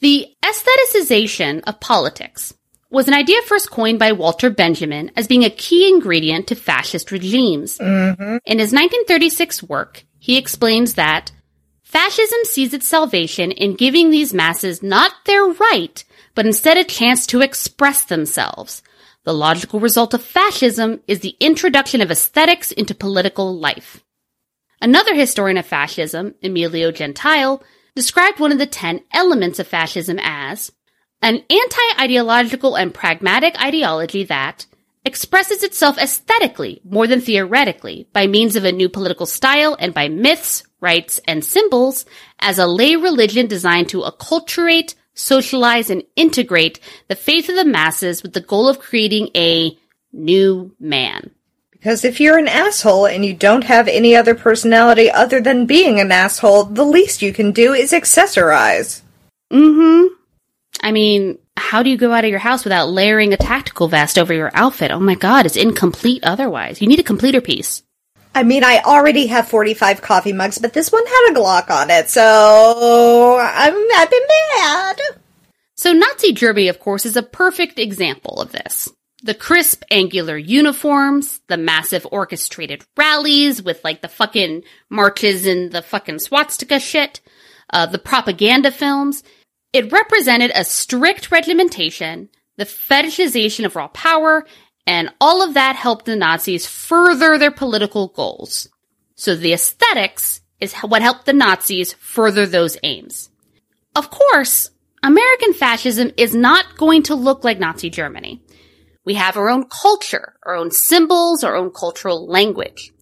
The 0.00 0.26
aestheticization 0.44 1.62
of 1.66 1.80
politics 1.80 2.54
was 2.90 3.08
an 3.08 3.14
idea 3.14 3.40
first 3.42 3.70
coined 3.70 3.98
by 3.98 4.12
Walter 4.12 4.50
Benjamin 4.50 5.10
as 5.16 5.26
being 5.26 5.44
a 5.44 5.50
key 5.50 5.88
ingredient 5.88 6.46
to 6.48 6.54
fascist 6.54 7.12
regimes. 7.12 7.78
Mm-hmm. 7.78 8.38
In 8.44 8.58
his 8.58 8.72
1936 8.72 9.62
work, 9.64 10.04
he 10.18 10.36
explains 10.36 10.94
that 10.94 11.30
Fascism 11.88 12.40
sees 12.44 12.74
its 12.74 12.86
salvation 12.86 13.50
in 13.50 13.74
giving 13.74 14.10
these 14.10 14.34
masses 14.34 14.82
not 14.82 15.10
their 15.24 15.46
right, 15.46 16.04
but 16.34 16.44
instead 16.44 16.76
a 16.76 16.84
chance 16.84 17.26
to 17.26 17.40
express 17.40 18.04
themselves. 18.04 18.82
The 19.24 19.32
logical 19.32 19.80
result 19.80 20.12
of 20.12 20.22
fascism 20.22 21.00
is 21.08 21.20
the 21.20 21.34
introduction 21.40 22.02
of 22.02 22.10
aesthetics 22.10 22.72
into 22.72 22.94
political 22.94 23.58
life. 23.58 24.04
Another 24.82 25.14
historian 25.14 25.56
of 25.56 25.64
fascism, 25.64 26.34
Emilio 26.42 26.92
Gentile, 26.92 27.62
described 27.96 28.38
one 28.38 28.52
of 28.52 28.58
the 28.58 28.66
ten 28.66 29.00
elements 29.14 29.58
of 29.58 29.66
fascism 29.66 30.18
as 30.20 30.70
an 31.22 31.42
anti-ideological 31.50 32.76
and 32.76 32.94
pragmatic 32.94 33.60
ideology 33.60 34.24
that 34.24 34.66
expresses 35.04 35.62
itself 35.62 35.98
aesthetically 35.98 36.80
more 36.84 37.06
than 37.06 37.20
theoretically 37.20 38.06
by 38.12 38.26
means 38.26 38.56
of 38.56 38.64
a 38.64 38.72
new 38.72 38.88
political 38.88 39.26
style 39.26 39.76
and 39.80 39.94
by 39.94 40.08
myths, 40.08 40.62
rites, 40.80 41.18
and 41.26 41.44
symbols 41.44 42.04
as 42.38 42.58
a 42.58 42.66
lay 42.66 42.94
religion 42.94 43.46
designed 43.46 43.88
to 43.88 44.02
acculturate, 44.02 44.94
socialize, 45.14 45.90
and 45.90 46.02
integrate 46.14 46.78
the 47.08 47.16
faith 47.16 47.48
of 47.48 47.56
the 47.56 47.64
masses 47.64 48.22
with 48.22 48.32
the 48.32 48.40
goal 48.40 48.68
of 48.68 48.78
creating 48.78 49.30
a 49.34 49.76
new 50.12 50.74
man. 50.78 51.30
Because 51.70 52.04
if 52.04 52.20
you're 52.20 52.38
an 52.38 52.48
asshole 52.48 53.06
and 53.06 53.24
you 53.24 53.34
don't 53.34 53.64
have 53.64 53.88
any 53.88 54.14
other 54.14 54.34
personality 54.34 55.10
other 55.10 55.40
than 55.40 55.64
being 55.64 56.00
an 56.00 56.10
asshole, 56.10 56.64
the 56.64 56.84
least 56.84 57.22
you 57.22 57.32
can 57.32 57.52
do 57.52 57.72
is 57.72 57.92
accessorize. 57.92 59.00
Mm-hmm. 59.52 60.14
I 60.82 60.92
mean, 60.92 61.38
how 61.56 61.82
do 61.82 61.90
you 61.90 61.96
go 61.96 62.12
out 62.12 62.24
of 62.24 62.30
your 62.30 62.38
house 62.38 62.64
without 62.64 62.88
layering 62.88 63.32
a 63.32 63.36
tactical 63.36 63.88
vest 63.88 64.18
over 64.18 64.32
your 64.32 64.50
outfit? 64.54 64.90
Oh 64.90 65.00
my 65.00 65.14
god, 65.14 65.46
it's 65.46 65.56
incomplete 65.56 66.24
otherwise. 66.24 66.80
You 66.80 66.88
need 66.88 67.00
a 67.00 67.04
completer 67.04 67.40
piece. 67.40 67.82
I 68.34 68.42
mean, 68.42 68.62
I 68.62 68.80
already 68.84 69.26
have 69.26 69.48
45 69.48 70.00
coffee 70.00 70.32
mugs, 70.32 70.58
but 70.58 70.72
this 70.72 70.92
one 70.92 71.04
had 71.04 71.30
a 71.32 71.34
Glock 71.34 71.70
on 71.70 71.90
it, 71.90 72.08
so 72.08 73.38
I'm, 73.40 73.74
I've 73.96 74.10
been 74.10 74.22
mad. 74.56 75.00
So 75.74 75.92
Nazi 75.92 76.32
Germany, 76.32 76.68
of 76.68 76.80
course, 76.80 77.06
is 77.06 77.16
a 77.16 77.22
perfect 77.22 77.78
example 77.78 78.40
of 78.40 78.52
this. 78.52 78.88
The 79.22 79.34
crisp, 79.34 79.82
angular 79.90 80.36
uniforms, 80.36 81.40
the 81.48 81.56
massive 81.56 82.06
orchestrated 82.12 82.84
rallies 82.96 83.62
with 83.62 83.82
like 83.82 84.02
the 84.02 84.08
fucking 84.08 84.62
marches 84.88 85.44
and 85.46 85.72
the 85.72 85.82
fucking 85.82 86.20
swastika 86.20 86.78
shit, 86.78 87.20
uh, 87.72 87.86
the 87.86 87.98
propaganda 87.98 88.70
films. 88.70 89.24
It 89.72 89.92
represented 89.92 90.50
a 90.54 90.64
strict 90.64 91.30
regimentation, 91.30 92.30
the 92.56 92.64
fetishization 92.64 93.64
of 93.64 93.76
raw 93.76 93.88
power, 93.88 94.46
and 94.86 95.10
all 95.20 95.42
of 95.42 95.54
that 95.54 95.76
helped 95.76 96.06
the 96.06 96.16
Nazis 96.16 96.66
further 96.66 97.36
their 97.36 97.50
political 97.50 98.08
goals. 98.08 98.68
So 99.14 99.36
the 99.36 99.52
aesthetics 99.52 100.40
is 100.60 100.74
what 100.76 101.02
helped 101.02 101.26
the 101.26 101.32
Nazis 101.32 101.92
further 101.94 102.46
those 102.46 102.78
aims. 102.82 103.30
Of 103.94 104.10
course, 104.10 104.70
American 105.02 105.52
fascism 105.52 106.12
is 106.16 106.34
not 106.34 106.76
going 106.76 107.02
to 107.04 107.14
look 107.14 107.44
like 107.44 107.58
Nazi 107.58 107.90
Germany. 107.90 108.42
We 109.04 109.14
have 109.14 109.36
our 109.36 109.48
own 109.48 109.66
culture, 109.68 110.34
our 110.44 110.54
own 110.54 110.70
symbols, 110.70 111.44
our 111.44 111.54
own 111.54 111.70
cultural 111.70 112.26
language. 112.26 112.92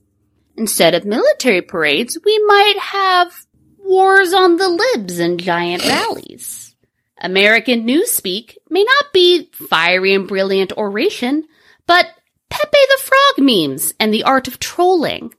Instead 0.57 0.95
of 0.95 1.05
military 1.05 1.63
parades, 1.63 2.19
we 2.25 2.39
might 2.47 2.79
have 2.79 3.46
wars 3.87 4.33
on 4.33 4.57
the 4.57 4.69
libs 4.69 5.19
and 5.19 5.41
giant 5.41 5.85
rallies. 5.89 6.75
American 7.19 7.87
newspeak 7.87 8.57
may 8.69 8.85
not 8.85 9.13
be 9.13 9.49
fiery 9.53 10.15
and 10.15 10.29
brilliant 10.29 10.73
oration, 10.77 11.45
but 11.87 12.07
Pepe 12.51 12.71
the 12.73 13.03
Frog 13.03 13.45
memes 13.45 13.95
and 13.99 14.13
the 14.13 14.25
art 14.25 14.49
of 14.49 14.59
trolling. 14.59 15.33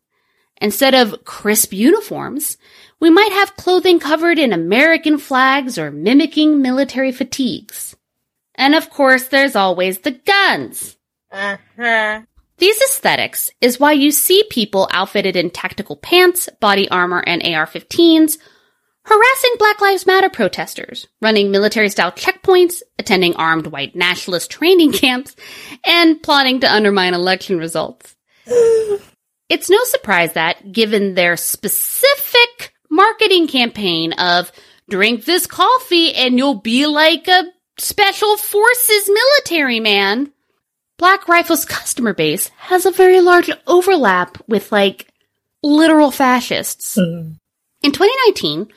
Instead 0.59 0.95
of 0.95 1.23
crisp 1.23 1.71
uniforms, 1.71 2.57
we 2.99 3.09
might 3.09 3.31
have 3.31 3.55
clothing 3.55 3.99
covered 3.99 4.39
in 4.39 4.51
American 4.51 5.17
flags 5.19 5.77
or 5.77 5.91
mimicking 5.91 6.61
military 6.61 7.11
fatigues. 7.11 7.95
And 8.55 8.73
of 8.73 8.89
course, 8.89 9.27
there's 9.27 9.55
always 9.55 9.99
the 9.99 10.11
guns. 10.11 10.97
Uh-huh. 11.31 12.21
These 12.57 12.77
aesthetics 12.81 13.51
is 13.61 13.79
why 13.79 13.91
you 13.91 14.11
see 14.11 14.43
people 14.49 14.89
outfitted 14.91 15.35
in 15.35 15.51
tactical 15.51 15.95
pants, 15.95 16.49
body 16.59 16.89
armor, 16.89 17.23
and 17.25 17.43
AR-15s 17.43 18.37
harassing 19.07 19.55
Black 19.57 19.79
Lives 19.79 20.05
Matter 20.05 20.29
protesters, 20.29 21.07
running 21.21 21.49
military 21.49 21.89
style 21.89 22.11
checkpoints, 22.11 22.81
attending 22.99 23.35
armed 23.35 23.67
white 23.67 23.95
nationalist 23.95 24.51
training 24.51 24.91
camps, 24.93 25.35
and 25.85 26.21
plotting 26.21 26.59
to 26.59 26.71
undermine 26.71 27.13
election 27.13 27.57
results. 27.57 28.15
it's 29.49 29.69
no 29.69 29.83
surprise 29.85 30.33
that, 30.33 30.71
given 30.71 31.13
their 31.13 31.37
specific 31.37 32.73
marketing 32.91 33.47
campaign 33.47 34.13
of 34.13 34.51
drink 34.89 35.23
this 35.23 35.47
coffee 35.47 36.13
and 36.13 36.37
you'll 36.37 36.61
be 36.61 36.85
like 36.85 37.27
a 37.27 37.43
special 37.77 38.35
forces 38.35 39.09
military 39.09 39.79
man, 39.79 40.31
Black 40.97 41.27
Rifle's 41.27 41.65
customer 41.65 42.13
base 42.13 42.49
has 42.57 42.85
a 42.85 42.91
very 42.91 43.21
large 43.21 43.51
overlap 43.67 44.37
with 44.47 44.71
like 44.71 45.07
literal 45.61 46.11
fascists. 46.11 46.97
Mm. 46.97 47.37
In 47.83 47.91
2019, 47.91 48.67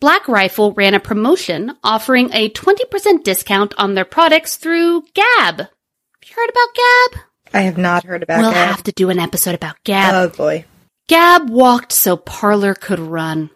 Black 0.00 0.26
Rifle 0.26 0.72
ran 0.72 0.94
a 0.94 1.00
promotion 1.00 1.76
offering 1.84 2.30
a 2.32 2.50
20% 2.50 3.22
discount 3.22 3.74
on 3.78 3.94
their 3.94 4.04
products 4.04 4.56
through 4.56 5.02
Gab. 5.14 5.58
Have 5.58 5.68
you 6.24 6.34
heard 6.34 6.50
about 6.50 6.74
Gab? 6.74 7.20
I 7.54 7.60
have 7.62 7.78
not 7.78 8.04
heard 8.04 8.22
about 8.22 8.40
we'll 8.40 8.50
that. 8.50 8.68
have 8.68 8.82
to 8.84 8.92
do 8.92 9.10
an 9.10 9.18
episode 9.18 9.54
about 9.54 9.82
Gab. 9.84 10.14
Oh 10.14 10.36
boy. 10.36 10.64
Gab 11.08 11.48
walked 11.48 11.92
so 11.92 12.16
Parler 12.16 12.74
could 12.74 12.98
run. 12.98 13.50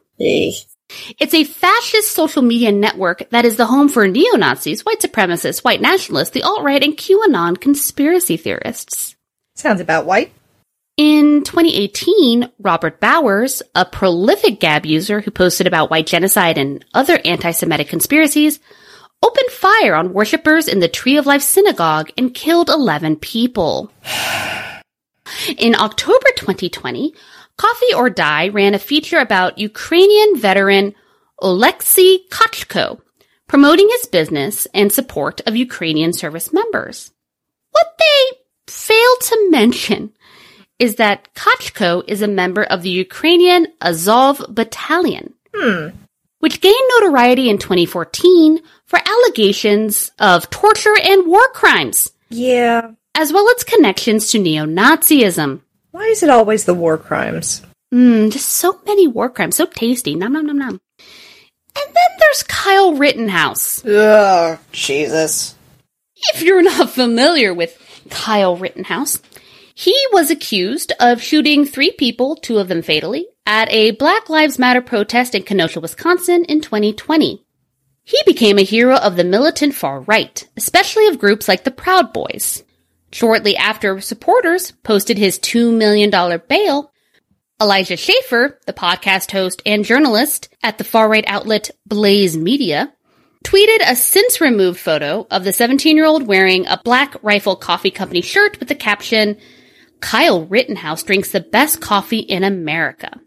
It's 1.19 1.35
a 1.35 1.45
fascist 1.45 2.13
social 2.13 2.43
media 2.43 2.73
network 2.73 3.29
that 3.31 3.45
is 3.45 3.57
the 3.57 3.67
home 3.67 3.89
for 3.89 4.07
neo 4.07 4.37
Nazis, 4.37 4.85
white 4.85 5.01
supremacists, 5.01 5.65
white 5.65 5.81
nationalists, 5.81 6.31
the 6.31 6.43
alt 6.43 6.63
right, 6.63 6.83
and 6.83 6.97
QAnon 6.97 7.61
conspiracy 7.61 8.37
theorists. 8.37 9.17
Sounds 9.55 9.81
about 9.81 10.07
white. 10.07 10.33
In 10.99 11.43
2018, 11.43 12.51
Robert 12.59 13.01
Bowers, 13.01 13.63
a 13.75 13.85
prolific 13.85 14.61
Gab 14.61 14.85
user 14.85 15.21
who 15.21 15.31
posted 15.31 15.67
about 15.67 15.91
white 15.91 16.07
genocide 16.07 16.59
and 16.59 16.85
other 16.93 17.19
anti 17.25 17.51
Semitic 17.51 17.89
conspiracies, 17.89 18.61
opened 19.23 19.51
fire 19.51 19.95
on 19.95 20.13
worshippers 20.13 20.69
in 20.69 20.81
the 20.81 20.89
Tree 20.89 21.17
of 21.17 21.27
Life 21.27 21.43
synagogue 21.43 22.11
and 22.19 22.35
killed 22.35 22.69
11 22.69 23.17
people. 23.17 23.91
In 25.59 25.75
October 25.75 26.27
2020, 26.37 27.15
Coffee 27.63 27.95
or 27.95 28.11
Die 28.11 28.49
ran 28.49 28.75
a 28.75 28.79
feature 28.91 29.21
about 29.21 29.59
Ukrainian 29.59 30.37
veteran 30.37 30.95
Oleksiy 31.41 32.29
Kochko, 32.29 33.01
promoting 33.47 33.89
his 33.89 34.07
business 34.07 34.67
and 34.75 34.91
support 34.91 35.41
of 35.47 35.55
Ukrainian 35.55 36.13
service 36.13 36.53
members. 36.53 37.13
What 37.71 37.87
they 38.01 38.21
fail 38.67 39.13
to 39.29 39.49
mention 39.51 40.13
is 40.81 40.97
that 40.97 41.29
Kochko 41.35 42.03
is 42.09 42.21
a 42.21 42.37
member 42.41 42.65
of 42.65 42.83
the 42.83 42.91
Ukrainian 42.91 43.69
Azov 43.81 44.45
Battalion, 44.49 45.33
hmm. 45.55 45.91
which 46.41 46.61
gained 46.61 46.89
notoriety 46.97 47.49
in 47.49 47.59
2014 47.59 48.59
for 48.87 48.99
allegations 48.99 50.11
of 50.19 50.51
torture 50.51 50.99
and 51.01 51.29
war 51.29 51.47
crimes, 51.55 52.11
Yeah. 52.29 52.91
as 53.15 53.33
well 53.33 53.49
as 53.55 53.63
connections 53.63 54.33
to 54.33 54.41
neo-Nazism. 54.41 55.61
Why 55.93 56.05
is 56.05 56.23
it 56.23 56.31
always 56.31 56.65
the 56.65 56.75
war 56.75 56.97
crimes? 56.97 57.63
Mmm, 57.93 58.33
just 58.33 58.49
so 58.49 58.81
many 58.87 59.07
war 59.07 59.29
crimes, 59.29 59.57
so 59.57 59.67
tasty. 59.67 60.15
Nom 60.15 60.33
nom 60.33 60.47
nom 60.47 60.59
nom. 60.59 60.81
And 60.99 61.87
then 61.87 62.19
there's 62.19 62.43
Kyle 62.45 62.95
Rittenhouse. 62.95 63.85
Ugh, 63.85 64.59
Jesus. 64.73 65.55
If 66.35 66.43
you're 66.43 66.63
not 66.63 66.91
familiar 66.91 67.53
with 67.53 67.77
Kyle 68.09 68.57
Rittenhouse, 68.57 69.21
he 69.75 69.95
was 70.13 70.31
accused 70.31 70.93
of 70.99 71.23
shooting 71.23 71.67
three 71.67 71.91
people, 71.91 72.37
two 72.37 72.59
of 72.59 72.69
them 72.69 72.83
fatally, 72.83 73.27
at 73.45 73.71
a 73.71 73.91
Black 73.91 74.31
Lives 74.31 74.59
Matter 74.59 74.81
protest 74.81 75.35
in 75.35 75.43
Kenosha, 75.43 75.81
Wisconsin 75.81 76.45
in 76.47 76.63
2020. 76.63 77.45
He 78.05 78.19
became 78.25 78.59
a 78.59 78.63
hero 78.63 78.97
of 78.97 79.17
the 79.17 79.25
militant 79.25 79.75
far 79.75 80.01
right, 80.01 80.49
especially 80.57 81.07
of 81.09 81.19
groups 81.19 81.49
like 81.49 81.65
the 81.65 81.71
Proud 81.71 82.13
Boys. 82.13 82.63
Shortly 83.13 83.57
after 83.57 84.01
supporters 84.01 84.73
posted 84.83 85.19
his 85.19 85.39
$2 85.39 85.77
million 85.77 86.11
bail, 86.49 86.93
Elijah 87.61 87.97
Schaffer, 87.97 88.59
the 88.67 88.73
podcast 88.73 89.31
host 89.31 89.61
and 89.67 89.85
journalist 89.85 90.49
at 90.63 90.79
the 90.79 90.85
far 90.85 91.09
right 91.09 91.25
outlet 91.27 91.71
Blaze 91.87 92.37
Media, 92.37 92.93
tweeted 93.45 93.81
a 93.87 93.95
since 93.97 94.41
removed 94.41 94.81
photo 94.81 95.27
of 95.31 95.45
the 95.45 95.53
17 95.53 95.95
year 95.95 96.07
old 96.07 96.27
wearing 96.27 96.67
a 96.67 96.81
Black 96.83 97.15
Rifle 97.23 97.55
Coffee 97.55 97.91
Company 97.91 98.23
shirt 98.23 98.59
with 98.59 98.69
the 98.69 98.75
caption, 98.75 99.37
Kyle 100.01 100.47
Rittenhouse 100.47 101.03
drinks 101.03 101.31
the 101.31 101.41
best 101.41 101.83
coffee 101.83 102.19
in 102.19 102.45
America. 102.45 103.21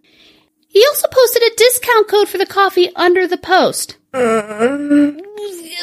He 0.68 0.84
also 0.88 1.08
posted 1.10 1.44
a 1.44 1.56
discount 1.56 2.08
code 2.08 2.28
for 2.28 2.40
the 2.40 2.46
coffee 2.46 2.94
under 2.96 3.28
the 3.28 3.38
post. 3.38 3.98
Uh. 4.14 5.12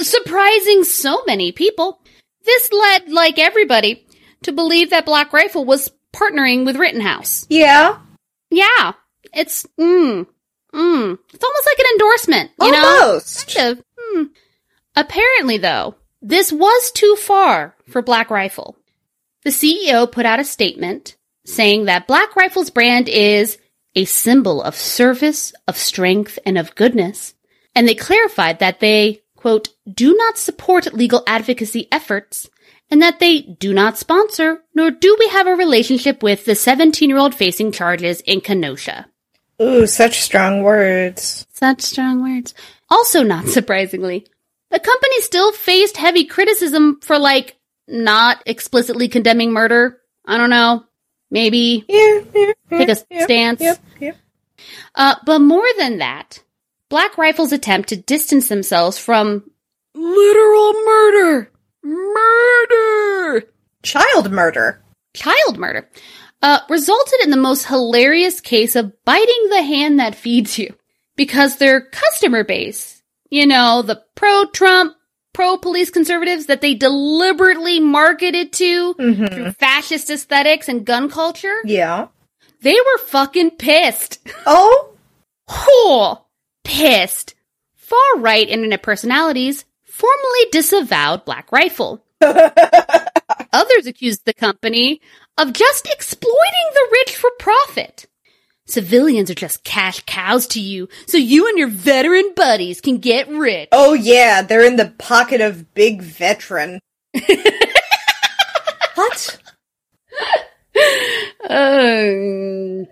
Surprising 0.00 0.84
so 0.84 1.22
many 1.26 1.53
people. 1.53 2.01
This 2.45 2.72
led, 2.72 3.11
like 3.11 3.38
everybody, 3.38 4.07
to 4.43 4.53
believe 4.53 4.90
that 4.90 5.07
Black 5.07 5.32
Rifle 5.32 5.64
was 5.64 5.90
partnering 6.12 6.64
with 6.64 6.76
Rittenhouse. 6.76 7.47
Yeah. 7.49 7.99
Yeah, 8.51 8.93
it's 9.32 9.66
mm, 9.80 10.26
mm. 10.74 11.18
It's 11.32 11.45
almost 11.45 11.66
like 11.66 11.78
an 11.78 11.86
endorsement, 11.95 12.51
you 12.61 12.72
know? 12.72 13.01
Almost. 13.03 13.55
Kind 13.55 13.78
of. 13.78 13.84
Hmm. 13.99 14.22
Apparently, 14.95 15.57
though, 15.57 15.95
this 16.20 16.53
was 16.53 16.90
too 16.93 17.16
far 17.16 17.74
for 17.88 18.03
Black 18.03 18.30
Rifle. 18.30 18.76
The 19.45 19.51
CEO 19.51 20.11
put 20.11 20.26
out 20.26 20.38
a 20.38 20.45
statement 20.45 21.16
saying 21.47 21.86
that 21.86 22.07
Black 22.07 22.36
Rifle's 22.36 22.70
brand 22.70 23.09
is 23.09 23.59
a 23.95 24.05
symbol 24.05 24.62
of 24.62 24.76
service, 24.76 25.53
of 25.66 25.76
strength, 25.76 26.38
and 26.47 26.59
of 26.59 26.74
goodness. 26.74 27.34
And 27.74 27.88
they 27.88 27.95
clarified 27.95 28.59
that 28.59 28.80
they, 28.80 29.21
quote, 29.43 29.70
do 29.93 30.14
not 30.14 30.38
support 30.38 30.95
legal 30.95 31.24
advocacy 31.26 31.88
efforts 31.90 32.49
and 32.88 33.03
that 33.03 33.18
they 33.18 33.40
do 33.40 33.74
not 33.74 33.99
sponsor, 33.99 34.62
nor 34.72 34.93
do 34.93 35.16
we 35.18 35.26
have 35.28 35.49
a 35.49 35.57
relationship 35.57 36.22
with 36.22 36.45
the 36.45 36.55
17 36.55 37.09
year 37.09 37.18
old 37.18 37.34
facing 37.34 37.72
charges 37.72 38.20
in 38.20 38.40
Kenosha. 38.40 39.07
Ooh, 39.61 39.86
such 39.88 40.20
strong 40.20 40.62
words. 40.62 41.45
Such 41.53 41.80
strong 41.82 42.22
words. 42.22 42.55
Also, 42.88 43.24
not 43.24 43.49
surprisingly, 43.59 44.26
the 44.70 44.78
company 44.78 45.20
still 45.22 45.53
faced 45.53 45.97
heavy 45.97 46.24
criticism 46.24 47.01
for 47.03 47.18
like 47.18 47.57
not 47.88 48.43
explicitly 48.47 49.09
condemning 49.09 49.53
murder. 49.53 49.99
I 50.24 50.38
don't 50.38 50.51
know. 50.51 50.84
Maybe 51.32 51.84
Yeah, 51.88 52.20
yeah, 52.32 52.53
take 52.70 52.88
a 52.90 52.97
yeah, 53.11 53.24
stance. 53.24 53.61
Yep, 53.61 53.78
yep. 53.99 54.16
Uh, 54.95 55.16
but 55.26 55.40
more 55.40 55.66
than 55.78 55.99
that, 55.99 56.43
Black 56.93 57.16
Rifle's 57.16 57.53
attempt 57.53 57.88
to 57.88 57.97
distance 57.97 58.49
themselves 58.49 58.99
from 58.99 59.51
literal 59.95 60.72
murder, 60.84 61.51
murder, 61.82 63.45
Child 63.82 64.30
murder. 64.30 64.82
child 65.14 65.57
murder, 65.59 65.88
uh, 66.43 66.59
resulted 66.68 67.20
in 67.24 67.30
the 67.30 67.38
most 67.38 67.64
hilarious 67.66 68.43
case 68.43 68.76
of 68.76 68.93
biting 69.07 69.49
the 69.49 69.62
hand 69.62 70.01
that 70.01 70.14
feeds 70.14 70.59
you. 70.59 70.74
Because 71.16 71.57
their 71.57 71.80
customer 71.80 72.45
base, 72.45 73.03
you 73.30 73.47
know, 73.47 73.80
the 73.80 74.03
pro-Trump, 74.14 74.95
pro-police 75.32 75.88
conservatives 75.88 76.45
that 76.45 76.61
they 76.61 76.74
deliberately 76.74 77.80
marketed 77.80 78.53
to 78.53 78.93
Mm-hmm. 78.97 79.26
through 79.34 79.51
fascist 79.53 80.11
aesthetics 80.11 80.68
and 80.68 80.84
gun 80.84 81.09
culture, 81.11 81.57
Yeah. 81.64 82.09
they 82.61 82.74
were 82.74 82.99
fucking 83.07 83.53
pissed. 83.53 84.18
Oh? 84.45 84.90
Oh, 85.49 86.26
pissed. 86.64 87.34
Far 87.74 88.18
right 88.18 88.48
internet 88.48 88.82
personalities 88.82 89.64
formally 89.82 90.46
disavowed 90.50 91.24
Black 91.24 91.52
Rifle. 91.52 92.04
Others 92.20 93.86
accused 93.86 94.24
the 94.24 94.34
company 94.34 95.00
of 95.36 95.52
just 95.52 95.86
exploiting 95.86 96.70
the 96.72 96.88
rich 96.92 97.16
for 97.16 97.30
profit. 97.38 98.06
Civilians 98.64 99.30
are 99.30 99.34
just 99.34 99.64
cash 99.64 100.02
cows 100.06 100.46
to 100.48 100.60
you, 100.60 100.88
so 101.06 101.18
you 101.18 101.48
and 101.48 101.58
your 101.58 101.68
veteran 101.68 102.32
buddies 102.34 102.80
can 102.80 102.98
get 102.98 103.28
rich. 103.28 103.68
Oh 103.72 103.92
yeah, 103.92 104.42
they're 104.42 104.64
in 104.64 104.76
the 104.76 104.94
pocket 104.98 105.40
of 105.40 105.74
big 105.74 106.00
veteran. 106.00 106.78
what? 108.94 109.38
Um, 111.48 112.86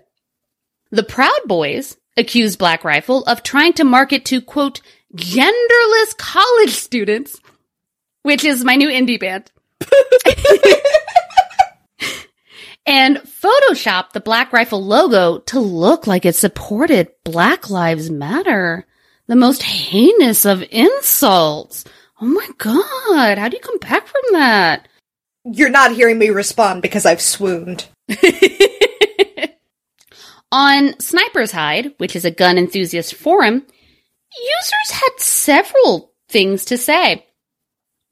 the 0.91 1.03
Proud 1.07 1.39
Boys 1.45 1.97
accused 2.17 2.59
Black 2.59 2.83
Rifle 2.83 3.23
of 3.23 3.43
trying 3.43 3.73
to 3.73 3.83
market 3.83 4.25
to, 4.25 4.41
quote, 4.41 4.81
genderless 5.15 6.17
college 6.17 6.71
students, 6.71 7.39
which 8.23 8.43
is 8.43 8.63
my 8.63 8.75
new 8.75 8.89
indie 8.89 9.19
band. 9.19 9.51
and 12.85 13.17
Photoshop 13.17 14.11
the 14.11 14.21
Black 14.21 14.53
Rifle 14.53 14.83
logo 14.83 15.39
to 15.39 15.59
look 15.59 16.07
like 16.07 16.25
it 16.25 16.35
supported 16.35 17.09
Black 17.23 17.69
Lives 17.69 18.09
Matter. 18.09 18.85
The 19.27 19.35
most 19.35 19.63
heinous 19.63 20.45
of 20.45 20.63
insults. 20.71 21.85
Oh 22.19 22.25
my 22.25 22.47
god, 22.57 23.37
how 23.37 23.47
do 23.47 23.55
you 23.55 23.61
come 23.61 23.77
back 23.79 24.05
from 24.05 24.21
that? 24.33 24.87
You're 25.43 25.69
not 25.69 25.93
hearing 25.95 26.19
me 26.19 26.29
respond 26.29 26.81
because 26.81 27.05
I've 27.05 27.21
swooned. 27.21 27.87
On 30.51 30.99
Sniper's 30.99 31.51
Hide, 31.51 31.93
which 31.97 32.15
is 32.15 32.25
a 32.25 32.31
gun 32.31 32.57
enthusiast 32.57 33.13
forum, 33.15 33.65
Users 34.33 34.91
had 34.91 35.09
several 35.17 36.13
things 36.29 36.65
to 36.65 36.77
say. 36.77 37.25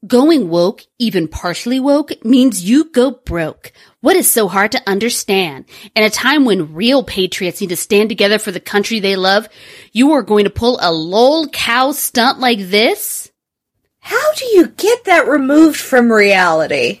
Going 0.06 0.48
woke, 0.48 0.82
even 0.98 1.28
partially 1.28 1.80
woke, 1.80 2.24
means 2.24 2.64
you 2.64 2.90
go 2.90 3.10
broke. 3.10 3.72
What 4.00 4.16
is 4.16 4.30
so 4.30 4.48
hard 4.48 4.72
to 4.72 4.88
understand? 4.88 5.66
In 5.94 6.02
a 6.02 6.10
time 6.10 6.44
when 6.44 6.74
real 6.74 7.02
patriots 7.02 7.60
need 7.60 7.68
to 7.68 7.76
stand 7.76 8.08
together 8.08 8.38
for 8.38 8.50
the 8.50 8.60
country 8.60 9.00
they 9.00 9.16
love, 9.16 9.48
you 9.92 10.12
are 10.12 10.22
going 10.22 10.44
to 10.44 10.50
pull 10.50 10.78
a 10.80 10.92
lol 10.92 11.48
cow 11.48 11.92
stunt 11.92 12.38
like 12.38 12.58
this? 12.58 13.30
How 14.00 14.32
do 14.34 14.46
you 14.46 14.68
get 14.68 15.04
that 15.04 15.28
removed 15.28 15.78
from 15.78 16.10
reality? 16.10 17.00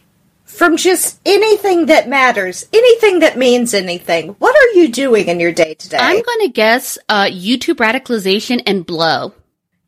From 0.50 0.76
just 0.76 1.20
anything 1.24 1.86
that 1.86 2.08
matters, 2.08 2.66
anything 2.72 3.20
that 3.20 3.38
means 3.38 3.72
anything. 3.72 4.36
What 4.38 4.54
are 4.54 4.78
you 4.78 4.88
doing 4.88 5.28
in 5.28 5.40
your 5.40 5.52
day 5.52 5.74
to 5.74 5.88
day? 5.88 5.96
I'm 5.98 6.22
gonna 6.22 6.48
guess, 6.48 6.98
uh, 7.08 7.24
YouTube 7.24 7.76
radicalization 7.76 8.62
and 8.66 8.84
blow. 8.84 9.32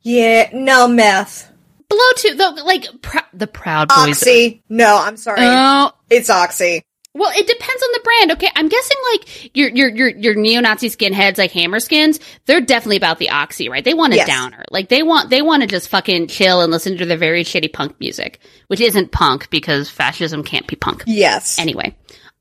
Yeah, 0.01 0.49
no 0.53 0.87
meth. 0.87 1.51
Blow 1.89 2.11
too, 2.17 2.33
though, 2.35 2.55
like, 2.65 2.85
pr- 3.01 3.19
the 3.33 3.45
Proud 3.47 3.89
Boys. 3.89 4.21
Oxy. 4.21 4.63
No, 4.67 4.97
I'm 4.97 5.17
sorry. 5.17 5.41
Oh, 5.41 5.91
it's 6.09 6.29
Oxy. 6.29 6.83
Well, 7.15 7.31
it 7.35 7.45
depends 7.45 7.83
on 7.83 7.89
the 7.93 7.99
brand. 8.03 8.31
Okay, 8.31 8.49
I'm 8.55 8.69
guessing 8.69 8.97
like 9.11 9.55
your 9.55 9.69
your 9.69 9.89
your 9.89 10.07
your 10.09 10.33
neo-Nazi 10.35 10.89
skinheads 10.89 11.37
like 11.37 11.51
Hammerskins, 11.51 12.19
they're 12.45 12.59
definitely 12.61 12.97
about 12.97 13.19
the 13.19 13.29
oxy, 13.29 13.69
right? 13.69 13.83
They 13.83 13.93
want 13.93 14.13
a 14.13 14.17
Yes. 14.17 14.27
downer. 14.27 14.63
Like 14.71 14.89
they 14.89 15.03
want 15.03 15.29
they 15.29 15.41
want 15.43 15.61
to 15.61 15.67
just 15.67 15.89
fucking 15.89 16.27
chill 16.27 16.61
and 16.61 16.71
listen 16.71 16.97
to 16.97 17.05
their 17.05 17.17
very 17.17 17.43
shitty 17.43 17.71
punk 17.71 17.99
music, 17.99 18.39
which 18.67 18.81
isn't 18.81 19.11
punk 19.11 19.49
because 19.51 19.89
fascism 19.91 20.43
can't 20.43 20.65
be 20.65 20.75
punk. 20.75 21.03
Yes. 21.05 21.59
Anyway. 21.59 21.95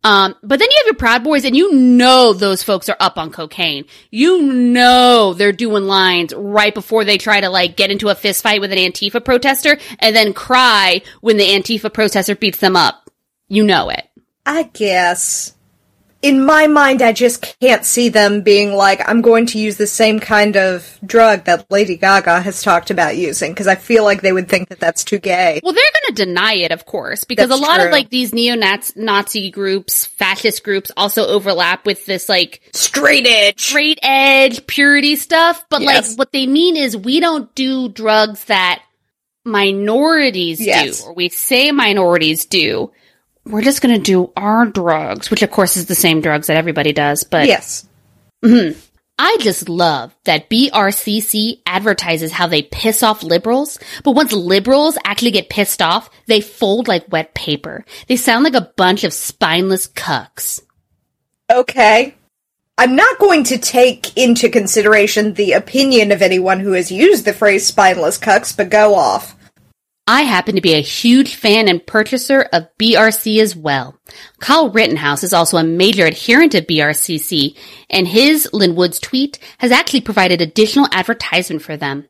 Um, 0.05 0.35
but 0.43 0.59
then 0.59 0.68
you 0.68 0.77
have 0.79 0.87
your 0.87 0.95
Proud 0.97 1.23
Boys 1.23 1.45
and 1.45 1.55
you 1.57 1.73
know 1.75 2.33
those 2.33 2.64
folks 2.64 2.89
are 2.89 2.97
up 2.99 3.18
on 3.18 3.31
cocaine. 3.31 3.85
You 4.11 4.43
know 4.43 5.33
they're 5.35 5.53
doing 5.53 5.85
lines 5.85 6.35
right 6.35 6.75
before 6.75 7.05
they 7.05 7.18
try 7.18 7.41
to 7.41 7.51
like 7.51 7.77
get 7.77 7.91
into 7.93 8.09
a 8.09 8.14
fist 8.16 8.43
fight 8.43 8.61
with 8.61 8.73
an 8.73 8.79
Antifa 8.79 9.25
protester 9.25 9.77
and 10.01 10.16
then 10.16 10.33
cry 10.33 11.03
when 11.20 11.37
the 11.37 11.45
Antifa 11.47 11.93
protester 11.93 12.35
beats 12.35 12.59
them 12.59 12.75
up. 12.75 13.11
You 13.49 13.62
know 13.64 13.91
it. 13.91 14.09
I 14.47 14.64
guess. 14.64 15.55
In 16.20 16.45
my 16.47 16.68
mind, 16.68 17.03
I 17.03 17.12
just 17.12 17.57
can't 17.59 17.84
see 17.84 18.09
them 18.09 18.43
being 18.43 18.74
like, 18.74 19.01
I'm 19.09 19.22
going 19.22 19.47
to 19.47 19.59
use 19.59 19.76
the 19.76 19.88
same 19.88 20.20
kind 20.20 20.57
of 20.57 20.97
drug 21.05 21.47
that 21.47 21.68
Lady 21.68 21.97
Gaga 21.97 22.40
has 22.43 22.62
talked 22.62 22.93
about 22.93 23.16
using, 23.16 23.51
because 23.51 23.66
I 23.66 23.74
feel 23.74 24.05
like 24.05 24.20
they 24.22 24.32
would 24.32 24.49
think 24.49 24.68
that 24.68 24.78
that's 24.78 25.03
too 25.03 25.18
gay. 25.18 25.59
Well, 25.64 25.72
they're 25.72 25.82
going 25.82 26.14
to 26.14 26.24
deny 26.24 26.55
it, 26.55 26.70
of 26.70 26.86
course, 26.86 27.24
because 27.24 27.49
That's 27.49 27.61
a 27.61 27.64
lot 27.64 27.80
of 27.80 27.90
like 27.90 28.09
these 28.09 28.32
neo-Nazi 28.32 29.51
groups, 29.51 30.07
fascist 30.07 30.62
groups 30.62 30.93
also 30.97 31.26
overlap 31.26 31.86
with 31.86 32.07
this 32.07 32.28
like 32.28 32.70
Straight 32.72 33.26
edge. 33.26 33.61
straight 33.61 33.99
edge 34.01 34.64
purity 34.68 35.16
stuff. 35.16 35.64
But 35.70 35.82
Yes. 35.82 36.11
like 36.11 36.18
what 36.18 36.30
they 36.30 36.47
mean 36.47 36.76
is 36.76 36.97
we 36.97 37.18
don't 37.18 37.53
do 37.57 37.88
drugs 37.88 38.45
that 38.45 38.80
minorities 39.45 40.61
Yes. 40.61 41.01
do, 41.01 41.07
or 41.09 41.14
we 41.14 41.30
say 41.30 41.72
minorities 41.72 42.45
do. 42.47 42.93
We're 43.45 43.62
just 43.62 43.82
going 43.82 43.95
to 43.95 44.03
do 44.03 44.32
our 44.36 44.66
drugs, 44.66 45.30
which 45.30 45.43
of 45.43 45.51
course 45.51 45.76
is 45.76 45.86
the 45.86 45.95
same 45.95 46.20
drugs 46.20 46.47
that 46.47 46.57
everybody 46.57 46.93
does, 46.93 47.24
but 47.24 47.47
Yes. 47.47 47.86
Mm-hmm. 48.45 48.78
I 49.18 49.36
just 49.40 49.68
love 49.68 50.14
that 50.24 50.49
BRCC 50.51 51.61
advertises 51.66 52.32
how 52.32 52.47
they 52.47 52.62
piss 52.62 53.03
off 53.03 53.22
liberals, 53.22 53.78
but 54.05 54.12
once 54.12 54.32
liberals 54.32 54.99
actually 55.05 55.30
get 55.30 55.51
pissed 55.51 55.82
off, 55.82 56.11
they 56.26 56.40
fold 56.40 56.88
like 56.88 57.12
wet 57.12 57.34
paper. 57.34 57.84
They 58.09 58.16
sound 58.16 58.45
like 58.45 58.55
a 58.55 58.72
bunch 58.76 59.05
of 59.05 59.12
spineless 59.12 59.86
cucks. 59.86 60.61
Okay. 61.51 62.16
I'm 62.78 62.97
not 62.97 63.18
going 63.18 63.45
to 63.45 63.59
take 63.59 64.16
into 64.16 64.49
consideration 64.49 65.34
the 65.34 65.53
opinion 65.53 66.11
of 66.11 66.22
anyone 66.22 66.59
who 66.59 66.72
has 66.72 66.90
used 66.90 67.24
the 67.24 67.34
phrase 67.34 67.66
spineless 67.66 68.18
cucks, 68.18 68.57
but 68.57 68.70
go 68.70 68.95
off. 68.95 69.36
I 70.07 70.23
happen 70.23 70.57
to 70.57 70.61
be 70.61 70.75
a 70.75 70.81
huge 70.81 71.37
fan 71.37 71.69
and 71.69 71.87
purchaser 71.87 72.43
of 72.53 72.67
BRC 72.77 73.41
as 73.41 73.55
well. 73.55 73.97
Kyle 74.41 74.69
Rittenhouse 74.69 75.23
is 75.23 75.33
also 75.33 75.59
a 75.59 75.65
major 75.65 76.05
adherent 76.07 76.57
of 76.57 76.67
BRCC, 76.67 77.57
and 77.89 78.09
his 78.09 78.49
Lin 78.53 78.75
Wood's 78.75 78.99
tweet 78.99 79.39
has 79.59 79.71
actually 79.71 80.01
provided 80.01 80.41
additional 80.41 80.89
advertisement 80.91 81.63
for 81.63 81.77
them. 81.77 82.09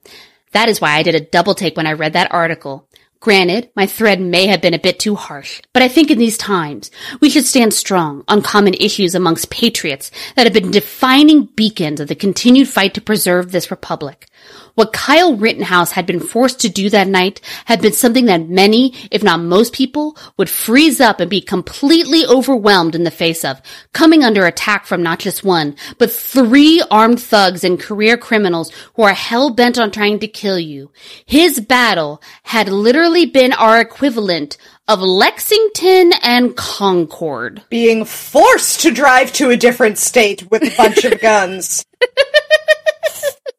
That 0.52 0.70
is 0.70 0.80
why 0.80 0.92
I 0.92 1.02
did 1.02 1.14
a 1.14 1.20
double 1.20 1.54
take 1.54 1.76
when 1.76 1.86
I 1.86 1.92
read 1.92 2.14
that 2.14 2.32
article. 2.32 2.88
Granted, 3.20 3.70
my 3.76 3.86
thread 3.86 4.20
may 4.20 4.46
have 4.46 4.62
been 4.62 4.74
a 4.74 4.80
bit 4.80 4.98
too 4.98 5.14
harsh, 5.14 5.60
but 5.74 5.82
I 5.82 5.88
think 5.88 6.10
in 6.10 6.18
these 6.18 6.38
times, 6.38 6.90
we 7.20 7.28
should 7.30 7.44
stand 7.44 7.74
strong 7.74 8.24
on 8.26 8.42
common 8.42 8.74
issues 8.74 9.14
amongst 9.14 9.50
patriots 9.50 10.10
that 10.34 10.44
have 10.44 10.54
been 10.54 10.70
defining 10.70 11.44
beacons 11.44 12.00
of 12.00 12.08
the 12.08 12.14
continued 12.14 12.68
fight 12.68 12.94
to 12.94 13.00
preserve 13.02 13.52
this 13.52 13.70
republic. 13.70 14.26
What 14.74 14.92
Kyle 14.92 15.36
Rittenhouse 15.36 15.92
had 15.92 16.06
been 16.06 16.20
forced 16.20 16.60
to 16.60 16.68
do 16.68 16.88
that 16.90 17.08
night 17.08 17.40
had 17.66 17.82
been 17.82 17.92
something 17.92 18.26
that 18.26 18.48
many, 18.48 18.94
if 19.10 19.22
not 19.22 19.40
most 19.40 19.72
people, 19.72 20.16
would 20.36 20.48
freeze 20.48 21.00
up 21.00 21.20
and 21.20 21.28
be 21.28 21.40
completely 21.40 22.24
overwhelmed 22.26 22.94
in 22.94 23.04
the 23.04 23.10
face 23.10 23.44
of, 23.44 23.60
coming 23.92 24.22
under 24.24 24.46
attack 24.46 24.86
from 24.86 25.02
not 25.02 25.18
just 25.18 25.44
one, 25.44 25.76
but 25.98 26.10
three 26.10 26.82
armed 26.90 27.20
thugs 27.20 27.64
and 27.64 27.80
career 27.80 28.16
criminals 28.16 28.72
who 28.94 29.02
are 29.02 29.14
hell 29.14 29.50
bent 29.50 29.78
on 29.78 29.90
trying 29.90 30.18
to 30.20 30.28
kill 30.28 30.58
you. 30.58 30.90
His 31.26 31.60
battle 31.60 32.22
had 32.44 32.68
literally 32.68 33.26
been 33.26 33.52
our 33.52 33.80
equivalent 33.80 34.56
of 34.88 35.00
Lexington 35.00 36.12
and 36.22 36.56
Concord. 36.56 37.62
Being 37.68 38.04
forced 38.04 38.80
to 38.80 38.90
drive 38.90 39.32
to 39.34 39.50
a 39.50 39.56
different 39.56 39.98
state 39.98 40.50
with 40.50 40.62
a 40.62 40.76
bunch 40.76 41.04
of 41.04 41.20
guns. 41.20 41.84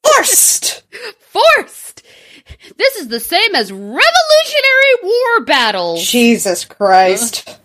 Forced! 0.06 0.84
Forced! 1.20 2.04
This 2.78 2.96
is 2.98 3.08
the 3.08 3.20
same 3.20 3.56
as 3.56 3.72
Revolutionary 3.72 4.04
War 5.04 5.46
battles. 5.46 6.06
Jesus 6.06 6.66
Christ. 6.66 7.60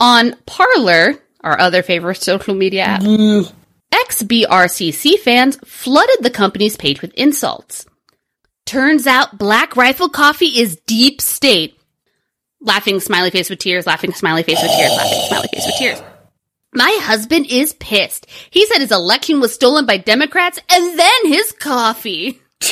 On 0.00 0.34
Parler, 0.46 1.14
our 1.42 1.58
other 1.58 1.82
favorite 1.82 2.22
social 2.22 2.54
media 2.54 2.82
app, 2.82 3.02
mm. 3.02 3.50
ex-BRCC 3.92 5.18
fans 5.18 5.56
flooded 5.64 6.22
the 6.22 6.30
company's 6.30 6.76
page 6.76 7.00
with 7.00 7.14
insults. 7.14 7.86
Turns 8.66 9.06
out 9.06 9.38
Black 9.38 9.76
Rifle 9.76 10.08
Coffee 10.08 10.58
is 10.58 10.76
deep 10.86 11.20
state. 11.20 11.78
Laughing 12.60 12.98
smiley 12.98 13.30
face 13.30 13.50
with 13.50 13.58
tears, 13.58 13.86
laughing 13.86 14.14
smiley 14.14 14.42
face 14.42 14.60
with 14.60 14.70
tears, 14.70 14.90
laughing 14.96 15.20
smiley 15.28 15.48
face 15.52 15.66
with 15.66 15.76
tears. 15.76 16.02
My 16.74 16.98
husband 17.02 17.46
is 17.48 17.72
pissed. 17.72 18.26
He 18.50 18.66
said 18.66 18.78
his 18.78 18.92
election 18.92 19.40
was 19.40 19.54
stolen 19.54 19.86
by 19.86 19.96
Democrats 19.96 20.58
and 20.70 20.98
then 20.98 21.26
his 21.26 21.52
coffee. 21.52 22.40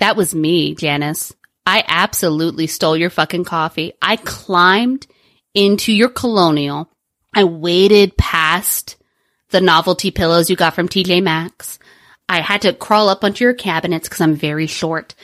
That 0.00 0.16
was 0.16 0.34
me, 0.34 0.74
Janice. 0.74 1.34
I 1.66 1.84
absolutely 1.86 2.66
stole 2.66 2.96
your 2.96 3.10
fucking 3.10 3.44
coffee. 3.44 3.92
I 4.00 4.16
climbed 4.16 5.06
into 5.54 5.92
your 5.92 6.08
colonial. 6.08 6.90
I 7.34 7.44
waded 7.44 8.16
past 8.16 8.96
the 9.50 9.60
novelty 9.60 10.10
pillows 10.10 10.48
you 10.48 10.56
got 10.56 10.74
from 10.74 10.88
TJ 10.88 11.22
Maxx. 11.22 11.78
I 12.30 12.40
had 12.40 12.62
to 12.62 12.72
crawl 12.72 13.10
up 13.10 13.24
onto 13.24 13.44
your 13.44 13.52
cabinets 13.52 14.08
because 14.08 14.22
I'm 14.22 14.34
very 14.34 14.66
short. 14.66 15.14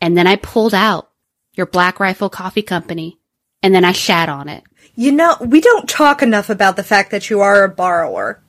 And 0.00 0.16
then 0.16 0.26
I 0.26 0.36
pulled 0.36 0.74
out 0.74 1.10
your 1.52 1.66
Black 1.66 2.00
Rifle 2.00 2.30
Coffee 2.30 2.62
Company. 2.62 3.18
And 3.62 3.74
then 3.74 3.84
I 3.84 3.92
shat 3.92 4.30
on 4.30 4.48
it. 4.48 4.64
You 4.96 5.12
know, 5.12 5.36
we 5.40 5.60
don't 5.60 5.88
talk 5.88 6.22
enough 6.22 6.48
about 6.50 6.76
the 6.76 6.82
fact 6.82 7.10
that 7.10 7.28
you 7.30 7.40
are 7.40 7.64
a 7.64 7.68
borrower. 7.68 8.40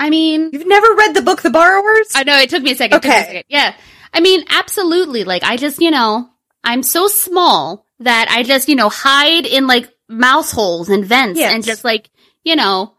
I 0.00 0.10
mean, 0.10 0.50
You've 0.52 0.66
never 0.66 0.92
read 0.94 1.14
the 1.14 1.22
book 1.22 1.42
The 1.42 1.50
Borrowers? 1.50 2.08
I 2.14 2.24
know 2.24 2.36
it 2.38 2.50
took 2.50 2.62
me 2.62 2.72
a 2.72 2.76
second. 2.76 3.02
me 3.04 3.08
a 3.08 3.12
Okay. 3.12 3.24
second. 3.24 3.44
Yeah. 3.48 3.74
I 4.12 4.20
mean, 4.20 4.44
absolutely. 4.50 5.24
Like, 5.24 5.42
I 5.44 5.56
just, 5.56 5.80
you 5.80 5.90
know, 5.90 6.28
I'm 6.64 6.82
so 6.82 7.06
small 7.08 7.86
that 8.00 8.28
I 8.30 8.42
just, 8.42 8.68
you 8.68 8.74
know, 8.76 8.88
hide 8.90 9.46
in 9.46 9.66
like 9.66 9.88
mouse 10.08 10.50
holes 10.52 10.88
and 10.88 11.04
vents 11.04 11.38
Yes. 11.38 11.54
and 11.54 11.64
just 11.64 11.82
like, 11.84 12.10
you 12.44 12.56
know, 12.56 12.92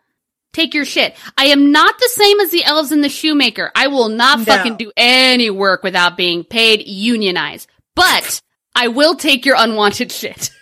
take 0.53 0.73
your 0.73 0.85
shit. 0.85 1.15
I 1.37 1.45
am 1.47 1.71
not 1.71 1.99
the 1.99 2.09
same 2.09 2.39
as 2.39 2.49
the 2.49 2.63
elves 2.63 2.91
in 2.91 3.01
the 3.01 3.09
shoemaker. 3.09 3.71
I 3.75 3.87
will 3.87 4.09
not 4.09 4.39
No. 4.39 4.45
fucking 4.45 4.77
do 4.77 4.91
any 4.97 5.49
work 5.51 5.83
without 5.83 6.17
being 6.17 6.43
paid 6.45 6.81
unionized. 6.87 7.69
But 7.95 8.41
I 8.73 8.87
will 8.87 9.15
take 9.15 9.45
your 9.45 9.55
unwanted 9.59 10.11
shit. 10.11 10.49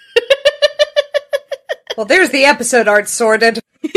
Well, 1.95 2.05
there's 2.05 2.29
the 2.29 2.45
episode 2.45 2.87
art 2.87 3.07
sorted. 3.07 3.59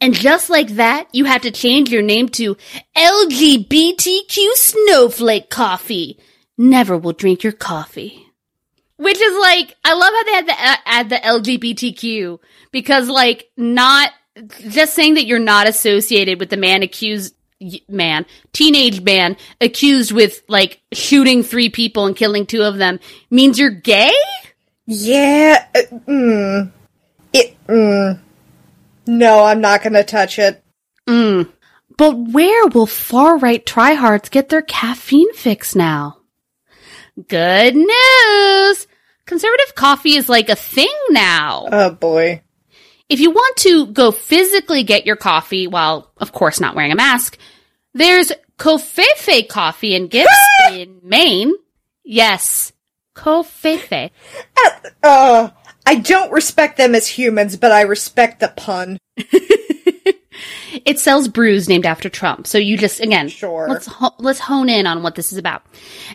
And 0.00 0.14
just 0.14 0.50
like 0.50 0.68
that, 0.76 1.08
you 1.12 1.24
have 1.24 1.42
to 1.42 1.50
change 1.50 1.90
your 1.90 2.02
name 2.02 2.28
to 2.30 2.56
LGBTQ 2.96 4.52
Snowflake 4.54 5.48
Coffee. 5.48 6.18
Never 6.58 6.98
will 6.98 7.12
drink 7.12 7.42
your 7.42 7.52
coffee. 7.52 8.26
Which 8.98 9.20
is 9.20 9.38
like, 9.38 9.74
I 9.84 9.94
love 9.94 10.12
how 10.12 10.24
they 10.24 10.32
had 10.32 10.46
to 10.46 10.52
uh, 10.52 10.76
add 10.84 11.08
the 11.08 11.16
LGBTQ 11.16 12.38
because 12.72 13.08
like 13.08 13.50
not 13.56 14.10
just 14.68 14.94
saying 14.94 15.14
that 15.14 15.26
you're 15.26 15.38
not 15.38 15.66
associated 15.66 16.40
with 16.40 16.50
the 16.50 16.56
man 16.56 16.82
accused 16.82 17.34
man, 17.88 18.26
teenage 18.52 19.02
man 19.02 19.36
accused 19.60 20.12
with 20.12 20.42
like 20.48 20.80
shooting 20.92 21.42
three 21.42 21.70
people 21.70 22.06
and 22.06 22.16
killing 22.16 22.46
two 22.46 22.62
of 22.62 22.76
them 22.76 23.00
means 23.30 23.58
you're 23.58 23.70
gay? 23.70 24.12
Yeah, 24.86 25.66
uh, 25.74 25.80
mm, 26.06 26.70
it, 27.32 27.56
mm. 27.66 28.20
No, 29.06 29.44
I'm 29.44 29.60
not 29.60 29.82
gonna 29.82 30.04
touch 30.04 30.38
it. 30.38 30.62
Mm. 31.08 31.50
But 31.96 32.12
where 32.12 32.66
will 32.68 32.86
far 32.86 33.38
right 33.38 33.64
tryhards 33.64 34.30
get 34.30 34.48
their 34.48 34.62
caffeine 34.62 35.32
fix 35.34 35.74
now? 35.74 36.18
Good 37.28 37.74
news! 37.74 38.86
Conservative 39.24 39.74
coffee 39.74 40.16
is 40.16 40.28
like 40.28 40.48
a 40.48 40.56
thing 40.56 40.94
now. 41.10 41.66
Oh 41.70 41.90
boy. 41.90 42.42
If 43.08 43.20
you 43.20 43.30
want 43.30 43.56
to 43.58 43.86
go 43.86 44.10
physically 44.10 44.82
get 44.82 45.06
your 45.06 45.16
coffee 45.16 45.66
while, 45.66 46.12
of 46.16 46.32
course, 46.32 46.60
not 46.60 46.74
wearing 46.74 46.92
a 46.92 46.96
mask, 46.96 47.38
there's 47.94 48.32
Covfefe 48.58 49.48
Coffee 49.48 49.94
in 49.94 50.08
Gibson, 50.08 51.00
Maine. 51.02 51.54
Yes, 52.04 52.72
Covfefe. 53.16 54.10
Uh, 55.02 55.50
I 55.84 55.94
don't 55.96 56.30
respect 56.32 56.76
them 56.76 56.94
as 56.94 57.06
humans, 57.08 57.56
but 57.56 57.72
I 57.72 57.82
respect 57.82 58.40
the 58.40 58.48
pun. 58.48 58.98
It 60.84 60.98
sells 61.00 61.26
brews 61.28 61.68
named 61.68 61.86
after 61.86 62.10
Trump. 62.10 62.46
So 62.46 62.58
you 62.58 62.76
just 62.76 63.00
again, 63.00 63.28
Sure. 63.28 63.66
Let's 63.68 63.86
ho- 63.86 64.14
let's 64.18 64.38
hone 64.38 64.68
in 64.68 64.86
on 64.86 65.02
what 65.02 65.14
this 65.14 65.32
is 65.32 65.38
about. 65.38 65.62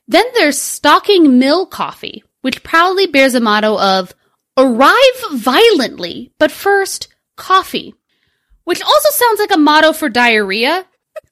Then 0.07 0.23
there's 0.35 0.59
Stocking 0.59 1.39
Mill 1.39 1.65
Coffee, 1.65 2.23
which 2.41 2.61
proudly 2.63 3.07
bears 3.07 3.33
a 3.33 3.39
motto 3.39 3.77
of 3.79 4.13
"Arrive 4.57 4.95
violently, 5.31 6.31
but 6.37 6.51
first 6.51 7.07
coffee," 7.35 7.95
which 8.63 8.81
also 8.81 9.09
sounds 9.11 9.39
like 9.39 9.51
a 9.53 9.57
motto 9.57 9.93
for 9.93 10.07
diarrhea. 10.09 10.85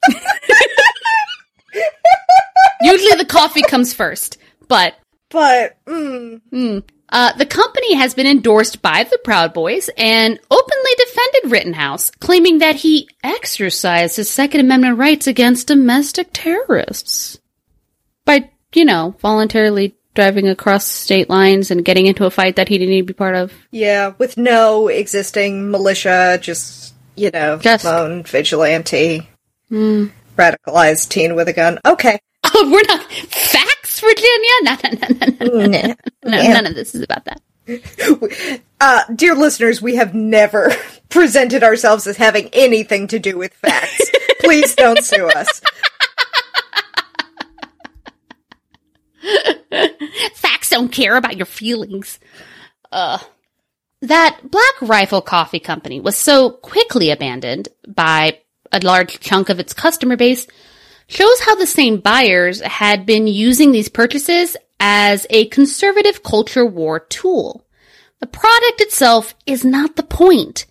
Usually 2.81 3.15
the 3.15 3.25
coffee 3.25 3.61
comes 3.61 3.93
first, 3.93 4.37
but 4.67 4.95
But, 5.29 5.77
mm, 5.85 6.41
Hmm. 6.51 6.79
Uh, 7.11 7.33
the 7.33 7.45
company 7.45 7.95
has 7.95 8.13
been 8.13 8.27
endorsed 8.27 8.83
by 8.83 9.03
the 9.03 9.17
Proud 9.23 9.51
Boys 9.51 9.89
and 9.97 10.39
openly 10.51 10.91
defended 10.97 11.51
Rittenhouse, 11.51 12.11
claiming 12.19 12.59
that 12.59 12.75
he 12.75 13.09
exercised 13.23 14.17
his 14.17 14.29
Second 14.29 14.59
Amendment 14.61 14.99
rights 14.99 15.25
against 15.25 15.67
domestic 15.67 16.27
terrorists 16.33 17.39
by, 18.25 18.49
you 18.75 18.85
know, 18.85 19.15
voluntarily 19.21 19.95
driving 20.13 20.47
across 20.47 20.85
state 20.85 21.29
lines 21.31 21.71
and 21.71 21.83
getting 21.85 22.05
into 22.05 22.25
a 22.25 22.29
fight 22.31 22.57
that 22.57 22.67
he 22.67 22.77
didn't 22.77 22.91
need 22.91 23.01
to 23.01 23.13
be 23.13 23.13
part 23.13 23.35
of. 23.35 23.53
yeah, 23.71 24.13
with 24.19 24.37
no 24.37 24.87
existing 24.87 25.71
militia, 25.71 26.37
just, 26.41 26.93
you 27.15 27.31
know, 27.31 27.57
Just- 27.57 27.85
lone 27.85 28.21
vigilante, 28.23 29.27
radicalized 29.71 31.09
teen 31.09 31.35
with 31.35 31.47
a 31.47 31.53
gun. 31.53 31.79
Okay. 31.85 32.19
Oh, 32.51 32.71
we're 32.71 32.81
not 32.87 33.03
facts, 33.11 33.99
Virginia. 33.99 34.49
No, 34.63 34.75
no, 34.83 34.89
no, 34.91 35.67
no, 35.67 35.67
no, 35.67 35.95
no. 36.23 36.53
None 36.53 36.65
of 36.65 36.73
this 36.75 36.95
is 36.95 37.01
about 37.01 37.25
that. 37.25 37.41
Uh, 38.81 39.03
dear 39.13 39.35
listeners, 39.35 39.81
we 39.81 39.97
have 39.97 40.13
never 40.15 40.71
presented 41.09 41.63
ourselves 41.63 42.07
as 42.07 42.15
having 42.15 42.47
anything 42.53 43.07
to 43.07 43.19
do 43.19 43.37
with 43.37 43.53
facts. 43.53 44.09
Please 44.39 44.73
don't 44.73 45.03
sue 45.03 45.27
us. 45.27 45.61
Facts 50.35 50.69
don't 50.69 50.93
care 50.93 51.17
about 51.17 51.35
your 51.35 51.45
feelings. 51.45 52.19
Uh, 52.89 53.17
that 54.01 54.39
Black 54.49 54.81
Rifle 54.81 55.21
Coffee 55.21 55.59
Company 55.59 55.99
was 55.99 56.15
so 56.15 56.51
quickly 56.51 57.11
abandoned 57.11 57.67
by 57.85 58.39
a 58.71 58.79
large 58.79 59.19
chunk 59.19 59.49
of 59.49 59.59
its 59.59 59.73
customer 59.73 60.15
base 60.15 60.47
shows 61.09 61.39
how 61.41 61.55
the 61.55 61.67
same 61.67 61.99
buyers 61.99 62.61
had 62.61 63.05
been 63.05 63.27
using 63.27 63.73
these 63.73 63.89
purchases 63.89 64.55
as 64.79 65.27
a 65.29 65.47
conservative 65.47 66.23
culture 66.23 66.65
war 66.65 67.01
tool. 67.01 67.65
The 68.19 68.27
product 68.27 68.79
itself 68.79 69.35
is 69.45 69.65
not 69.65 69.97
the 69.97 70.03
point. 70.03 70.65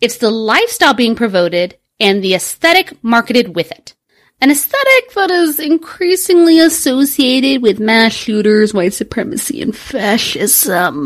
It's 0.00 0.18
the 0.18 0.30
lifestyle 0.30 0.94
being 0.94 1.14
promoted 1.14 1.78
and 2.00 2.22
the 2.22 2.34
aesthetic 2.34 3.02
marketed 3.02 3.54
with 3.54 3.70
it. 3.70 3.94
An 4.40 4.50
aesthetic 4.50 5.12
that 5.14 5.30
is 5.30 5.60
increasingly 5.60 6.58
associated 6.58 7.62
with 7.62 7.78
mass 7.78 8.12
shooters, 8.12 8.74
white 8.74 8.92
supremacy, 8.92 9.62
and 9.62 9.74
fascism. 9.74 11.00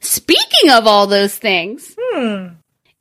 Speaking 0.00 0.70
of 0.70 0.86
all 0.86 1.06
those 1.06 1.34
things, 1.36 1.96
hmm. 1.98 2.48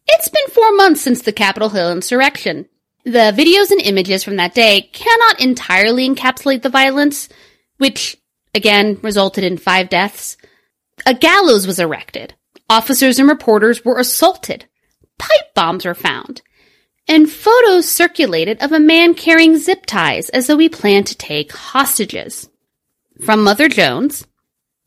it's 0.07 0.29
been 0.29 0.47
four 0.47 0.73
months 0.75 1.01
since 1.01 1.21
the 1.21 1.33
Capitol 1.33 1.69
Hill 1.69 1.91
insurrection. 1.91 2.67
The 3.03 3.33
videos 3.35 3.71
and 3.71 3.81
images 3.81 4.23
from 4.23 4.35
that 4.35 4.53
day 4.53 4.89
cannot 4.93 5.41
entirely 5.41 6.07
encapsulate 6.07 6.61
the 6.61 6.69
violence, 6.69 7.29
which 7.77 8.17
again 8.53 8.99
resulted 9.01 9.43
in 9.43 9.57
five 9.57 9.89
deaths. 9.89 10.37
A 11.05 11.13
gallows 11.13 11.65
was 11.65 11.79
erected. 11.79 12.35
Officers 12.69 13.17
and 13.17 13.27
reporters 13.27 13.83
were 13.83 13.99
assaulted. 13.99 14.65
Pipe 15.17 15.53
bombs 15.55 15.85
were 15.85 15.95
found. 15.95 16.41
And 17.07 17.29
photos 17.29 17.89
circulated 17.89 18.61
of 18.61 18.71
a 18.71 18.79
man 18.79 19.15
carrying 19.15 19.57
zip 19.57 19.85
ties 19.85 20.29
as 20.29 20.47
though 20.47 20.59
he 20.59 20.69
planned 20.69 21.07
to 21.07 21.17
take 21.17 21.51
hostages. 21.51 22.49
From 23.25 23.43
Mother 23.43 23.67
Jones, 23.67 24.25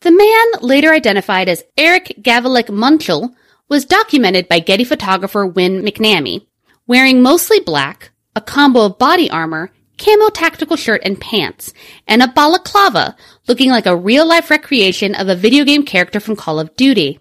the 0.00 0.12
man, 0.12 0.62
later 0.62 0.92
identified 0.92 1.48
as 1.48 1.64
Eric 1.76 2.16
Gavelek 2.20 2.68
Munchel, 2.68 3.34
was 3.68 3.84
documented 3.84 4.48
by 4.48 4.60
Getty 4.60 4.84
photographer 4.84 5.46
Win 5.46 5.82
McNamee, 5.82 6.46
wearing 6.87 7.22
mostly 7.22 7.61
black, 7.61 8.11
a 8.37 8.41
combo 8.41 8.87
of 8.87 8.99
body 8.99 9.30
armor, 9.30 9.70
camo 9.99 10.28
tactical 10.28 10.76
shirt 10.76 11.01
and 11.05 11.20
pants, 11.20 11.72
and 12.07 12.22
a 12.22 12.28
balaclava 12.28 13.16
looking 13.47 13.70
like 13.70 13.87
a 13.87 13.97
real 13.97 14.26
life 14.26 14.51
recreation 14.51 15.14
of 15.14 15.28
a 15.28 15.37
video 15.37 15.64
game 15.64 15.85
character 15.85 16.20
from 16.20 16.37
Call 16.37 16.59
of 16.59 16.74
Duty. 16.76 17.20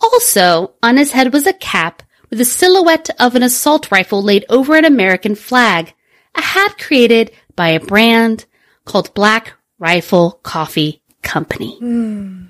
Also, 0.00 0.74
on 0.82 0.96
his 0.96 1.12
head 1.12 1.32
was 1.32 1.46
a 1.46 1.52
cap 1.52 2.02
with 2.30 2.40
a 2.40 2.44
silhouette 2.44 3.10
of 3.18 3.34
an 3.34 3.42
assault 3.42 3.90
rifle 3.90 4.22
laid 4.22 4.44
over 4.48 4.76
an 4.76 4.84
American 4.84 5.34
flag, 5.34 5.94
a 6.34 6.40
hat 6.40 6.78
created 6.78 7.30
by 7.56 7.70
a 7.70 7.80
brand 7.80 8.46
called 8.84 9.14
Black 9.14 9.54
Rifle 9.78 10.40
Coffee 10.42 11.02
Company. 11.22 11.78
Hmm. 11.78 12.46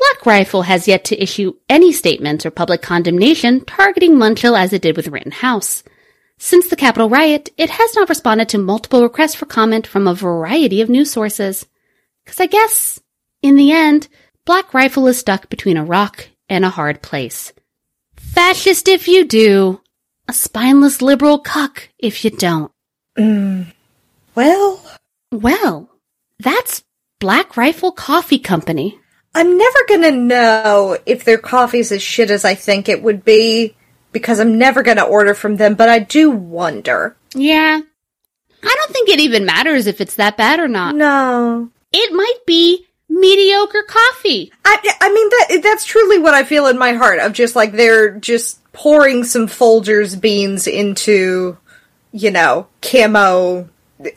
Black 0.00 0.24
Rifle 0.24 0.62
has 0.62 0.88
yet 0.88 1.04
to 1.06 1.22
issue 1.22 1.52
any 1.68 1.92
statements 1.92 2.46
or 2.46 2.50
public 2.50 2.80
condemnation 2.80 3.62
targeting 3.64 4.16
Munchel 4.16 4.58
as 4.58 4.72
it 4.72 4.80
did 4.80 4.96
with 4.96 5.08
Rittenhouse. 5.08 5.82
Since 6.38 6.68
the 6.68 6.76
Capitol 6.76 7.10
riot, 7.10 7.50
it 7.58 7.68
has 7.68 7.94
not 7.94 8.08
responded 8.08 8.48
to 8.48 8.58
multiple 8.58 9.02
requests 9.02 9.34
for 9.34 9.44
comment 9.44 9.86
from 9.86 10.06
a 10.06 10.14
variety 10.14 10.80
of 10.80 10.88
news 10.88 11.10
sources. 11.10 11.66
Cause 12.24 12.40
I 12.40 12.46
guess, 12.46 12.98
in 13.42 13.56
the 13.56 13.72
end, 13.72 14.08
Black 14.46 14.72
Rifle 14.72 15.06
is 15.06 15.18
stuck 15.18 15.50
between 15.50 15.76
a 15.76 15.84
rock 15.84 16.28
and 16.48 16.64
a 16.64 16.70
hard 16.70 17.02
place. 17.02 17.52
Fascist 18.16 18.88
if 18.88 19.06
you 19.06 19.26
do, 19.26 19.82
a 20.28 20.32
spineless 20.32 21.02
liberal 21.02 21.38
cuck 21.40 21.90
if 21.98 22.24
you 22.24 22.30
don't. 22.30 22.72
Mm. 23.18 23.72
Well, 24.34 24.82
Well, 25.30 25.90
that's 26.38 26.84
Black 27.18 27.56
Rifle 27.56 27.92
Coffee 27.92 28.38
Company. 28.38 28.99
I'm 29.34 29.56
never 29.56 29.78
gonna 29.88 30.10
know 30.10 30.98
if 31.06 31.24
their 31.24 31.38
coffee's 31.38 31.92
as 31.92 32.02
shit 32.02 32.30
as 32.30 32.44
I 32.44 32.54
think 32.54 32.88
it 32.88 33.02
would 33.02 33.24
be 33.24 33.76
because 34.12 34.40
I'm 34.40 34.58
never 34.58 34.82
gonna 34.82 35.04
order 35.04 35.34
from 35.34 35.56
them, 35.56 35.74
but 35.74 35.88
I 35.88 36.00
do 36.00 36.30
wonder. 36.30 37.16
Yeah. 37.34 37.80
I 38.62 38.74
don't 38.74 38.92
think 38.92 39.08
it 39.08 39.20
even 39.20 39.46
matters 39.46 39.86
if 39.86 40.00
it's 40.00 40.16
that 40.16 40.36
bad 40.36 40.60
or 40.60 40.68
not. 40.68 40.94
No. 40.94 41.70
It 41.92 42.12
might 42.12 42.38
be 42.46 42.86
mediocre 43.08 43.84
coffee. 43.88 44.52
I, 44.64 44.96
I 45.00 45.12
mean 45.12 45.28
that 45.30 45.62
that's 45.62 45.84
truly 45.84 46.18
what 46.18 46.34
I 46.34 46.44
feel 46.44 46.66
in 46.66 46.78
my 46.78 46.92
heart 46.92 47.20
of 47.20 47.32
just 47.32 47.56
like 47.56 47.72
they're 47.72 48.18
just 48.18 48.60
pouring 48.72 49.24
some 49.24 49.46
Folgers 49.46 50.20
beans 50.20 50.66
into, 50.66 51.56
you 52.12 52.30
know, 52.30 52.66
camo 52.82 53.68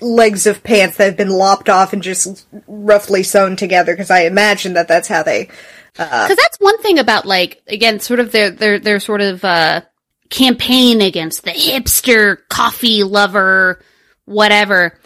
legs 0.02 0.48
of 0.48 0.64
pants 0.64 0.98
that 0.98 1.06
have 1.06 1.18
been 1.18 1.30
lopped 1.30 1.70
off 1.70 1.94
and 1.94 2.02
just 2.02 2.48
roughly 2.68 3.24
sewn 3.24 3.56
together 3.56 3.94
because 3.94 4.12
I 4.12 4.22
imagine 4.22 4.74
that 4.74 4.88
that's 4.88 5.08
how 5.08 5.24
they. 5.24 5.50
Because 5.94 6.36
that's 6.36 6.60
one 6.60 6.82
thing 6.82 7.00
about 7.00 7.26
like 7.26 7.62
again, 7.68 8.00
sort 8.00 8.20
of 8.20 8.32
their 8.32 8.50
their 8.50 8.80
their 8.80 9.00
sort 9.00 9.22
of 9.22 9.44
uh, 9.44 9.82
campaign 10.30 11.02
against 11.02 11.44
the 11.44 11.52
hipster 11.52 12.38
coffee 12.50 13.04
lover, 13.04 13.82
whatever, 14.26 14.98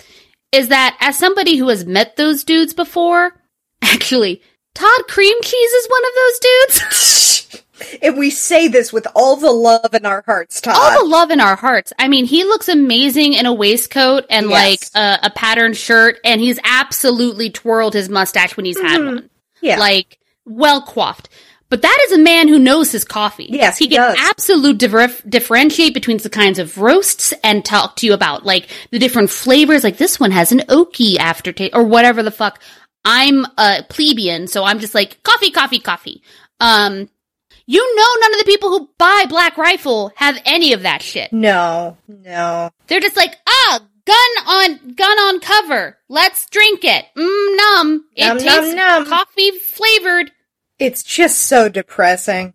is 0.51 0.69
that 0.69 0.97
as 1.01 1.17
somebody 1.17 1.57
who 1.57 1.67
has 1.67 1.85
met 1.85 2.15
those 2.15 2.43
dudes 2.43 2.73
before, 2.73 3.41
actually, 3.81 4.41
Todd 4.73 5.07
Cream 5.07 5.41
Cheese 5.41 5.71
is 5.71 5.87
one 5.89 6.03
of 6.05 6.11
those 6.15 6.39
dudes. 6.39 7.23
And 8.01 8.17
we 8.17 8.29
say 8.29 8.67
this 8.67 8.91
with 8.91 9.05
all 9.15 9.35
the 9.35 9.51
love 9.51 9.93
in 9.93 10.05
our 10.05 10.23
hearts, 10.25 10.61
Todd. 10.61 10.75
All 10.75 11.03
the 11.03 11.09
love 11.09 11.29
in 11.31 11.39
our 11.39 11.55
hearts. 11.55 11.93
I 11.99 12.07
mean, 12.07 12.25
he 12.25 12.43
looks 12.43 12.67
amazing 12.69 13.33
in 13.33 13.45
a 13.45 13.53
waistcoat 13.53 14.25
and 14.29 14.49
Yes. 14.49 14.93
like 14.95 15.03
a, 15.23 15.27
a 15.27 15.29
patterned 15.29 15.77
shirt, 15.77 16.19
and 16.23 16.41
he's 16.41 16.59
absolutely 16.63 17.49
twirled 17.49 17.93
his 17.93 18.09
mustache 18.09 18.55
when 18.57 18.65
he's 18.65 18.79
had 18.79 19.03
one. 19.03 19.17
Mm-hmm. 19.17 19.25
yeah. 19.61 19.79
like 19.79 20.17
well 20.45 20.81
coiffed. 20.81 21.29
But 21.69 21.81
that 21.81 21.97
is 22.05 22.13
a 22.13 22.19
man 22.21 22.47
who 22.47 22.59
knows 22.59 22.93
his 22.93 23.03
coffee. 23.03 23.47
Yes, 23.49 23.77
he 23.77 23.89
can 23.89 23.97
does. 23.97 24.17
absolute 24.31 24.77
differ- 24.77 25.27
differentiate 25.27 25.93
between 25.93 26.17
the 26.17 26.29
kinds 26.29 26.59
of 26.59 26.77
roasts 26.77 27.33
and 27.43 27.65
talk 27.65 27.97
to 27.97 28.05
you 28.05 28.13
about 28.13 28.45
like 28.45 28.69
the 28.91 28.99
different 28.99 29.29
flavors. 29.29 29.83
Like 29.83 29.97
this 29.97 30.17
one 30.17 30.31
has 30.31 30.53
an 30.53 30.59
oaky 30.69 31.17
aftertaste 31.17 31.75
or 31.75 31.83
whatever 31.83 32.23
the 32.23 32.31
fuck. 32.31 32.61
I'm 33.03 33.45
a 33.57 33.83
plebeian, 33.89 34.47
so 34.47 34.63
I'm 34.63 34.79
just 34.79 34.95
like 34.95 35.21
coffee, 35.23 35.51
coffee, 35.51 35.79
coffee. 35.79 36.23
Um, 36.61 37.09
You 37.69 37.95
know, 37.95 38.07
none 38.21 38.33
of 38.33 38.39
the 38.39 38.45
people 38.45 38.69
who 38.69 38.89
buy 38.97 39.25
Black 39.27 39.57
Rifle 39.57 40.11
have 40.15 40.41
any 40.45 40.71
of 40.73 40.83
that 40.83 41.01
shit. 41.01 41.33
No, 41.33 41.97
no. 42.07 42.69
They're 42.87 43.01
just 43.01 43.17
like, 43.17 43.35
ah, 43.45 43.79
gun 44.05 44.47
on, 44.47 44.93
gun 44.95 45.17
on 45.19 45.39
cover. 45.41 45.97
Let's 46.07 46.49
drink 46.49 46.85
it. 46.85 47.05
Mmm, 47.17 47.57
num. 47.57 48.05
It 48.15 48.25
Num, 48.25 48.37
num, 48.37 48.45
tastes 48.45 48.73
num. 48.75 49.05
coffee 49.07 49.51
flavored. 49.59 50.31
It's 50.79 51.03
just 51.03 51.39
so 51.39 51.67
depressing. 51.67 52.53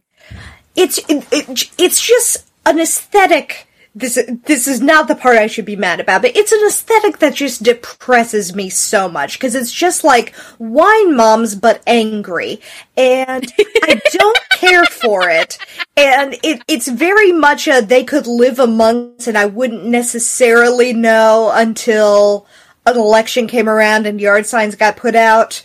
It's 0.74 0.96
it, 1.10 1.26
it, 1.30 1.70
it's 1.78 2.00
just 2.00 2.48
an 2.64 2.80
aesthetic. 2.80 3.66
This 3.94 4.18
this 4.46 4.66
is 4.66 4.80
not 4.80 5.06
the 5.06 5.14
part 5.14 5.36
I 5.36 5.48
should 5.48 5.66
be 5.66 5.76
mad 5.76 6.00
about, 6.00 6.22
but 6.22 6.34
it's 6.34 6.50
an 6.50 6.66
aesthetic 6.66 7.18
that 7.18 7.34
just 7.34 7.62
depresses 7.62 8.54
me 8.54 8.70
so 8.70 9.06
much 9.06 9.38
because 9.38 9.54
it's 9.54 9.70
just 9.70 10.02
like 10.02 10.34
wine 10.58 11.14
moms 11.14 11.54
but 11.54 11.82
angry, 11.86 12.62
and 12.96 13.52
I 13.82 14.00
don't 14.12 14.38
care 14.50 14.86
for 14.86 15.28
it. 15.28 15.58
And 15.94 16.38
it 16.42 16.62
it's 16.68 16.88
very 16.88 17.32
much 17.32 17.68
a 17.68 17.82
they 17.82 18.02
could 18.02 18.26
live 18.26 18.58
amongst, 18.58 19.28
and 19.28 19.36
I 19.36 19.44
wouldn't 19.44 19.84
necessarily 19.84 20.94
know 20.94 21.52
until 21.54 22.46
an 22.86 22.96
election 22.96 23.46
came 23.46 23.68
around 23.68 24.06
and 24.06 24.20
yard 24.20 24.46
signs 24.46 24.74
got 24.74 24.96
put 24.96 25.14
out. 25.14 25.62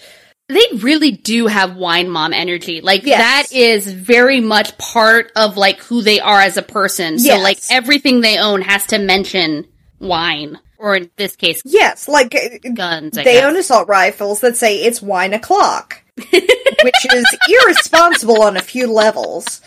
They 0.50 0.66
really 0.78 1.12
do 1.12 1.48
have 1.48 1.76
wine 1.76 2.10
mom 2.10 2.32
energy. 2.32 2.80
Like 2.82 3.04
Yes. 3.06 3.20
that 3.52 3.56
is 3.58 3.92
very 3.92 4.40
much 4.40 4.78
part 4.78 5.32
of 5.36 5.58
like 5.58 5.80
who 5.80 6.02
they 6.02 6.20
are 6.22 6.40
as 6.40 6.56
a 6.56 6.62
person. 6.62 7.20
So 7.20 7.26
Yes. 7.28 7.44
like 7.44 7.60
everything 7.70 8.22
they 8.22 8.38
own 8.38 8.62
has 8.62 8.86
to 8.88 8.98
mention 8.98 9.68
wine. 10.00 10.58
Or 10.80 10.96
in 10.96 11.10
this 11.18 11.36
case, 11.36 11.62
Yes, 11.66 12.08
like 12.08 12.34
uh, 12.36 12.70
guns. 12.74 13.18
I 13.18 13.24
they 13.24 13.34
guess. 13.34 13.44
own 13.46 13.58
assault 13.58 13.88
rifles 13.90 14.40
that 14.42 14.56
say 14.56 14.84
it's 14.84 15.02
wine 15.02 15.34
o'clock, 15.34 16.02
which 16.16 17.06
is 17.14 17.26
irresponsible 17.50 18.42
on 18.44 18.56
a 18.56 18.62
few 18.62 18.86
levels. 18.92 19.60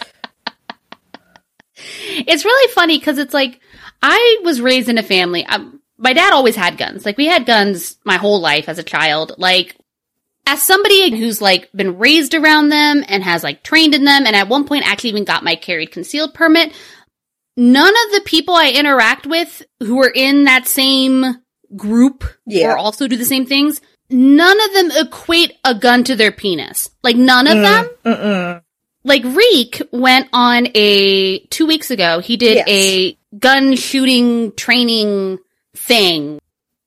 It's 1.76 2.44
really 2.44 2.72
funny 2.72 2.98
because 2.98 3.18
it's 3.18 3.34
like 3.34 3.60
I 4.02 4.38
was 4.44 4.60
raised 4.60 4.88
in 4.88 4.98
a 4.98 5.02
family. 5.02 5.44
Um, 5.46 5.80
my 5.98 6.12
dad 6.12 6.32
always 6.32 6.56
had 6.56 6.78
guns. 6.78 7.04
Like 7.04 7.16
we 7.18 7.26
had 7.26 7.44
guns 7.44 7.96
my 8.04 8.16
whole 8.16 8.40
life 8.40 8.68
as 8.68 8.78
a 8.78 8.82
child. 8.84 9.32
Like 9.36 9.76
as 10.46 10.62
somebody 10.62 11.16
who's 11.16 11.40
like 11.40 11.70
been 11.72 11.98
raised 11.98 12.34
around 12.34 12.68
them 12.70 13.04
and 13.08 13.22
has 13.22 13.42
like 13.44 13.62
trained 13.62 13.94
in 13.94 14.04
them, 14.04 14.26
and 14.26 14.34
at 14.34 14.48
one 14.48 14.66
point 14.66 14.86
actually 14.86 15.10
even 15.10 15.24
got 15.24 15.44
my 15.44 15.54
carried 15.56 15.90
concealed 15.92 16.34
permit. 16.34 16.72
None 17.56 17.88
of 18.06 18.12
the 18.14 18.22
people 18.24 18.54
I 18.54 18.70
interact 18.70 19.26
with 19.26 19.62
who 19.80 20.00
are 20.02 20.10
in 20.14 20.44
that 20.44 20.66
same 20.66 21.24
group 21.76 22.24
Yeah. 22.46 22.72
or 22.72 22.78
also 22.78 23.06
do 23.06 23.16
the 23.16 23.24
same 23.24 23.46
things, 23.46 23.80
none 24.08 24.56
of 24.60 24.72
them 24.72 25.06
equate 25.06 25.52
a 25.64 25.74
gun 25.74 26.04
to 26.04 26.16
their 26.16 26.32
penis. 26.32 26.90
Like 27.02 27.16
none 27.16 27.46
of 27.46 27.54
them 27.58 27.90
Mm-mm. 28.04 28.62
like 29.04 29.22
Reek 29.24 29.82
went 29.92 30.28
on 30.32 30.68
a 30.74 31.40
two 31.50 31.66
weeks 31.66 31.90
ago. 31.90 32.18
He 32.20 32.36
did 32.36 32.56
Yes. 32.56 32.68
a 32.68 33.18
gun 33.38 33.76
shooting 33.76 34.52
training 34.56 35.38
thing, 35.76 36.40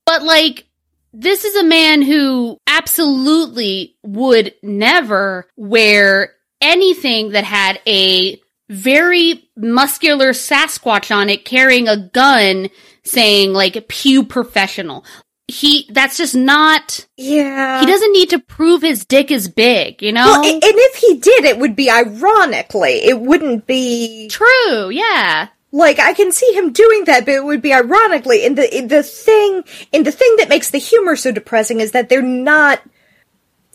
but 0.06 0.24
like 0.24 0.66
this 1.14 1.46
is 1.46 1.56
a 1.56 1.64
man 1.64 2.02
who 2.02 2.58
absolutely 2.68 3.96
would 4.04 4.54
never 4.64 5.48
wear 5.56 6.34
anything 6.60 7.30
that 7.32 7.44
had 7.44 7.80
a 7.88 8.42
very 8.70 9.48
muscular 9.56 10.30
Sasquatch 10.30 11.16
on 11.16 11.30
it 11.30 11.46
carrying 11.46 11.88
a 11.88 11.98
gun 11.98 12.70
saying 13.04 13.54
like 13.54 13.88
pew 13.88 14.24
professional. 14.24 15.06
He 15.48 15.88
that's 15.92 16.18
just 16.18 16.34
not 16.36 17.06
Yeah. 17.18 17.82
he 17.82 17.86
doesn't 17.86 18.14
need 18.14 18.30
to 18.32 18.40
prove 18.40 18.82
his 18.82 19.06
dick 19.06 19.30
is 19.30 19.50
big, 19.50 20.02
you 20.02 20.14
know? 20.14 20.26
Well, 20.26 20.44
and 20.46 20.62
if 20.64 20.96
he 20.96 21.18
did, 21.18 21.44
it 21.44 21.60
would 21.60 21.76
be 21.76 21.92
ironically. 21.92 23.04
It 23.04 23.20
wouldn't 23.20 23.68
be 23.68 24.30
True, 24.30 24.90
yeah. 24.90 25.50
Like 25.74 25.98
I 26.00 26.14
can 26.14 26.32
see 26.32 26.54
him 26.54 26.72
doing 26.72 27.06
that, 27.06 27.26
but 27.26 27.34
it 27.34 27.44
would 27.44 27.62
be 27.62 27.74
ironically. 27.74 28.46
And 28.46 28.56
the 28.56 28.78
in 28.78 28.88
the 28.88 29.04
thing, 29.04 29.64
and 29.92 30.06
the 30.06 30.12
thing 30.12 30.36
that 30.38 30.48
makes 30.48 30.70
the 30.70 30.78
humor 30.78 31.16
so 31.16 31.32
depressing 31.32 31.82
is 31.82 31.92
that 31.92 32.08
they're 32.08 32.22
not. 32.22 32.82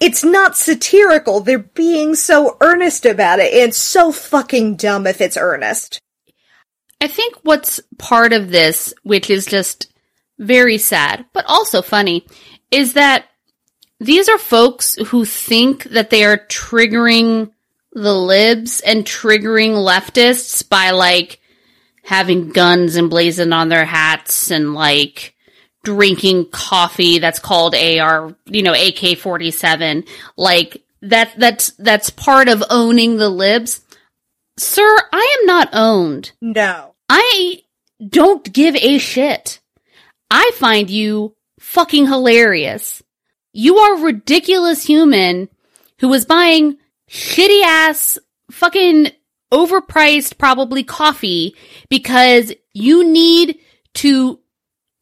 It's 0.01 0.22
not 0.22 0.57
satirical. 0.57 1.40
They're 1.40 1.59
being 1.59 2.14
so 2.14 2.57
earnest 2.61 3.05
about 3.05 3.40
it. 3.40 3.53
And 3.53 3.74
so 3.74 4.12
fucking 4.12 4.76
dumb 4.76 5.09
if 5.09 5.20
it's 5.20 5.36
earnest. 5.36 5.99
I 7.01 7.09
think 7.09 7.34
what's 7.42 7.80
part 7.99 8.32
of 8.32 8.51
this, 8.51 8.94
which 9.03 9.28
is 9.28 9.44
just 9.44 9.92
very 10.38 10.78
sad, 10.78 11.26
but 11.32 11.44
also 11.46 11.82
funny, 11.82 12.24
is 12.70 12.92
that 12.92 13.24
these 13.99 14.28
are 14.28 14.38
folks 14.38 14.94
who 15.09 15.24
think 15.24 15.82
that 15.84 16.11
they 16.11 16.24
are 16.24 16.38
triggering 16.38 17.51
the 17.92 18.14
libs 18.14 18.80
and 18.80 19.05
triggering 19.05 19.72
leftists 19.72 20.68
by 20.68 20.92
like 20.92 21.40
having 22.09 22.48
guns 22.48 22.96
emblazoned 22.96 23.52
on 23.52 23.68
their 23.68 23.84
hats 23.84 24.50
and 24.50 24.72
like 24.72 25.34
drinking 25.84 26.48
coffee 26.50 27.18
that's 27.18 27.38
called 27.38 27.74
AR, 27.74 28.34
you 28.46 28.62
know, 28.62 28.72
AK-47. 28.72 30.09
Like 30.34 30.82
that, 31.02 31.34
that's, 31.36 31.68
that's 31.72 32.09
part 32.09 32.48
of 32.48 32.64
owning 32.70 33.18
the 33.18 33.28
libs. 33.28 33.82
Sir, 34.56 34.88
I 35.12 35.36
am 35.38 35.46
not 35.46 35.68
owned. 35.74 36.32
No. 36.40 36.94
I 37.11 37.62
don't 38.02 38.54
give 38.54 38.74
a 38.76 38.96
shit. 38.96 39.61
I 40.30 40.50
find 40.54 40.88
you 40.88 41.36
fucking 41.61 42.06
hilarious. 42.06 43.02
You 43.52 43.76
are 43.76 43.98
a 43.98 44.02
ridiculous 44.02 44.82
human 44.82 45.50
who 46.00 46.09
was 46.09 46.24
buying 46.24 46.78
shitty 47.11 47.62
ass 47.64 48.18
fucking 48.50 49.11
overpriced 49.53 50.38
probably 50.38 50.82
coffee 50.82 51.55
because 51.88 52.53
you 52.72 53.07
need 53.07 53.59
to 53.94 54.38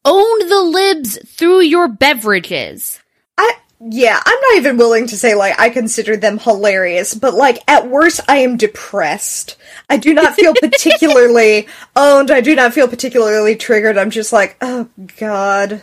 own 0.04 0.48
the 0.48 0.62
libs 0.62 1.18
through 1.28 1.60
your 1.60 1.88
beverages. 1.88 3.00
I 3.36 3.52
yeah, 3.80 4.18
I'm 4.24 4.40
not 4.40 4.56
even 4.56 4.78
willing 4.78 5.06
to 5.08 5.18
say 5.18 5.34
like 5.34 5.58
I 5.58 5.68
consider 5.68 6.16
them 6.16 6.38
hilarious, 6.38 7.14
but 7.14 7.34
like 7.34 7.58
at 7.68 7.88
worst 7.88 8.20
I 8.28 8.38
am 8.38 8.56
depressed. 8.56 9.56
I 9.90 9.98
do 9.98 10.14
not 10.14 10.34
feel 10.34 10.54
particularly 10.60 11.68
owned. 11.94 12.30
I 12.30 12.40
do 12.40 12.54
not 12.54 12.72
feel 12.72 12.88
particularly 12.88 13.56
triggered. 13.56 13.98
I'm 13.98 14.10
just 14.10 14.32
like, 14.32 14.56
"Oh 14.60 14.88
god. 15.18 15.82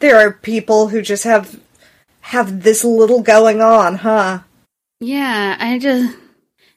There 0.00 0.18
are 0.18 0.32
people 0.32 0.88
who 0.88 1.00
just 1.00 1.24
have 1.24 1.60
have 2.20 2.62
this 2.62 2.84
little 2.84 3.22
going 3.22 3.62
on, 3.62 3.96
huh?" 3.96 4.40
Yeah, 5.00 5.56
I 5.58 5.78
just 5.78 6.16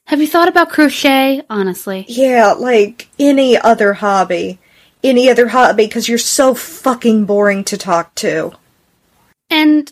have 0.06 0.22
you 0.22 0.28
thought 0.28 0.48
about 0.48 0.70
crochet, 0.70 1.42
honestly? 1.50 2.06
Yeah, 2.08 2.54
like 2.54 3.10
any 3.18 3.58
other 3.58 3.94
hobby. 3.94 4.60
Any 5.04 5.30
other 5.30 5.48
hobby 5.48 5.88
cuz 5.88 6.08
you're 6.08 6.18
so 6.18 6.54
fucking 6.54 7.26
boring 7.26 7.64
to 7.66 7.78
talk 7.78 8.14
to. 8.16 8.52
And 9.50 9.92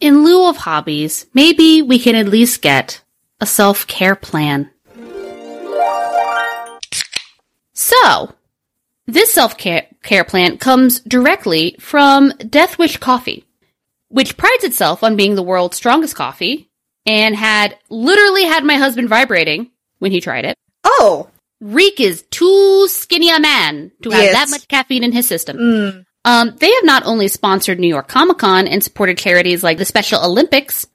in 0.00 0.24
lieu 0.24 0.48
of 0.48 0.58
hobbies, 0.58 1.26
maybe 1.34 1.82
we 1.82 1.98
can 1.98 2.14
at 2.16 2.28
least 2.28 2.62
get 2.62 3.00
a 3.40 3.46
self 3.46 3.86
care 3.86 4.16
plan. 4.16 4.70
So, 7.74 8.34
this 9.06 9.32
self 9.32 9.56
care 9.56 10.24
plan 10.24 10.58
comes 10.58 11.00
directly 11.00 11.76
from 11.78 12.30
Death 12.38 12.78
Wish 12.78 12.96
Coffee, 12.96 13.44
which 14.08 14.36
prides 14.36 14.64
itself 14.64 15.04
on 15.04 15.16
being 15.16 15.36
the 15.36 15.42
world's 15.42 15.76
strongest 15.76 16.16
coffee 16.16 16.70
and 17.06 17.34
had 17.36 17.76
literally 17.90 18.44
had 18.44 18.64
my 18.64 18.76
husband 18.76 19.08
vibrating 19.08 19.70
when 19.98 20.10
he 20.12 20.20
tried 20.20 20.44
it. 20.44 20.56
Oh, 20.84 21.28
Reek 21.60 22.00
is 22.00 22.22
too 22.30 22.86
skinny 22.88 23.30
a 23.30 23.40
man 23.40 23.90
to 24.02 24.10
have 24.10 24.22
Yes. 24.22 24.34
that 24.34 24.50
much 24.50 24.68
caffeine 24.68 25.04
in 25.04 25.12
his 25.12 25.26
system. 25.26 25.56
mm, 25.56 26.04
Um, 26.26 26.56
they 26.58 26.70
have 26.72 26.84
not 26.84 27.04
only 27.06 27.28
sponsored 27.28 27.78
New 27.78 27.88
York 27.88 28.08
Comic 28.08 28.38
Con 28.38 28.66
and 28.66 28.82
supported 28.82 29.18
charities 29.18 29.62
like 29.62 29.78
the 29.78 29.84
Special 29.84 30.24
Olympics, 30.24 30.86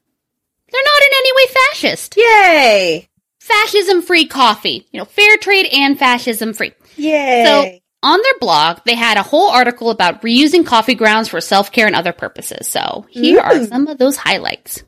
they're 0.72 0.82
not 0.84 1.02
in 1.02 1.14
any 1.18 1.32
way 1.36 1.54
fascist. 1.72 2.18
yay. 2.18 3.10
Fascism 3.40 4.02
free 4.04 4.26
coffee. 4.26 4.88
You 4.92 5.00
know, 5.00 5.06
fair 5.06 5.38
trade 5.38 5.68
and 5.72 5.98
fascism 5.98 6.54
free. 6.54 6.74
Yay. 6.98 7.44
So, 7.46 7.80
on 8.04 8.20
their 8.22 8.38
blog, 8.40 8.80
they 8.86 8.96
had 8.96 9.18
a 9.18 9.24
whole 9.24 9.50
article 9.50 9.90
about 9.90 10.22
reusing 10.22 10.66
coffee 10.66 10.94
grounds 10.96 11.28
for 11.30 11.42
self 11.42 11.72
care 11.72 11.88
and 11.88 11.96
other 11.96 12.12
purposes. 12.14 12.68
So, 12.68 13.06
here 13.10 13.40
are 13.40 13.66
some 13.66 13.88
of 13.88 13.98
those 13.98 14.18
highlights 14.18 14.84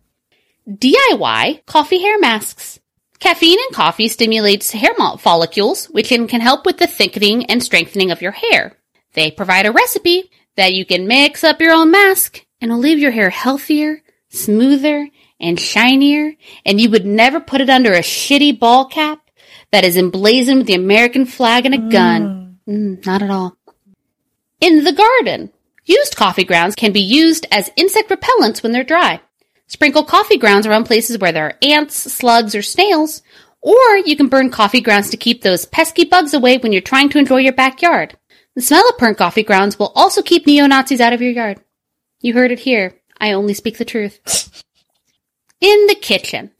DIY 0.67 1.65
coffee 1.65 2.01
hair 2.01 2.19
masks. 2.19 2.79
Caffeine 3.19 3.59
in 3.59 3.73
coffee 3.73 4.07
stimulates 4.07 4.71
hair 4.71 4.93
follicles, 5.19 5.85
which 5.85 6.09
can, 6.09 6.27
can 6.27 6.41
help 6.41 6.65
with 6.65 6.77
the 6.77 6.87
thickening 6.87 7.45
and 7.45 7.61
strengthening 7.61 8.11
of 8.11 8.21
your 8.21 8.31
hair. 8.31 8.77
They 9.13 9.29
provide 9.29 9.65
a 9.65 9.71
recipe 9.71 10.31
that 10.55 10.73
you 10.73 10.85
can 10.85 11.07
mix 11.07 11.43
up 11.43 11.61
your 11.61 11.73
own 11.73 11.91
mask 11.91 12.45
and 12.59 12.71
it'll 12.71 12.81
leave 12.81 12.99
your 12.99 13.11
hair 13.11 13.29
healthier, 13.29 14.01
smoother, 14.29 15.07
and 15.39 15.59
shinier, 15.59 16.33
and 16.65 16.79
you 16.79 16.89
would 16.89 17.05
never 17.05 17.39
put 17.39 17.61
it 17.61 17.69
under 17.69 17.93
a 17.93 17.99
shitty 17.99 18.59
ball 18.59 18.85
cap 18.85 19.19
that 19.71 19.83
is 19.83 19.97
emblazoned 19.97 20.59
with 20.59 20.67
the 20.67 20.75
American 20.75 21.25
flag 21.25 21.65
and 21.65 21.73
a 21.73 21.89
gun. 21.91 22.59
Mm, 22.67 23.05
not 23.05 23.21
at 23.21 23.29
all. 23.29 23.57
In 24.59 24.83
the 24.83 24.93
garden, 24.93 25.51
used 25.85 26.15
coffee 26.15 26.43
grounds 26.43 26.75
can 26.75 26.91
be 26.91 27.01
used 27.01 27.47
as 27.51 27.71
insect 27.75 28.09
repellents 28.09 28.61
when 28.61 28.71
they're 28.71 28.83
dry. 28.83 29.19
Sprinkle 29.71 30.03
coffee 30.03 30.37
grounds 30.37 30.67
around 30.67 30.83
places 30.83 31.17
where 31.17 31.31
there 31.31 31.45
are 31.45 31.57
ants, 31.61 31.95
slugs, 31.95 32.55
or 32.55 32.61
snails, 32.61 33.21
Or 33.61 33.95
you 33.99 34.17
can 34.17 34.27
burn 34.27 34.49
coffee 34.49 34.81
grounds 34.81 35.11
to 35.11 35.17
keep 35.17 35.41
those 35.41 35.65
pesky 35.65 36.03
bugs 36.03 36.33
away 36.33 36.57
when 36.57 36.73
you're 36.73 36.81
trying 36.81 37.07
to 37.11 37.17
enjoy 37.17 37.37
your 37.37 37.53
backyard. 37.53 38.17
The 38.53 38.61
smell 38.61 38.83
of 38.89 38.97
burnt 38.97 39.17
coffee 39.17 39.43
grounds 39.43 39.79
will 39.79 39.93
also 39.95 40.21
keep 40.21 40.45
neo 40.45 40.67
Nazis 40.67 40.99
out 40.99 41.13
of 41.13 41.21
your 41.21 41.31
yard. 41.31 41.61
You 42.19 42.33
heard 42.33 42.51
it 42.51 42.59
here. 42.59 42.99
I 43.17 43.31
only 43.31 43.53
speak 43.53 43.77
the 43.77 43.85
truth. 43.85 44.19
In 45.61 45.87
the 45.87 45.95
kitchen, 45.95 46.51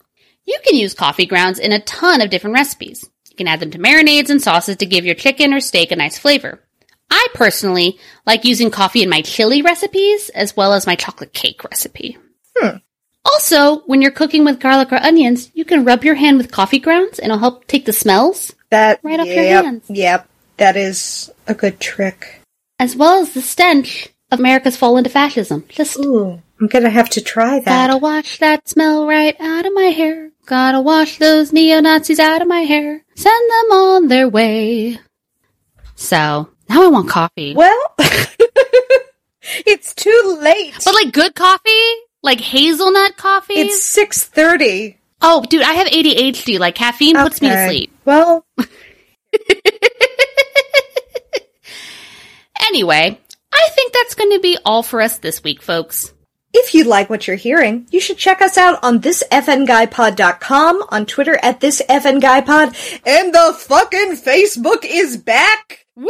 you 0.45 0.57
can 0.66 0.78
use 0.78 0.93
coffee 0.93 1.26
grounds 1.26 1.59
in 1.59 1.74
a 1.74 1.82
ton 1.82 2.22
of 2.22 2.30
different 2.30 2.53
recipes. 2.53 3.03
You 3.30 3.36
can 3.36 3.47
add 3.49 3.59
them 3.59 3.72
to 3.72 3.78
marinades 3.78 4.30
and 4.30 4.41
sauces 4.41 4.78
to 4.78 4.86
give 4.86 5.03
your 5.03 5.16
chicken 5.16 5.53
or 5.53 5.59
steak 5.59 5.91
a 5.91 5.97
nice 5.97 6.18
flavor. 6.18 6.62
I 7.09 7.28
personally 7.34 7.99
like 8.26 8.45
using 8.45 8.72
coffee 8.72 9.03
in 9.03 9.09
my 9.09 9.22
chili 9.22 9.64
recipes 9.64 10.30
as 10.30 10.55
well 10.55 10.72
as 10.72 10.88
my 10.88 10.95
chocolate 10.95 11.34
cake 11.34 11.66
recipe. 11.66 12.18
Hmm. 12.55 12.78
Also, 13.26 13.78
when 13.86 14.01
you're 14.01 14.11
cooking 14.11 14.43
with 14.45 14.59
garlic 14.59 14.91
or 14.91 14.97
onions, 14.97 15.51
you 15.53 15.63
can 15.65 15.86
rub 15.86 16.03
your 16.03 16.15
hand 16.15 16.38
with 16.38 16.51
coffee 16.51 16.80
grounds 16.80 17.19
and 17.19 17.28
it'll 17.32 17.39
help 17.39 17.67
take 17.67 17.86
the 17.86 17.93
smells 17.93 18.53
That 18.72 18.99
Right 19.03 19.19
off 19.19 19.28
your 19.28 19.43
hands. 19.43 19.86
Yep, 19.89 20.28
that 20.57 20.76
is 20.76 21.30
a 21.47 21.53
good 21.53 21.80
trick. 21.80 22.41
as 22.80 22.95
well 22.95 23.22
as 23.22 23.34
the 23.34 23.41
stench 23.41 24.09
of 24.32 24.39
America's 24.39 24.76
fall 24.78 24.97
into 24.97 25.09
fascism. 25.09 25.65
Just 25.69 25.97
Ooh, 25.99 26.41
I'm 26.59 26.67
gonna 26.67 26.89
have 26.89 27.09
to 27.11 27.22
try 27.22 27.59
that. 27.59 27.65
gotta 27.65 27.97
wash 27.97 28.39
that 28.39 28.67
smell 28.67 29.05
right 29.07 29.36
out 29.39 29.65
of 29.65 29.74
my 29.74 29.84
hair. 29.93 30.32
Gotta 30.47 30.82
wash 30.82 31.17
those 31.19 31.53
neo-Nazis 31.53 32.19
out 32.19 32.41
of 32.41 32.47
my 32.47 32.61
hair. 32.61 33.03
Send 33.15 33.51
them 33.51 33.72
on 33.78 34.07
their 34.07 34.28
way. 34.28 34.99
So, 35.95 36.49
now 36.69 36.84
I 36.84 36.88
want 36.88 37.09
coffee. 37.09 37.53
Well, 37.55 37.95
it's 39.65 39.93
too 39.93 40.39
late. 40.41 40.74
But 40.84 40.93
like 40.95 41.13
good 41.13 41.36
coffee? 41.36 41.91
Like 42.24 42.39
hazelnut 42.39 43.17
coffee? 43.17 43.53
it's 43.55 43.82
six 43.84 44.24
thirty. 44.26 44.97
oh, 45.22 45.43
dude, 45.49 45.63
I 45.63 45.74
have 45.74 45.88
ADHD. 45.88 46.59
Like 46.59 46.76
caffeine 46.76 47.15
puts 47.15 47.41
me 47.41 47.49
to 47.49 47.67
sleep. 47.67 47.91
Well, 48.05 48.45
Anyway, 52.69 53.19
I 53.51 53.69
think 53.76 53.91
that's 53.93 54.15
going 54.15 54.32
to 54.32 54.39
be 54.39 54.57
all 54.65 54.84
for 54.84 55.01
us 55.01 55.17
this 55.17 55.43
week, 55.43 55.61
folks. 55.61 56.13
if 56.53 56.74
you 56.74 56.84
like 56.86 57.09
what 57.09 57.28
you're 57.28 57.36
hearing, 57.36 57.88
you 57.91 57.99
should 57.99 58.17
check 58.17 58.41
us 58.41 58.57
out 58.57 58.80
on 58.84 59.01
thisfnguypod.com, 59.01 60.84
on 60.89 61.05
Twitter 61.05 61.38
at 61.41 61.59
thisfnguypod, 61.59 63.01
and 63.05 63.34
the 63.34 63.53
fucking 63.57 64.11
Facebook 64.17 64.86
is 64.86 65.17
back 65.17 65.80
Woo! 65.95 66.09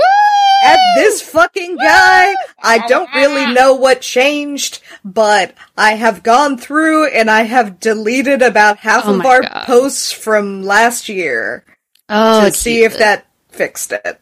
at 0.64 0.78
this 0.96 1.22
fucking 1.24 1.76
guy. 1.76 2.36
I 2.62 2.86
don't 2.88 3.12
really 3.16 3.52
know 3.52 3.74
what 3.74 4.02
changed, 4.02 4.80
but 5.04 5.56
I 5.76 5.94
have 5.94 6.22
gone 6.22 6.58
through 6.60 7.08
and 7.08 7.32
I 7.32 7.42
have 7.44 7.80
deleted 7.80 8.44
about 8.44 8.78
half 8.78 9.06
Oh 9.08 9.16
of 9.20 9.26
our 9.26 9.42
God. 9.42 9.64
posts 9.66 10.12
from 10.12 10.62
last 10.64 11.10
year 11.10 11.66
Oh, 12.10 12.46
to 12.46 12.52
see 12.52 12.84
if 12.84 12.98
that 13.00 13.26
fixed 13.50 13.92
it. 13.92 14.22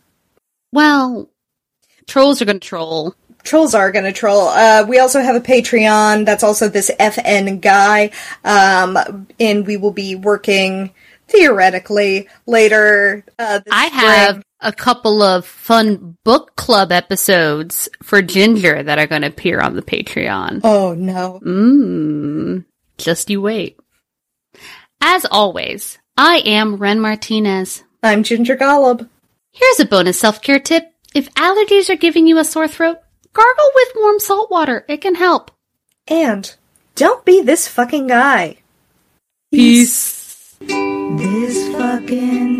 Well, 0.71 1.29
trolls 2.07 2.41
are 2.41 2.45
going 2.45 2.59
to 2.61 2.65
troll. 2.67 3.15
Trolls 3.43 3.73
are 3.73 3.91
gonna 3.91 4.11
troll. 4.11 4.49
Uh, 4.49 4.85
we 4.87 4.99
also 4.99 5.21
have 5.21 5.35
a 5.35 5.39
Patreon. 5.39 6.25
That's 6.25 6.43
also 6.43 6.67
this 6.67 6.91
FN 6.99 7.61
guy. 7.61 8.11
Um, 8.43 9.27
and 9.39 9.65
we 9.65 9.77
will 9.77 9.93
be 9.93 10.13
working 10.13 10.91
theoretically 11.29 12.27
later. 12.45 13.23
Uh, 13.39 13.59
this 13.59 13.73
I 13.73 13.87
spring. 13.87 14.01
have 14.03 14.43
a 14.61 14.71
couple 14.73 15.21
of 15.21 15.45
fun 15.45 16.17
book 16.23 16.55
club 16.55 16.91
episodes 16.91 17.87
for 18.03 18.21
Ginger 18.21 18.83
that 18.83 18.99
are 18.99 19.07
going 19.07 19.21
to 19.21 19.29
appear 19.29 19.59
on 19.59 19.75
the 19.75 19.81
Patreon. 19.81 20.61
Oh 20.63 20.93
no. 20.93 21.39
Mmm. 21.43 22.65
Just 22.97 23.29
you 23.29 23.41
wait. 23.41 23.79
As 25.01 25.25
always, 25.25 25.97
I 26.17 26.39
am 26.45 26.75
Ren 26.75 26.99
Martinez. 26.99 27.83
I'm 28.03 28.23
Ginger 28.23 28.57
Golub. 28.57 29.07
Here's 29.51 29.79
a 29.79 29.85
bonus 29.85 30.19
self-care 30.19 30.59
tip. 30.59 30.93
If 31.13 31.33
allergies 31.35 31.89
are 31.89 31.95
giving 31.95 32.27
you 32.27 32.37
a 32.37 32.45
sore 32.45 32.67
throat, 32.67 32.99
gargle 33.33 33.71
with 33.75 33.87
warm 33.95 34.19
salt 34.19 34.51
water. 34.51 34.85
It 34.87 35.01
can 35.01 35.15
help. 35.15 35.51
And 36.07 36.53
don't 36.95 37.23
be 37.23 37.41
this 37.41 37.67
fucking 37.67 38.07
guy. 38.07 38.57
Peace. 39.51 40.55
This 40.59 41.73
fucking 41.75 42.58